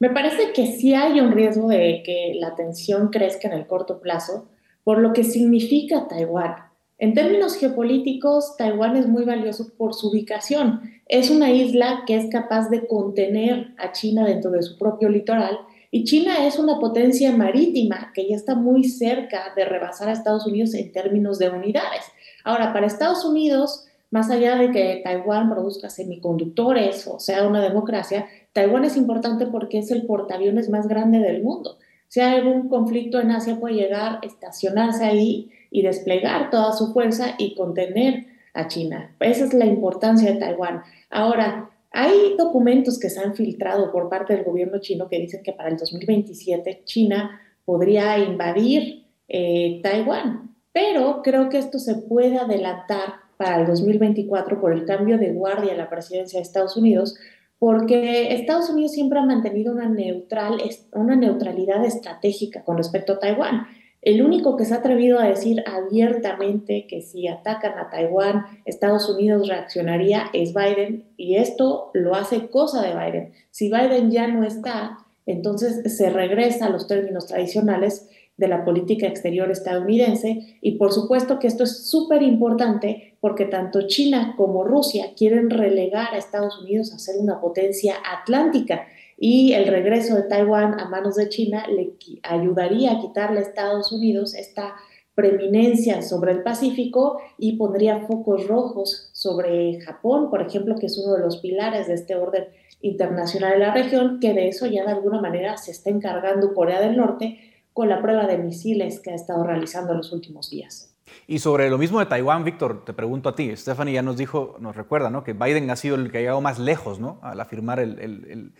Me 0.00 0.10
parece 0.10 0.52
que 0.52 0.66
sí 0.66 0.94
hay 0.94 1.20
un 1.20 1.30
riesgo 1.30 1.68
de 1.68 2.02
que 2.04 2.32
la 2.40 2.56
tensión 2.56 3.10
crezca 3.10 3.46
en 3.46 3.54
el 3.54 3.68
corto 3.68 4.00
plazo, 4.00 4.48
por 4.82 4.98
lo 4.98 5.12
que 5.12 5.22
significa 5.22 6.08
Taiwán. 6.08 6.56
En 6.98 7.14
términos 7.14 7.54
geopolíticos, 7.54 8.56
Taiwán 8.56 8.96
es 8.96 9.06
muy 9.06 9.24
valioso 9.24 9.72
por 9.76 9.94
su 9.94 10.08
ubicación. 10.08 10.80
Es 11.06 11.30
una 11.30 11.52
isla 11.52 12.02
que 12.04 12.16
es 12.16 12.26
capaz 12.32 12.68
de 12.68 12.88
contener 12.88 13.74
a 13.78 13.92
China 13.92 14.26
dentro 14.26 14.50
de 14.50 14.62
su 14.62 14.76
propio 14.76 15.08
litoral 15.08 15.56
y 15.90 16.04
China 16.04 16.46
es 16.46 16.58
una 16.58 16.78
potencia 16.78 17.34
marítima 17.34 18.12
que 18.14 18.28
ya 18.28 18.36
está 18.36 18.54
muy 18.54 18.84
cerca 18.84 19.52
de 19.56 19.64
rebasar 19.64 20.08
a 20.08 20.12
Estados 20.12 20.46
Unidos 20.46 20.74
en 20.74 20.92
términos 20.92 21.38
de 21.38 21.48
unidades. 21.48 22.04
Ahora, 22.44 22.72
para 22.72 22.86
Estados 22.86 23.24
Unidos, 23.24 23.86
más 24.10 24.30
allá 24.30 24.56
de 24.56 24.70
que 24.70 25.00
Taiwán 25.02 25.50
produzca 25.50 25.88
semiconductores 25.88 27.06
o 27.06 27.18
sea 27.18 27.46
una 27.46 27.62
democracia, 27.62 28.26
Taiwán 28.52 28.84
es 28.84 28.96
importante 28.96 29.46
porque 29.46 29.78
es 29.78 29.90
el 29.90 30.06
portaaviones 30.06 30.68
más 30.68 30.88
grande 30.88 31.20
del 31.20 31.42
mundo. 31.42 31.78
Si 32.08 32.20
hay 32.20 32.38
algún 32.38 32.68
conflicto 32.68 33.20
en 33.20 33.30
Asia, 33.30 33.60
puede 33.60 33.74
llegar, 33.74 34.18
estacionarse 34.22 35.04
ahí 35.04 35.50
y 35.70 35.82
desplegar 35.82 36.50
toda 36.50 36.72
su 36.72 36.92
fuerza 36.92 37.34
y 37.38 37.54
contener 37.54 38.26
a 38.54 38.68
China. 38.68 39.14
Esa 39.20 39.44
es 39.44 39.54
la 39.54 39.66
importancia 39.66 40.32
de 40.32 40.38
Taiwán. 40.38 40.82
Ahora, 41.10 41.70
hay 42.00 42.36
documentos 42.38 42.96
que 42.96 43.10
se 43.10 43.18
han 43.18 43.34
filtrado 43.34 43.90
por 43.90 44.08
parte 44.08 44.32
del 44.32 44.44
gobierno 44.44 44.78
chino 44.78 45.08
que 45.08 45.18
dicen 45.18 45.42
que 45.42 45.52
para 45.52 45.68
el 45.68 45.76
2027 45.76 46.82
China 46.84 47.40
podría 47.64 48.16
invadir 48.18 49.04
eh, 49.26 49.80
Taiwán, 49.82 50.54
pero 50.72 51.22
creo 51.24 51.48
que 51.48 51.58
esto 51.58 51.80
se 51.80 51.96
puede 51.96 52.38
adelantar 52.38 53.14
para 53.36 53.62
el 53.62 53.66
2024 53.66 54.60
por 54.60 54.72
el 54.72 54.84
cambio 54.84 55.18
de 55.18 55.32
guardia 55.32 55.72
en 55.72 55.78
la 55.78 55.90
presidencia 55.90 56.38
de 56.38 56.44
Estados 56.44 56.76
Unidos, 56.76 57.16
porque 57.58 58.32
Estados 58.32 58.70
Unidos 58.70 58.92
siempre 58.92 59.18
ha 59.18 59.26
mantenido 59.26 59.72
una, 59.72 59.88
neutral, 59.88 60.62
una 60.92 61.16
neutralidad 61.16 61.84
estratégica 61.84 62.62
con 62.62 62.76
respecto 62.76 63.14
a 63.14 63.18
Taiwán. 63.18 63.66
El 64.00 64.22
único 64.22 64.56
que 64.56 64.64
se 64.64 64.74
ha 64.74 64.78
atrevido 64.78 65.18
a 65.18 65.28
decir 65.28 65.64
abiertamente 65.66 66.86
que 66.88 67.02
si 67.02 67.26
atacan 67.26 67.78
a 67.78 67.90
Taiwán, 67.90 68.44
Estados 68.64 69.08
Unidos 69.08 69.48
reaccionaría 69.48 70.30
es 70.32 70.54
Biden 70.54 71.04
y 71.16 71.36
esto 71.36 71.90
lo 71.94 72.14
hace 72.14 72.48
cosa 72.48 72.82
de 72.82 72.94
Biden. 72.94 73.32
Si 73.50 73.68
Biden 73.68 74.10
ya 74.12 74.28
no 74.28 74.44
está, 74.44 74.98
entonces 75.26 75.96
se 75.96 76.10
regresa 76.10 76.66
a 76.66 76.70
los 76.70 76.86
términos 76.86 77.26
tradicionales 77.26 78.08
de 78.36 78.46
la 78.46 78.64
política 78.64 79.08
exterior 79.08 79.50
estadounidense 79.50 80.58
y 80.62 80.76
por 80.76 80.92
supuesto 80.92 81.40
que 81.40 81.48
esto 81.48 81.64
es 81.64 81.90
súper 81.90 82.22
importante 82.22 83.16
porque 83.20 83.46
tanto 83.46 83.88
China 83.88 84.34
como 84.36 84.62
Rusia 84.62 85.06
quieren 85.16 85.50
relegar 85.50 86.14
a 86.14 86.18
Estados 86.18 86.60
Unidos 86.60 86.94
a 86.94 87.00
ser 87.00 87.16
una 87.18 87.40
potencia 87.40 87.96
atlántica 88.08 88.86
y 89.20 89.52
el 89.52 89.66
regreso 89.66 90.14
de 90.14 90.22
Taiwán 90.22 90.78
a 90.78 90.88
manos 90.88 91.16
de 91.16 91.28
China 91.28 91.66
le 91.66 91.94
ayudaría 92.22 92.92
a 92.92 93.00
quitarle 93.00 93.40
a 93.40 93.42
Estados 93.42 93.90
Unidos 93.90 94.34
esta 94.34 94.76
preeminencia 95.16 96.02
sobre 96.02 96.30
el 96.30 96.44
Pacífico 96.44 97.20
y 97.36 97.56
pondría 97.56 98.06
focos 98.06 98.46
rojos 98.46 99.10
sobre 99.12 99.80
Japón, 99.80 100.30
por 100.30 100.40
ejemplo, 100.40 100.76
que 100.76 100.86
es 100.86 100.96
uno 100.96 101.16
de 101.16 101.22
los 101.22 101.38
pilares 101.38 101.88
de 101.88 101.94
este 101.94 102.14
orden 102.14 102.44
internacional 102.80 103.54
de 103.54 103.58
la 103.58 103.74
región, 103.74 104.20
que 104.20 104.32
de 104.32 104.46
eso 104.46 104.66
ya 104.66 104.84
de 104.84 104.92
alguna 104.92 105.20
manera 105.20 105.56
se 105.56 105.72
está 105.72 105.90
encargando 105.90 106.54
Corea 106.54 106.80
del 106.80 106.96
Norte 106.96 107.40
con 107.72 107.88
la 107.88 108.00
prueba 108.00 108.28
de 108.28 108.38
misiles 108.38 109.00
que 109.00 109.10
ha 109.10 109.16
estado 109.16 109.42
realizando 109.42 109.90
en 109.90 109.98
los 109.98 110.12
últimos 110.12 110.50
días. 110.50 110.94
Y 111.26 111.40
sobre 111.40 111.68
lo 111.70 111.78
mismo 111.78 111.98
de 111.98 112.06
Taiwán, 112.06 112.44
Víctor, 112.44 112.84
te 112.84 112.92
pregunto 112.92 113.30
a 113.30 113.34
ti. 113.34 113.56
Stephanie 113.56 113.94
ya 113.94 114.02
nos 114.02 114.16
dijo, 114.16 114.54
nos 114.60 114.76
recuerda, 114.76 115.10
¿no? 115.10 115.24
Que 115.24 115.32
Biden 115.32 115.68
ha 115.70 115.76
sido 115.76 115.96
el 115.96 116.12
que 116.12 116.18
ha 116.18 116.20
llegado 116.20 116.40
más 116.40 116.60
lejos, 116.60 117.00
¿no? 117.00 117.18
Al 117.22 117.40
afirmar 117.40 117.80
el 117.80 117.98
eh, 117.98 118.50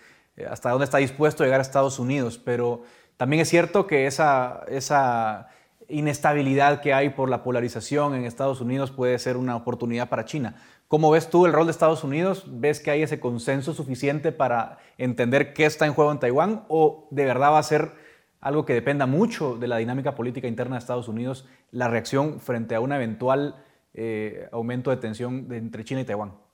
hasta 0.47 0.71
dónde 0.71 0.85
está 0.85 0.99
dispuesto 0.99 1.43
a 1.43 1.47
llegar 1.47 1.61
a 1.61 1.63
Estados 1.63 1.99
Unidos, 1.99 2.39
pero 2.39 2.83
también 3.17 3.43
es 3.43 3.49
cierto 3.49 3.87
que 3.87 4.07
esa, 4.07 4.65
esa 4.69 5.49
inestabilidad 5.89 6.81
que 6.81 6.93
hay 6.93 7.11
por 7.11 7.31
la 7.31 7.43
polarización 7.43 8.15
en 8.15 8.25
Estados 8.25 8.61
Unidos 8.61 8.91
puede 8.91 9.19
ser 9.19 9.37
una 9.37 9.57
oportunidad 9.57 10.09
para 10.09 10.25
China. 10.25 10.57
¿Cómo 10.87 11.11
ves 11.11 11.29
tú 11.29 11.45
el 11.47 11.53
rol 11.53 11.67
de 11.67 11.73
Estados 11.73 12.05
Unidos? 12.05 12.45
¿Ves 12.47 12.81
que 12.81 12.91
hay 12.91 13.03
ese 13.03 13.21
consenso 13.21 13.75
suficiente 13.75 14.33
para 14.33 14.79
entender 14.97 15.53
qué 15.53 15.67
está 15.67 15.87
en 15.87 15.95
juego 15.95 16.13
en 16.13 16.19
Taiwán 16.19 16.65
o 16.69 17.09
de 17.11 17.25
verdad 17.25 17.53
va 17.53 17.59
a 17.59 17.63
ser 17.63 17.93
algo 18.41 18.65
que 18.65 18.75
dependa 18.75 19.07
mucho 19.07 19.57
de 19.57 19.69
la 19.69 19.79
dinámica 19.79 20.15
política 20.15 20.47
interna 20.47 20.77
de 20.77 20.81
Estados 20.81 21.09
Unidos, 21.09 21.47
la 21.73 21.89
reacción 21.89 22.41
frente 22.41 22.75
a 22.75 22.81
un 22.81 22.93
eventual 22.93 23.57
eh, 23.95 24.49
aumento 24.53 24.91
de 24.91 24.97
tensión 24.99 25.49
entre 25.51 25.85
China 25.85 26.03
y 26.03 26.05
Taiwán? 26.05 26.48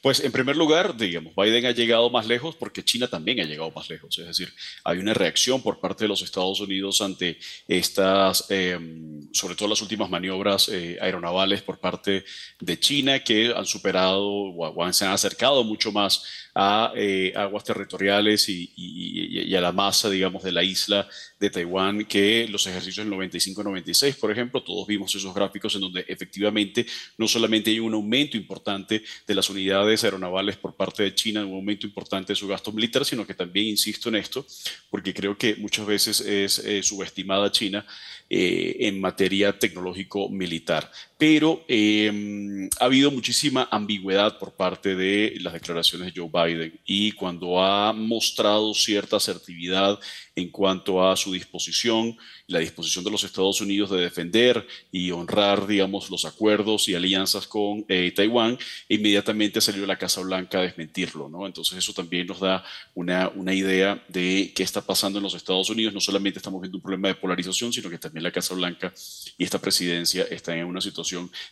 Pues 0.00 0.20
en 0.20 0.32
primer 0.32 0.56
lugar, 0.56 0.96
digamos, 0.96 1.34
Biden 1.34 1.66
ha 1.66 1.72
llegado 1.72 2.08
más 2.10 2.26
lejos 2.26 2.54
porque 2.54 2.84
China 2.84 3.08
también 3.08 3.40
ha 3.40 3.44
llegado 3.44 3.70
más 3.72 3.88
lejos. 3.90 4.18
Es 4.18 4.26
decir, 4.26 4.52
hay 4.84 4.98
una 4.98 5.14
reacción 5.14 5.62
por 5.62 5.80
parte 5.80 6.04
de 6.04 6.08
los 6.08 6.22
Estados 6.22 6.60
Unidos 6.60 7.00
ante 7.00 7.38
estas, 7.66 8.50
em, 8.50 9.28
sobre 9.32 9.54
todo 9.54 9.68
las 9.68 9.82
últimas 9.82 10.08
maniobras 10.08 10.68
eh, 10.68 10.98
aeronavales 11.00 11.62
por 11.62 11.78
parte 11.78 12.24
de 12.60 12.80
China 12.80 13.18
que 13.20 13.52
han 13.54 13.66
superado 13.66 14.24
o, 14.24 14.92
se 14.92 15.04
han 15.04 15.12
acercado 15.12 15.64
mucho 15.64 15.92
más 15.92 16.22
a 16.54 16.92
eh, 16.96 17.32
aguas 17.36 17.64
territoriales 17.64 18.48
y, 18.48 19.54
a 19.54 19.60
la 19.60 19.72
masa, 19.72 20.08
digamos, 20.08 20.42
de 20.42 20.52
la 20.52 20.62
isla 20.62 21.06
de 21.38 21.50
Taiwán 21.50 22.04
que 22.06 22.46
los 22.48 22.66
ejercicios 22.66 23.06
del 23.06 23.14
95-96, 23.14 24.16
por 24.16 24.30
ejemplo. 24.30 24.62
Todos 24.62 24.86
vimos 24.86 25.14
esos 25.14 25.34
gráficos 25.34 25.74
en 25.74 25.82
donde 25.82 26.04
efectivamente 26.08 26.86
no 27.18 27.28
solamente 27.28 27.70
hay 27.70 27.80
un 27.80 27.94
aumento 27.94 28.36
importante 28.36 29.02
de 29.26 29.34
las 29.34 29.50
unidades 29.50 29.55
aeronavales 30.04 30.56
por 30.56 30.74
parte 30.74 31.02
de 31.02 31.14
China, 31.14 31.44
un 31.44 31.54
aumento 31.54 31.86
importante 31.86 32.32
de 32.32 32.36
su 32.36 32.48
gasto 32.48 32.72
militar, 32.72 33.04
sino 33.04 33.26
que 33.26 33.34
también 33.34 33.66
insisto 33.66 34.08
en 34.08 34.16
esto, 34.16 34.44
porque 34.90 35.14
creo 35.14 35.36
que 35.36 35.56
muchas 35.56 35.86
veces 35.86 36.20
es 36.20 36.58
eh, 36.60 36.82
subestimada 36.82 37.50
China 37.50 37.86
eh, 38.28 38.76
en 38.80 39.00
materia 39.00 39.56
tecnológico-militar. 39.58 40.90
Pero 41.18 41.64
em, 41.66 42.68
ha 42.78 42.84
habido 42.84 43.10
muchísima 43.10 43.68
ambigüedad 43.70 44.38
por 44.38 44.52
parte 44.52 44.94
de 44.94 45.36
las 45.40 45.54
declaraciones 45.54 46.12
de 46.12 46.20
Joe 46.20 46.30
Biden 46.30 46.78
y 46.84 47.12
cuando 47.12 47.62
ha 47.62 47.92
mostrado 47.92 48.74
cierta 48.74 49.16
asertividad 49.16 49.98
en 50.36 50.50
cuanto 50.50 51.08
a 51.08 51.16
su 51.16 51.32
disposición, 51.32 52.14
la 52.46 52.58
disposición 52.58 53.02
de 53.02 53.10
los 53.10 53.24
Estados 53.24 53.62
Unidos 53.62 53.88
de 53.90 54.02
defender 54.02 54.66
y 54.92 55.10
honrar, 55.10 55.66
digamos, 55.66 56.10
los 56.10 56.26
acuerdos 56.26 56.88
y 56.88 56.94
alianzas 56.94 57.46
con 57.46 57.86
eh, 57.88 58.12
Taiwán, 58.14 58.58
inmediatamente 58.86 59.62
salió 59.62 59.86
la 59.86 59.96
Casa 59.96 60.20
Blanca 60.20 60.58
a 60.58 60.62
desmentirlo, 60.62 61.30
¿no? 61.30 61.46
Entonces 61.46 61.78
eso 61.78 61.94
también 61.94 62.26
nos 62.26 62.40
da 62.40 62.62
una, 62.94 63.30
una 63.30 63.54
idea 63.54 64.04
de 64.08 64.52
qué 64.54 64.62
está 64.62 64.82
pasando 64.82 65.18
en 65.18 65.22
los 65.22 65.34
Estados 65.34 65.70
Unidos. 65.70 65.94
No 65.94 66.00
solamente 66.00 66.38
estamos 66.38 66.60
viendo 66.60 66.76
un 66.76 66.82
problema 66.82 67.08
de 67.08 67.14
polarización, 67.14 67.72
sino 67.72 67.88
que 67.88 67.98
también 67.98 68.22
la 68.22 68.30
Casa 68.30 68.54
Blanca 68.54 68.92
y 69.38 69.42
esta 69.42 69.58
presidencia 69.58 70.24
están 70.30 70.58
en 70.58 70.66
una 70.66 70.82
situación, 70.82 71.05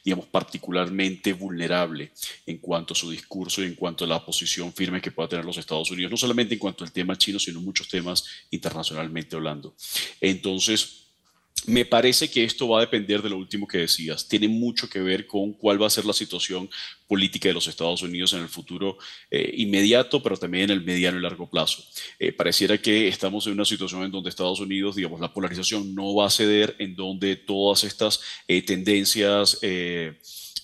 digamos, 0.05 0.27
particularmente 0.27 1.33
vulnerable 1.33 2.13
en 2.47 2.59
cuanto 2.59 2.95
a 2.95 2.97
su 2.97 3.11
discurso 3.11 3.63
y 3.63 3.67
en 3.67 3.75
cuanto 3.75 4.05
a 4.05 4.09
la 4.09 4.25
posición 4.25 4.73
firme 4.73 5.01
que 5.01 5.11
pueda 5.11 5.29
tener 5.29 5.45
los 5.45 5.59
Estados 5.59 5.91
Unidos, 5.91 6.11
no 6.11 6.17
solamente 6.17 6.55
en 6.55 6.61
cuanto 6.61 6.85
al 6.85 6.93
tema 6.93 7.17
chino, 7.17 7.39
sino 7.39 7.61
muchos 7.61 7.89
temas 7.89 8.25
internacionalmente 8.51 9.37
hablando. 9.37 9.75
Entonces, 10.21 11.04
me 11.67 11.85
parece 11.85 12.31
que 12.31 12.45
esto 12.45 12.69
va 12.69 12.79
a 12.79 12.83
depender 12.83 13.23
de 13.23 13.31
lo 13.31 13.39
último 13.39 13.67
que 13.67 13.79
decías. 13.79 14.29
Tiene 14.29 14.49
mucho 14.49 14.89
que 14.89 15.01
ver 15.01 15.27
con 15.27 15.55
cuál 15.55 15.81
va 15.81 15.87
a 15.87 15.91
ser 15.91 16.05
la 16.05 16.13
situación 16.13 16.69
política 17.07 17.49
de 17.49 17.55
los 17.55 17.67
Estados 17.67 18.03
Unidos 18.03 18.33
en 18.35 18.41
el 18.41 18.49
futuro 18.49 18.99
eh, 19.31 19.53
inmediato, 19.57 20.23
pero 20.23 20.37
también 20.37 20.65
en 20.65 20.79
el 20.79 20.85
mediano 20.85 21.19
y 21.19 21.23
largo 21.23 21.49
plazo. 21.49 21.83
Eh, 22.19 22.33
pareciera 22.33 22.77
que 22.77 23.09
estamos 23.09 23.47
en 23.47 23.55
una 23.55 23.65
situación 23.65 24.05
en 24.05 24.11
donde 24.11 24.29
Estados 24.29 24.61
Unidos, 24.61 24.97
digamos, 24.97 25.21
la 25.21 25.33
polarización 25.33 25.95
no 25.95 26.15
va 26.15 26.27
a 26.27 26.31
ceder, 26.31 26.77
en 26.79 26.95
donde 26.95 27.37
todas 27.37 27.85
estas 27.85 28.21
eh, 28.47 28.61
tendencias 28.63 29.59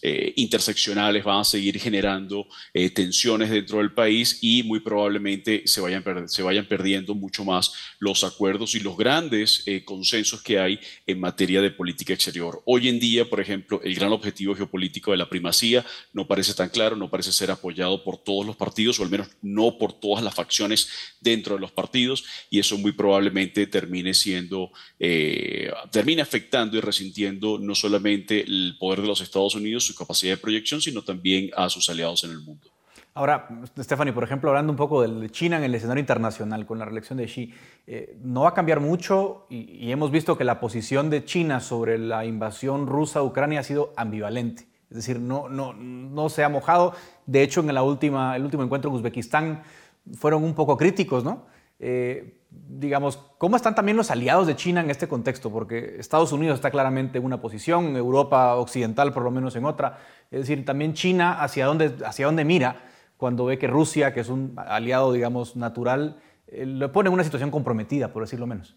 eh, 0.03 0.33
interseccionales 0.37 1.23
van 1.25 1.41
a 1.41 1.45
seguir 1.45 1.79
generando 1.79 2.49
eh, 2.73 2.89
tensiones 2.89 3.51
dentro 3.51 3.79
del 3.79 3.93
país 3.93 4.39
y 4.41 4.63
muy 4.63 4.81
probablemente 4.81 5.63
se 5.67 5.83
vayan, 5.83 6.03
se 6.27 6.43
vayan 6.43 6.67
perdiendo 6.67 7.15
mucho 7.15 7.45
más 7.45 7.73
los 7.99 8.25
acuerdos 8.25 8.75
y 8.75 8.81
los 8.81 8.97
grandes 8.97 9.63
eh, 9.67 9.85
consensos 9.85 10.43
que 10.43 10.59
hay 10.59 10.81
en 11.07 11.21
materia 11.21 11.61
de 11.61 11.71
política 11.71 12.15
exterior. 12.15 12.63
Hoy 12.65 12.89
en 12.89 12.99
día, 12.99 13.29
por 13.29 13.41
ejemplo, 13.41 13.81
el 13.83 13.95
gran 13.95 14.11
objetivo 14.13 14.55
geopolítico 14.55 15.11
de 15.11 15.19
la 15.19 15.29
primacía 15.29 15.85
no 16.15 16.27
parece 16.27 16.55
tan 16.55 16.71
claro, 16.71 16.97
no 16.97 17.11
parece 17.11 17.33
ser 17.33 17.51
apoyado 17.51 18.03
por 18.03 18.17
todos 18.17 18.47
los 18.47 18.57
partidos, 18.57 18.99
o 19.01 19.03
al 19.03 19.11
menos 19.11 19.29
no 19.43 19.77
por 19.77 19.93
todas 19.93 20.25
las 20.25 20.35
facciones 20.35 20.89
dentro 21.21 21.57
de 21.57 21.61
los 21.61 21.73
partidos, 21.73 22.25
y 22.49 22.59
eso 22.59 22.79
muy 22.79 22.93
probablemente 22.93 23.67
termine 23.67 24.15
siendo, 24.15 24.73
termine 25.91 26.23
afectando 26.23 26.77
y 26.77 26.81
resintiendo 26.81 27.59
no 27.59 27.75
solamente 27.75 28.41
el 28.41 28.77
poder 28.79 29.03
de 29.03 29.07
los 29.07 29.21
Estados 29.21 29.55
Unidos, 29.55 29.90
su 29.91 29.95
capacidad 29.95 30.35
de 30.35 30.37
proyección, 30.39 30.81
sino 30.81 31.03
también 31.03 31.51
a 31.57 31.69
sus 31.69 31.89
aliados 31.91 32.25
en 32.25 32.31
el 32.31 32.41
mundo. 32.41 32.69
Ahora, 33.13 33.49
Stephanie, 33.77 34.13
por 34.13 34.23
ejemplo, 34.23 34.51
hablando 34.51 34.73
un 34.73 34.77
poco 34.77 35.03
de 35.03 35.31
China 35.31 35.57
en 35.57 35.65
el 35.65 35.75
escenario 35.75 36.01
internacional 36.01 36.65
con 36.65 36.79
la 36.79 36.85
reelección 36.85 37.19
de 37.19 37.27
Xi, 37.27 37.53
eh, 37.87 38.17
no 38.23 38.43
va 38.43 38.51
a 38.51 38.55
cambiar 38.55 38.79
mucho 38.79 39.47
y, 39.51 39.91
hemos 39.91 40.13
visto 40.13 40.39
que 40.39 40.45
la 40.45 40.61
posición 40.61 41.11
de 41.11 41.25
China 41.25 41.61
sobre 41.61 41.99
la 41.99 42.25
invasión 42.25 42.87
rusa 42.87 43.19
a 43.19 43.23
Ucrania 43.25 43.61
ha 43.61 43.65
sido 43.65 43.93
ambivalente. 43.97 44.69
Es 44.91 44.97
decir, 44.97 45.19
no, 45.19 45.49
no, 45.49 45.73
no 45.73 46.29
se 46.29 46.45
ha 46.45 46.49
mojado. 46.49 46.95
De 47.27 47.43
hecho, 47.43 47.61
en 47.61 47.75
la 47.75 47.83
última, 47.83 48.37
el 48.37 48.45
último 48.45 48.63
encuentro 48.63 48.91
en 48.91 48.97
Uzbekistán 48.97 49.63
fueron 50.15 50.45
un 50.45 50.55
poco 50.55 50.77
críticos, 50.77 51.25
¿no? 51.25 51.47
Eh, 51.81 52.40
digamos, 52.51 53.19
¿cómo 53.39 53.57
están 53.57 53.75
también 53.75 53.97
los 53.97 54.11
aliados 54.11 54.47
de 54.47 54.57
China 54.57 54.81
en 54.81 54.91
este 54.91 55.09
contexto? 55.09 55.51
Porque 55.51 55.97
Estados 55.99 56.33
Unidos 56.33 56.57
está 56.57 56.71
claramente 56.71 57.19
en 57.19 57.25
una 57.25 57.41
posición, 57.41 57.97
Europa 57.97 58.57
occidental 58.57 59.13
por 59.13 59.23
lo 59.23 59.31
menos 59.31 59.55
en 59.57 59.65
otra. 59.65 59.99
Es 60.31 60.41
decir, 60.41 60.65
también 60.65 60.95
China 60.95 61.41
hacia 61.43 61.67
dónde, 61.67 61.95
hacia 62.05 62.27
dónde 62.27 62.45
mira 62.45 62.83
cuando 63.17 63.45
ve 63.45 63.59
que 63.59 63.67
Rusia, 63.67 64.15
que 64.15 64.21
es 64.21 64.29
un 64.29 64.55
aliado, 64.57 65.13
digamos, 65.13 65.55
natural, 65.55 66.17
eh, 66.47 66.65
lo 66.67 66.91
pone 66.91 67.09
en 67.09 67.15
una 67.15 67.25
situación 67.25 67.51
comprometida, 67.51 68.13
por 68.13 68.23
decirlo 68.23 68.47
menos. 68.47 68.77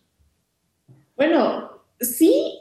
Bueno, 1.16 1.70
sí, 2.00 2.60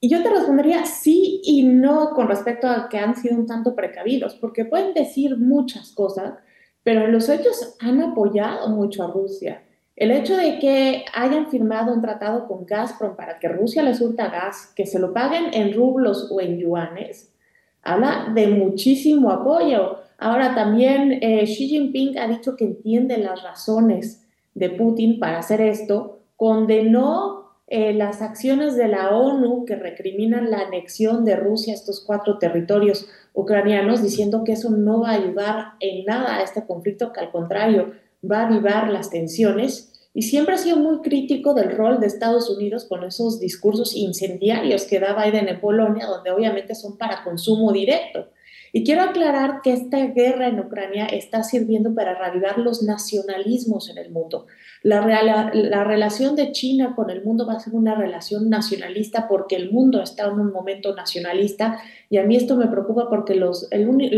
yo 0.00 0.22
te 0.22 0.30
respondería 0.30 0.84
sí 0.84 1.40
y 1.44 1.62
no 1.62 2.10
con 2.10 2.26
respecto 2.26 2.66
a 2.66 2.88
que 2.88 2.98
han 2.98 3.14
sido 3.14 3.36
un 3.36 3.46
tanto 3.46 3.76
precavidos, 3.76 4.34
porque 4.34 4.64
pueden 4.64 4.94
decir 4.94 5.38
muchas 5.38 5.92
cosas, 5.92 6.34
pero 6.82 7.06
los 7.06 7.28
hechos 7.28 7.76
han 7.78 8.00
apoyado 8.00 8.68
mucho 8.68 9.04
a 9.04 9.12
Rusia. 9.12 9.62
El 10.02 10.10
hecho 10.10 10.36
de 10.36 10.58
que 10.58 11.04
hayan 11.14 11.48
firmado 11.48 11.94
un 11.94 12.02
tratado 12.02 12.48
con 12.48 12.66
Gazprom 12.66 13.14
para 13.14 13.38
que 13.38 13.46
Rusia 13.46 13.84
le 13.84 13.94
surta 13.94 14.30
gas, 14.30 14.72
que 14.74 14.84
se 14.84 14.98
lo 14.98 15.12
paguen 15.12 15.54
en 15.54 15.72
rublos 15.74 16.26
o 16.28 16.40
en 16.40 16.58
yuanes, 16.58 17.32
habla 17.84 18.32
de 18.34 18.48
muchísimo 18.48 19.30
apoyo. 19.30 19.98
Ahora 20.18 20.56
también 20.56 21.20
eh, 21.22 21.44
Xi 21.44 21.68
Jinping 21.68 22.18
ha 22.18 22.26
dicho 22.26 22.56
que 22.56 22.64
entiende 22.64 23.16
las 23.16 23.44
razones 23.44 24.26
de 24.56 24.70
Putin 24.70 25.20
para 25.20 25.38
hacer 25.38 25.60
esto, 25.60 26.18
condenó 26.34 27.52
eh, 27.68 27.94
las 27.94 28.22
acciones 28.22 28.74
de 28.74 28.88
la 28.88 29.10
ONU 29.16 29.64
que 29.66 29.76
recriminan 29.76 30.50
la 30.50 30.62
anexión 30.62 31.24
de 31.24 31.36
Rusia 31.36 31.74
a 31.74 31.76
estos 31.76 32.00
cuatro 32.00 32.38
territorios 32.38 33.06
ucranianos, 33.34 34.02
diciendo 34.02 34.42
que 34.42 34.54
eso 34.54 34.68
no 34.68 35.02
va 35.02 35.10
a 35.10 35.14
ayudar 35.14 35.74
en 35.78 36.04
nada 36.06 36.38
a 36.38 36.42
este 36.42 36.66
conflicto, 36.66 37.12
que 37.12 37.20
al 37.20 37.30
contrario 37.30 37.92
va 38.28 38.40
a 38.40 38.46
avivar 38.48 38.90
las 38.90 39.08
tensiones 39.08 39.91
y 40.14 40.22
siempre 40.22 40.54
ha 40.54 40.58
sido 40.58 40.76
muy 40.76 41.00
crítico 41.00 41.54
del 41.54 41.74
rol 41.74 41.98
de 41.98 42.06
Estados 42.06 42.50
Unidos 42.50 42.84
con 42.84 43.02
esos 43.04 43.40
discursos 43.40 43.96
incendiarios 43.96 44.84
que 44.84 45.00
da 45.00 45.14
Biden 45.14 45.48
en 45.48 45.60
Polonia, 45.60 46.06
donde 46.06 46.30
obviamente 46.30 46.74
son 46.74 46.98
para 46.98 47.24
consumo 47.24 47.72
directo. 47.72 48.28
Y 48.74 48.84
quiero 48.84 49.02
aclarar 49.02 49.60
que 49.62 49.72
esta 49.72 49.98
guerra 50.06 50.48
en 50.48 50.58
Ucrania 50.58 51.04
está 51.04 51.42
sirviendo 51.42 51.94
para 51.94 52.14
reavivar 52.14 52.58
los 52.58 52.82
nacionalismos 52.82 53.90
en 53.90 53.98
el 53.98 54.10
mundo. 54.10 54.46
La, 54.82 55.04
la, 55.52 55.84
relación 55.84 56.36
de 56.36 56.52
China 56.52 56.94
con 56.96 57.10
el 57.10 57.22
mundo 57.22 57.46
va 57.46 57.54
a 57.54 57.60
ser 57.60 57.74
una 57.74 57.94
relación 57.94 58.48
nacionalista 58.48 59.28
porque 59.28 59.56
el 59.56 59.70
mundo 59.70 60.02
está 60.02 60.24
en 60.24 60.40
un 60.40 60.52
momento 60.52 60.94
nacionalista 60.94 61.80
y 62.08 62.16
a 62.16 62.24
mí 62.24 62.34
esto 62.34 62.56
me 62.56 62.66
preocupa 62.66 63.10
porque 63.10 63.34
lo 63.34 63.52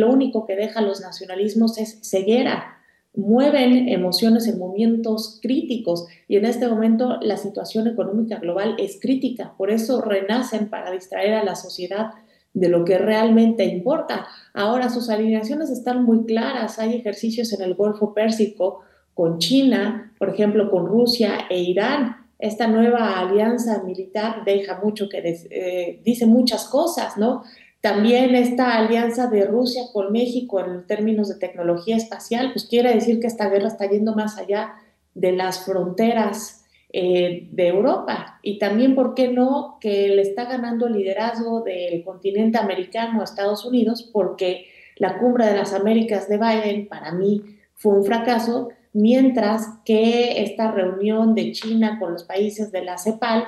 único 0.09 0.47
que 0.47 0.55
deja 0.55 0.81
los 0.83 1.01
nacionalismos 1.01 1.77
es 1.79 1.99
ceguera 2.09 2.74
mueven 3.15 3.89
emociones 3.89 4.47
en 4.49 4.59
momentos 4.59 5.39
críticos 5.41 6.07
y 6.27 6.37
en 6.37 6.45
este 6.45 6.69
momento 6.69 7.19
la 7.21 7.37
situación 7.37 7.87
económica 7.87 8.39
global 8.39 8.75
es 8.79 8.99
crítica, 9.01 9.55
por 9.57 9.71
eso 9.71 10.01
renacen 10.01 10.69
para 10.69 10.91
distraer 10.91 11.35
a 11.35 11.45
la 11.45 11.55
sociedad 11.55 12.11
de 12.55 12.69
lo 12.69 12.85
que 12.85 12.99
realmente 12.99 13.65
importa. 13.65 14.27
Ahora 14.53 14.89
sus 14.89 15.11
alineaciones 15.11 15.71
están 15.71 16.05
muy 16.05 16.25
claras, 16.25 16.79
hay 16.79 16.95
ejercicios 16.95 17.53
en 17.53 17.63
el 17.63 17.75
Golfo 17.75 18.15
Pérsico 18.15 18.81
con 19.13 19.39
China, 19.39 20.13
por 20.19 20.31
ejemplo, 20.31 20.71
con 20.71 20.87
Rusia 20.87 21.47
e 21.51 21.61
Irán. 21.61 22.17
Esta 22.39 22.67
nueva 22.67 23.19
alianza 23.21 23.83
militar 23.85 24.45
deja 24.45 24.81
mucho 24.83 25.09
que 25.09 25.19
eh, 25.51 26.01
dice 26.05 26.27
muchas 26.27 26.67
cosas, 26.67 27.17
¿no? 27.17 27.43
También 27.85 28.35
esta 28.35 28.79
alianza 28.79 29.27
de 29.27 29.45
Rusia 29.45 29.83
con 29.93 30.11
México 30.11 30.59
en 30.59 30.87
términos 30.87 31.29
de 31.29 31.35
tecnología 31.35 31.99
espacial, 31.99 32.51
pues 32.55 32.65
quiere 32.65 32.95
decir 32.95 33.21
que 33.21 33.27
esta 33.27 33.51
guerra 33.51 33.69
está 33.69 33.85
yendo 33.87 34.15
más 34.15 34.39
allá 34.39 34.77
de 35.13 35.33
las 35.33 35.67
fronteras 35.67 36.65
eh, 36.95 37.47
de 37.53 37.69
Europa. 37.69 38.39
Y 38.43 38.59
también, 38.59 38.95
¿por 38.95 39.15
qué 39.15 39.29
no?, 39.29 39.77
que 39.83 40.09
le 40.09 40.23
está 40.23 40.47
ganando 40.47 40.89
liderazgo 40.89 41.61
del 41.61 42.03
continente 42.03 42.57
americano 42.57 43.21
a 43.21 43.25
Estados 43.25 43.67
Unidos, 43.67 44.09
porque 44.15 44.65
la 44.97 45.19
cumbre 45.19 45.45
de 45.45 45.59
las 45.59 45.75
Américas 45.75 46.27
de 46.27 46.39
Biden 46.39 46.89
para 46.89 47.13
mí 47.13 47.43
fue 47.75 47.99
un 47.99 48.07
fracaso, 48.07 48.71
mientras 48.95 49.69
que 49.85 50.43
esta 50.43 50.71
reunión 50.71 51.35
de 51.35 51.53
China 51.53 51.99
con 52.01 52.15
los 52.15 52.25
países 52.25 52.73
de 52.73 52.83
la 52.83 52.97
CEPAL 52.97 53.45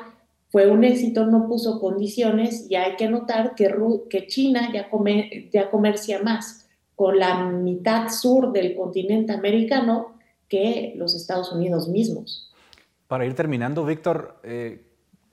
fue 0.48 0.70
un 0.70 0.84
éxito, 0.84 1.26
no 1.26 1.48
puso 1.48 1.80
condiciones 1.80 2.70
y 2.70 2.76
hay 2.76 2.96
que 2.96 3.08
notar 3.08 3.54
que, 3.54 4.26
China 4.26 4.70
ya, 4.72 4.88
ya 5.52 5.70
comercia 5.70 6.22
más 6.22 6.68
con 6.94 7.18
la 7.18 7.44
mitad 7.44 8.08
sur 8.08 8.52
del 8.52 8.74
continente 8.74 9.32
americano 9.32 10.16
que 10.48 10.94
los 10.96 11.14
Estados 11.14 11.52
Unidos 11.52 11.88
mismos. 11.88 12.52
Para 13.06 13.26
ir 13.26 13.34
terminando, 13.34 13.84
Víctor, 13.84 14.40
eh, 14.42 14.86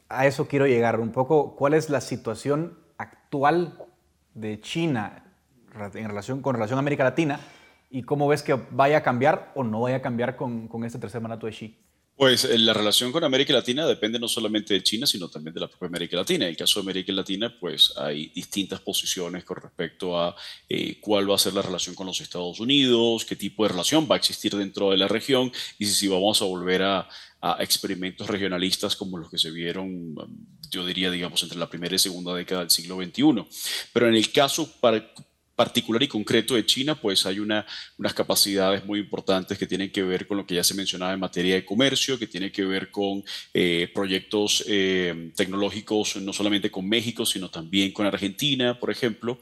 a 0.09 0.27
eso 0.27 0.47
quiero 0.47 0.67
llegar 0.67 0.99
un 0.99 1.11
poco. 1.11 1.55
¿Cuál 1.55 1.73
es 1.73 1.89
la 1.89 2.01
situación 2.01 2.77
actual 2.97 3.77
de 4.33 4.59
China 4.59 5.23
en 5.73 6.07
relación, 6.07 6.41
con 6.41 6.55
relación 6.55 6.77
a 6.77 6.81
América 6.81 7.03
Latina 7.03 7.39
y 7.89 8.03
cómo 8.03 8.27
ves 8.27 8.43
que 8.43 8.59
vaya 8.71 8.97
a 8.97 9.03
cambiar 9.03 9.51
o 9.55 9.63
no 9.63 9.81
vaya 9.81 9.97
a 9.97 10.01
cambiar 10.01 10.35
con, 10.35 10.67
con 10.67 10.83
este 10.83 10.99
tercer 10.99 11.21
mandato 11.21 11.45
de 11.45 11.53
Xi? 11.53 11.82
Pues 12.23 12.45
eh, 12.45 12.57
la 12.57 12.71
relación 12.71 13.11
con 13.11 13.25
América 13.25 13.51
Latina 13.51 13.85
depende 13.85 14.17
no 14.17 14.29
solamente 14.29 14.73
de 14.73 14.81
China, 14.81 15.05
sino 15.05 15.27
también 15.27 15.53
de 15.53 15.59
la 15.59 15.67
propia 15.67 15.89
América 15.89 16.15
Latina. 16.15 16.45
En 16.45 16.51
el 16.51 16.55
caso 16.55 16.79
de 16.79 16.85
América 16.85 17.11
Latina, 17.11 17.53
pues 17.59 17.93
hay 17.97 18.27
distintas 18.27 18.79
posiciones 18.79 19.43
con 19.43 19.57
respecto 19.57 20.17
a 20.17 20.33
eh, 20.69 21.01
cuál 21.01 21.29
va 21.29 21.35
a 21.35 21.37
ser 21.37 21.53
la 21.53 21.61
relación 21.61 21.95
con 21.95 22.07
los 22.07 22.21
Estados 22.21 22.61
Unidos, 22.61 23.25
qué 23.25 23.35
tipo 23.35 23.63
de 23.63 23.69
relación 23.71 24.07
va 24.09 24.15
a 24.15 24.19
existir 24.19 24.55
dentro 24.55 24.91
de 24.91 24.97
la 24.99 25.09
región 25.09 25.51
y 25.77 25.85
si, 25.85 26.07
vamos 26.07 26.41
a 26.41 26.45
volver 26.45 26.83
a, 26.83 27.09
experimentos 27.59 28.25
regionalistas 28.25 28.95
como 28.95 29.17
los 29.17 29.29
que 29.29 29.37
se 29.37 29.51
vieron, 29.51 30.15
yo 30.71 30.85
diría, 30.85 31.11
digamos, 31.11 31.43
entre 31.43 31.59
la 31.59 31.69
primera 31.69 31.93
y 31.93 31.99
segunda 31.99 32.33
década 32.33 32.61
del 32.61 32.69
siglo 32.69 32.95
XXI. 32.95 33.45
Pero 33.91 34.07
en 34.07 34.15
el 34.15 34.31
caso, 34.31 34.71
para, 34.79 35.11
particular 35.55 36.01
y 36.01 36.07
concreto 36.07 36.55
de 36.55 36.65
China, 36.65 36.95
pues 36.95 37.25
hay 37.25 37.39
una, 37.39 37.65
unas 37.97 38.13
capacidades 38.13 38.85
muy 38.85 38.99
importantes 38.99 39.57
que 39.57 39.67
tienen 39.67 39.91
que 39.91 40.03
ver 40.03 40.25
con 40.27 40.37
lo 40.37 40.45
que 40.45 40.55
ya 40.55 40.63
se 40.63 40.73
mencionaba 40.73 41.13
en 41.13 41.19
materia 41.19 41.55
de 41.55 41.65
comercio, 41.65 42.17
que 42.17 42.27
tiene 42.27 42.51
que 42.51 42.65
ver 42.65 42.89
con 42.89 43.23
eh, 43.53 43.89
proyectos 43.93 44.63
eh, 44.67 45.31
tecnológicos 45.35 46.15
no 46.17 46.33
solamente 46.33 46.71
con 46.71 46.87
México, 46.87 47.25
sino 47.25 47.49
también 47.49 47.91
con 47.91 48.05
Argentina, 48.05 48.79
por 48.79 48.91
ejemplo, 48.91 49.37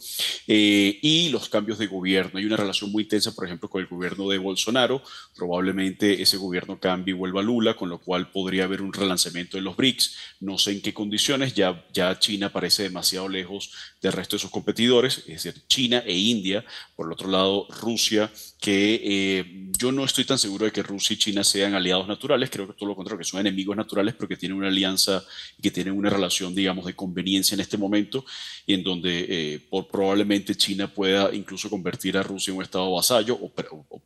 eh, 0.48 1.00
y 1.02 1.30
los 1.30 1.50
cambios 1.50 1.78
de 1.78 1.88
gobierno. 1.88 2.40
Hay 2.40 2.46
una 2.46 2.58
relación 2.58 2.92
muy 2.92 3.04
intensa, 3.04 3.34
por 3.34 3.46
ejemplo, 3.46 3.70
con 3.70 3.82
el 3.82 3.88
gobierno 3.88 4.28
de 4.30 4.38
Bolsonaro. 4.38 5.02
Probablemente 5.36 6.22
ese 6.22 6.38
gobierno 6.38 6.80
cambie 6.80 7.14
y 7.14 7.18
vuelva 7.18 7.42
a 7.42 7.44
Lula, 7.44 7.76
con 7.76 7.90
lo 7.90 8.00
cual 8.00 8.32
podría 8.32 8.66
haber 8.66 8.82
un 8.82 8.94
relanzamiento 8.94 9.58
de 9.58 9.64
los 9.64 9.76
BRICS. 9.76 10.16
No 10.40 10.58
sé 10.58 10.72
en 10.72 10.82
qué 10.82 10.94
condiciones, 10.94 11.54
ya, 11.54 11.86
ya 11.94 12.20
China 12.20 12.52
parece 12.52 12.84
demasiado 12.84 13.30
lejos 13.30 13.72
del 14.02 14.14
resto 14.14 14.36
de 14.36 14.42
sus 14.42 14.52
competidores, 14.52 15.20
es 15.28 15.44
decir, 15.44 15.62
China 15.68 16.01
e 16.06 16.18
India, 16.18 16.64
por 16.96 17.08
el 17.08 17.14
otro 17.14 17.30
lado 17.30 17.68
Rusia, 17.82 18.32
que 18.60 19.02
eh, 19.04 19.70
yo 19.78 19.92
no 19.92 20.06
estoy 20.06 20.26
tan 20.26 20.38
seguro 20.38 20.66
de 20.66 20.72
que 20.72 20.84
Rusia 20.84 21.14
y 21.14 21.18
China 21.18 21.44
sean 21.44 21.74
aliados 21.74 22.08
naturales, 22.08 22.50
creo 22.50 22.68
que 22.68 22.74
todo 22.74 22.90
lo 22.90 22.96
contrario, 22.96 23.20
que 23.20 23.26
son 23.26 23.40
enemigos 23.40 23.76
naturales, 23.76 24.14
pero 24.16 24.28
que 24.28 24.38
tienen 24.38 24.58
una 24.58 24.68
alianza 24.68 25.24
y 25.58 25.62
que 25.62 25.72
tienen 25.72 25.98
una 25.98 26.10
relación, 26.10 26.54
digamos, 26.54 26.86
de 26.86 26.96
conveniencia 26.96 27.56
en 27.56 27.62
este 27.62 27.78
momento, 27.78 28.24
y 28.66 28.74
en 28.74 28.84
donde 28.84 29.26
eh, 29.30 29.60
por, 29.70 29.88
probablemente 29.88 30.56
China 30.56 30.88
pueda 30.88 31.34
incluso 31.34 31.70
convertir 31.70 32.18
a 32.18 32.24
Rusia 32.24 32.52
en 32.52 32.58
un 32.58 32.64
estado 32.64 32.92
vasallo 32.92 33.36
o, 33.36 33.52
o, 33.90 34.01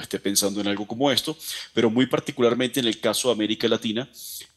esté 0.00 0.18
pensando 0.18 0.60
en 0.60 0.68
algo 0.68 0.86
como 0.86 1.10
esto, 1.10 1.36
pero 1.74 1.90
muy 1.90 2.06
particularmente 2.06 2.80
en 2.80 2.86
el 2.86 3.00
caso 3.00 3.28
de 3.28 3.34
América 3.34 3.68
Latina, 3.68 4.08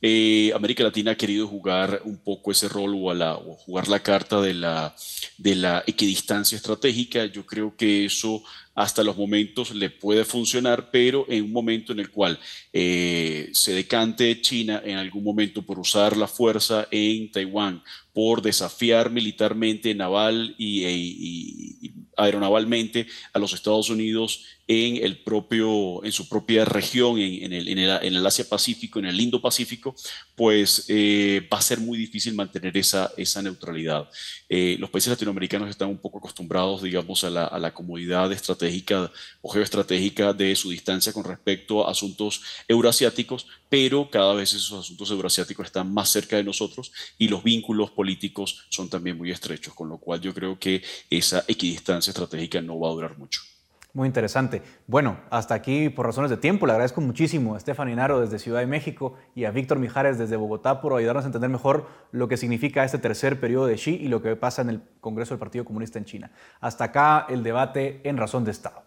eh, 0.01 0.51
América 0.55 0.83
Latina 0.83 1.11
ha 1.11 1.15
querido 1.15 1.47
jugar 1.47 2.01
un 2.05 2.17
poco 2.17 2.51
ese 2.51 2.69
rol 2.69 2.93
o, 2.95 3.09
o 3.09 3.55
jugar 3.55 3.87
la 3.87 4.01
carta 4.01 4.41
de 4.41 4.53
la, 4.53 5.83
equidistancia 5.85 6.55
estratégica. 6.55 6.75
Estratégica, 6.75 7.25
yo 7.25 7.45
creo 7.45 7.75
que 7.75 8.05
eso 8.05 8.43
hasta 8.73 9.03
los 9.03 9.15
momentos 9.15 9.73
le 9.73 9.89
puede 9.89 10.25
funcionar, 10.25 10.89
pero 10.91 11.25
en 11.29 11.45
un 11.45 11.51
momento 11.51 11.93
en 11.93 11.99
el 11.99 12.09
cual 12.09 12.37
eh, 12.73 13.49
se 13.53 13.73
decante 13.73 14.41
China 14.41 14.81
en 14.83 14.97
algún 14.97 15.23
momento 15.23 15.61
por 15.61 15.79
usar 15.79 16.17
la 16.17 16.27
fuerza 16.27 16.87
en 16.91 17.31
Taiwán, 17.31 17.81
por 18.13 18.41
desafiar 18.41 19.09
militarmente, 19.09 19.95
naval 19.95 20.55
y, 20.57 20.83
e, 20.83 20.91
y 20.93 21.93
aeronavalmente 22.17 23.07
a 23.31 23.39
los 23.39 23.53
Estados 23.53 23.89
Unidos 23.89 24.43
en, 24.67 25.03
el 25.03 25.19
propio, 25.23 26.03
en 26.03 26.11
su 26.11 26.27
propia 26.27 26.65
región, 26.65 27.19
en, 27.19 27.53
el, 27.53 28.25
Asia 28.25 28.45
Pacífico, 28.47 28.99
en 28.99 29.05
el 29.05 29.19
Indo-Pacífico, 29.19 29.95
pues 30.35 30.85
eh, 30.87 31.47
va 31.53 31.59
a 31.59 31.61
ser 31.61 31.79
muy 31.79 31.97
difícil 31.97 32.33
mantener 32.33 32.75
esa, 32.77 33.11
neutralidad. 33.43 34.09
Eh, 34.49 34.77
los 34.79 34.89
países 34.89 35.11
latinoamericanos 35.11 35.69
están 35.69 35.89
un 35.89 35.97
poco 35.97 36.17
acostumbrados, 36.17 36.81
digamos, 36.81 37.23
a 37.23 37.29
la, 37.29 37.45
a 37.45 37.59
la 37.59 37.73
comodidad 37.73 38.31
estratégica 38.31 39.11
o 39.41 39.49
geoestratégica 39.49 40.33
de 40.33 40.55
su 40.55 40.71
distancia 40.71 41.13
con 41.13 41.23
respecto 41.23 41.87
a 41.87 41.91
asuntos 41.91 42.41
eurasiáticos, 42.67 43.47
pero 43.69 44.09
cada 44.09 44.33
vez 44.33 44.53
esos 44.53 44.79
asuntos 44.79 45.11
eurasiáticos 45.11 45.67
están 45.67 45.93
más 45.93 46.09
cerca 46.09 46.37
de 46.37 46.43
nosotros 46.43 46.91
y 47.17 47.27
los 47.27 47.43
vínculos 47.43 47.91
políticos 47.91 48.65
son 48.69 48.89
también 48.89 49.17
muy 49.17 49.31
estrechos, 49.31 49.73
con 49.75 49.89
lo 49.89 49.97
cual 49.97 50.21
yo 50.21 50.33
creo 50.33 50.57
que 50.57 50.81
esa 51.09 51.43
equidistancia 51.47 52.11
estratégica 52.11 52.61
no 52.61 52.79
va 52.79 52.89
a 52.89 52.93
durar 52.93 53.17
mucho. 53.17 53.41
Muy 53.95 54.07
interesante. 54.07 54.61
Bueno, 54.87 55.19
hasta 55.29 55.55
aquí 55.55 55.87
por 55.87 56.05
razones 56.05 56.29
de 56.29 56.35
tiempo. 56.35 56.65
Le 56.65 56.73
agradezco 56.73 56.99
muchísimo 56.99 57.55
a 57.55 57.57
Estefan 57.57 57.89
Inaro 57.89 58.19
desde 58.19 58.39
Ciudad 58.39 58.59
de 58.59 58.67
México 58.67 59.13
y 59.33 59.45
a 59.45 59.51
Víctor 59.51 59.79
Mijares 59.79 60.17
desde 60.17 60.35
Bogotá 60.35 60.81
por 60.81 60.93
ayudarnos 60.93 61.23
a 61.23 61.27
entender 61.27 61.49
mejor 61.49 61.87
lo 62.11 62.27
que 62.27 62.35
significa 62.35 62.83
este 62.83 62.97
tercer 62.97 63.39
periodo 63.39 63.67
de 63.67 63.75
Xi 63.75 63.95
y 63.95 64.09
lo 64.09 64.21
que 64.21 64.35
pasa 64.35 64.61
en 64.63 64.69
el 64.69 64.81
Congreso 64.99 65.33
del 65.33 65.39
Partido 65.39 65.63
Comunista 65.63 65.97
en 65.97 66.03
China. 66.03 66.31
Hasta 66.59 66.83
acá 66.83 67.25
el 67.29 67.41
debate 67.41 68.01
en 68.03 68.17
Razón 68.17 68.43
de 68.43 68.51
Estado. 68.51 68.83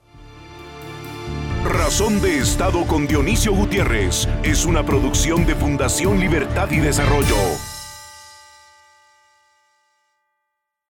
Razón 1.64 2.20
de 2.20 2.36
Estado 2.36 2.86
con 2.86 3.06
Dionisio 3.06 3.54
Gutiérrez 3.54 4.28
es 4.42 4.66
una 4.66 4.84
producción 4.84 5.46
de 5.46 5.54
Fundación 5.54 6.20
Libertad 6.20 6.70
y 6.70 6.80
Desarrollo. 6.80 7.78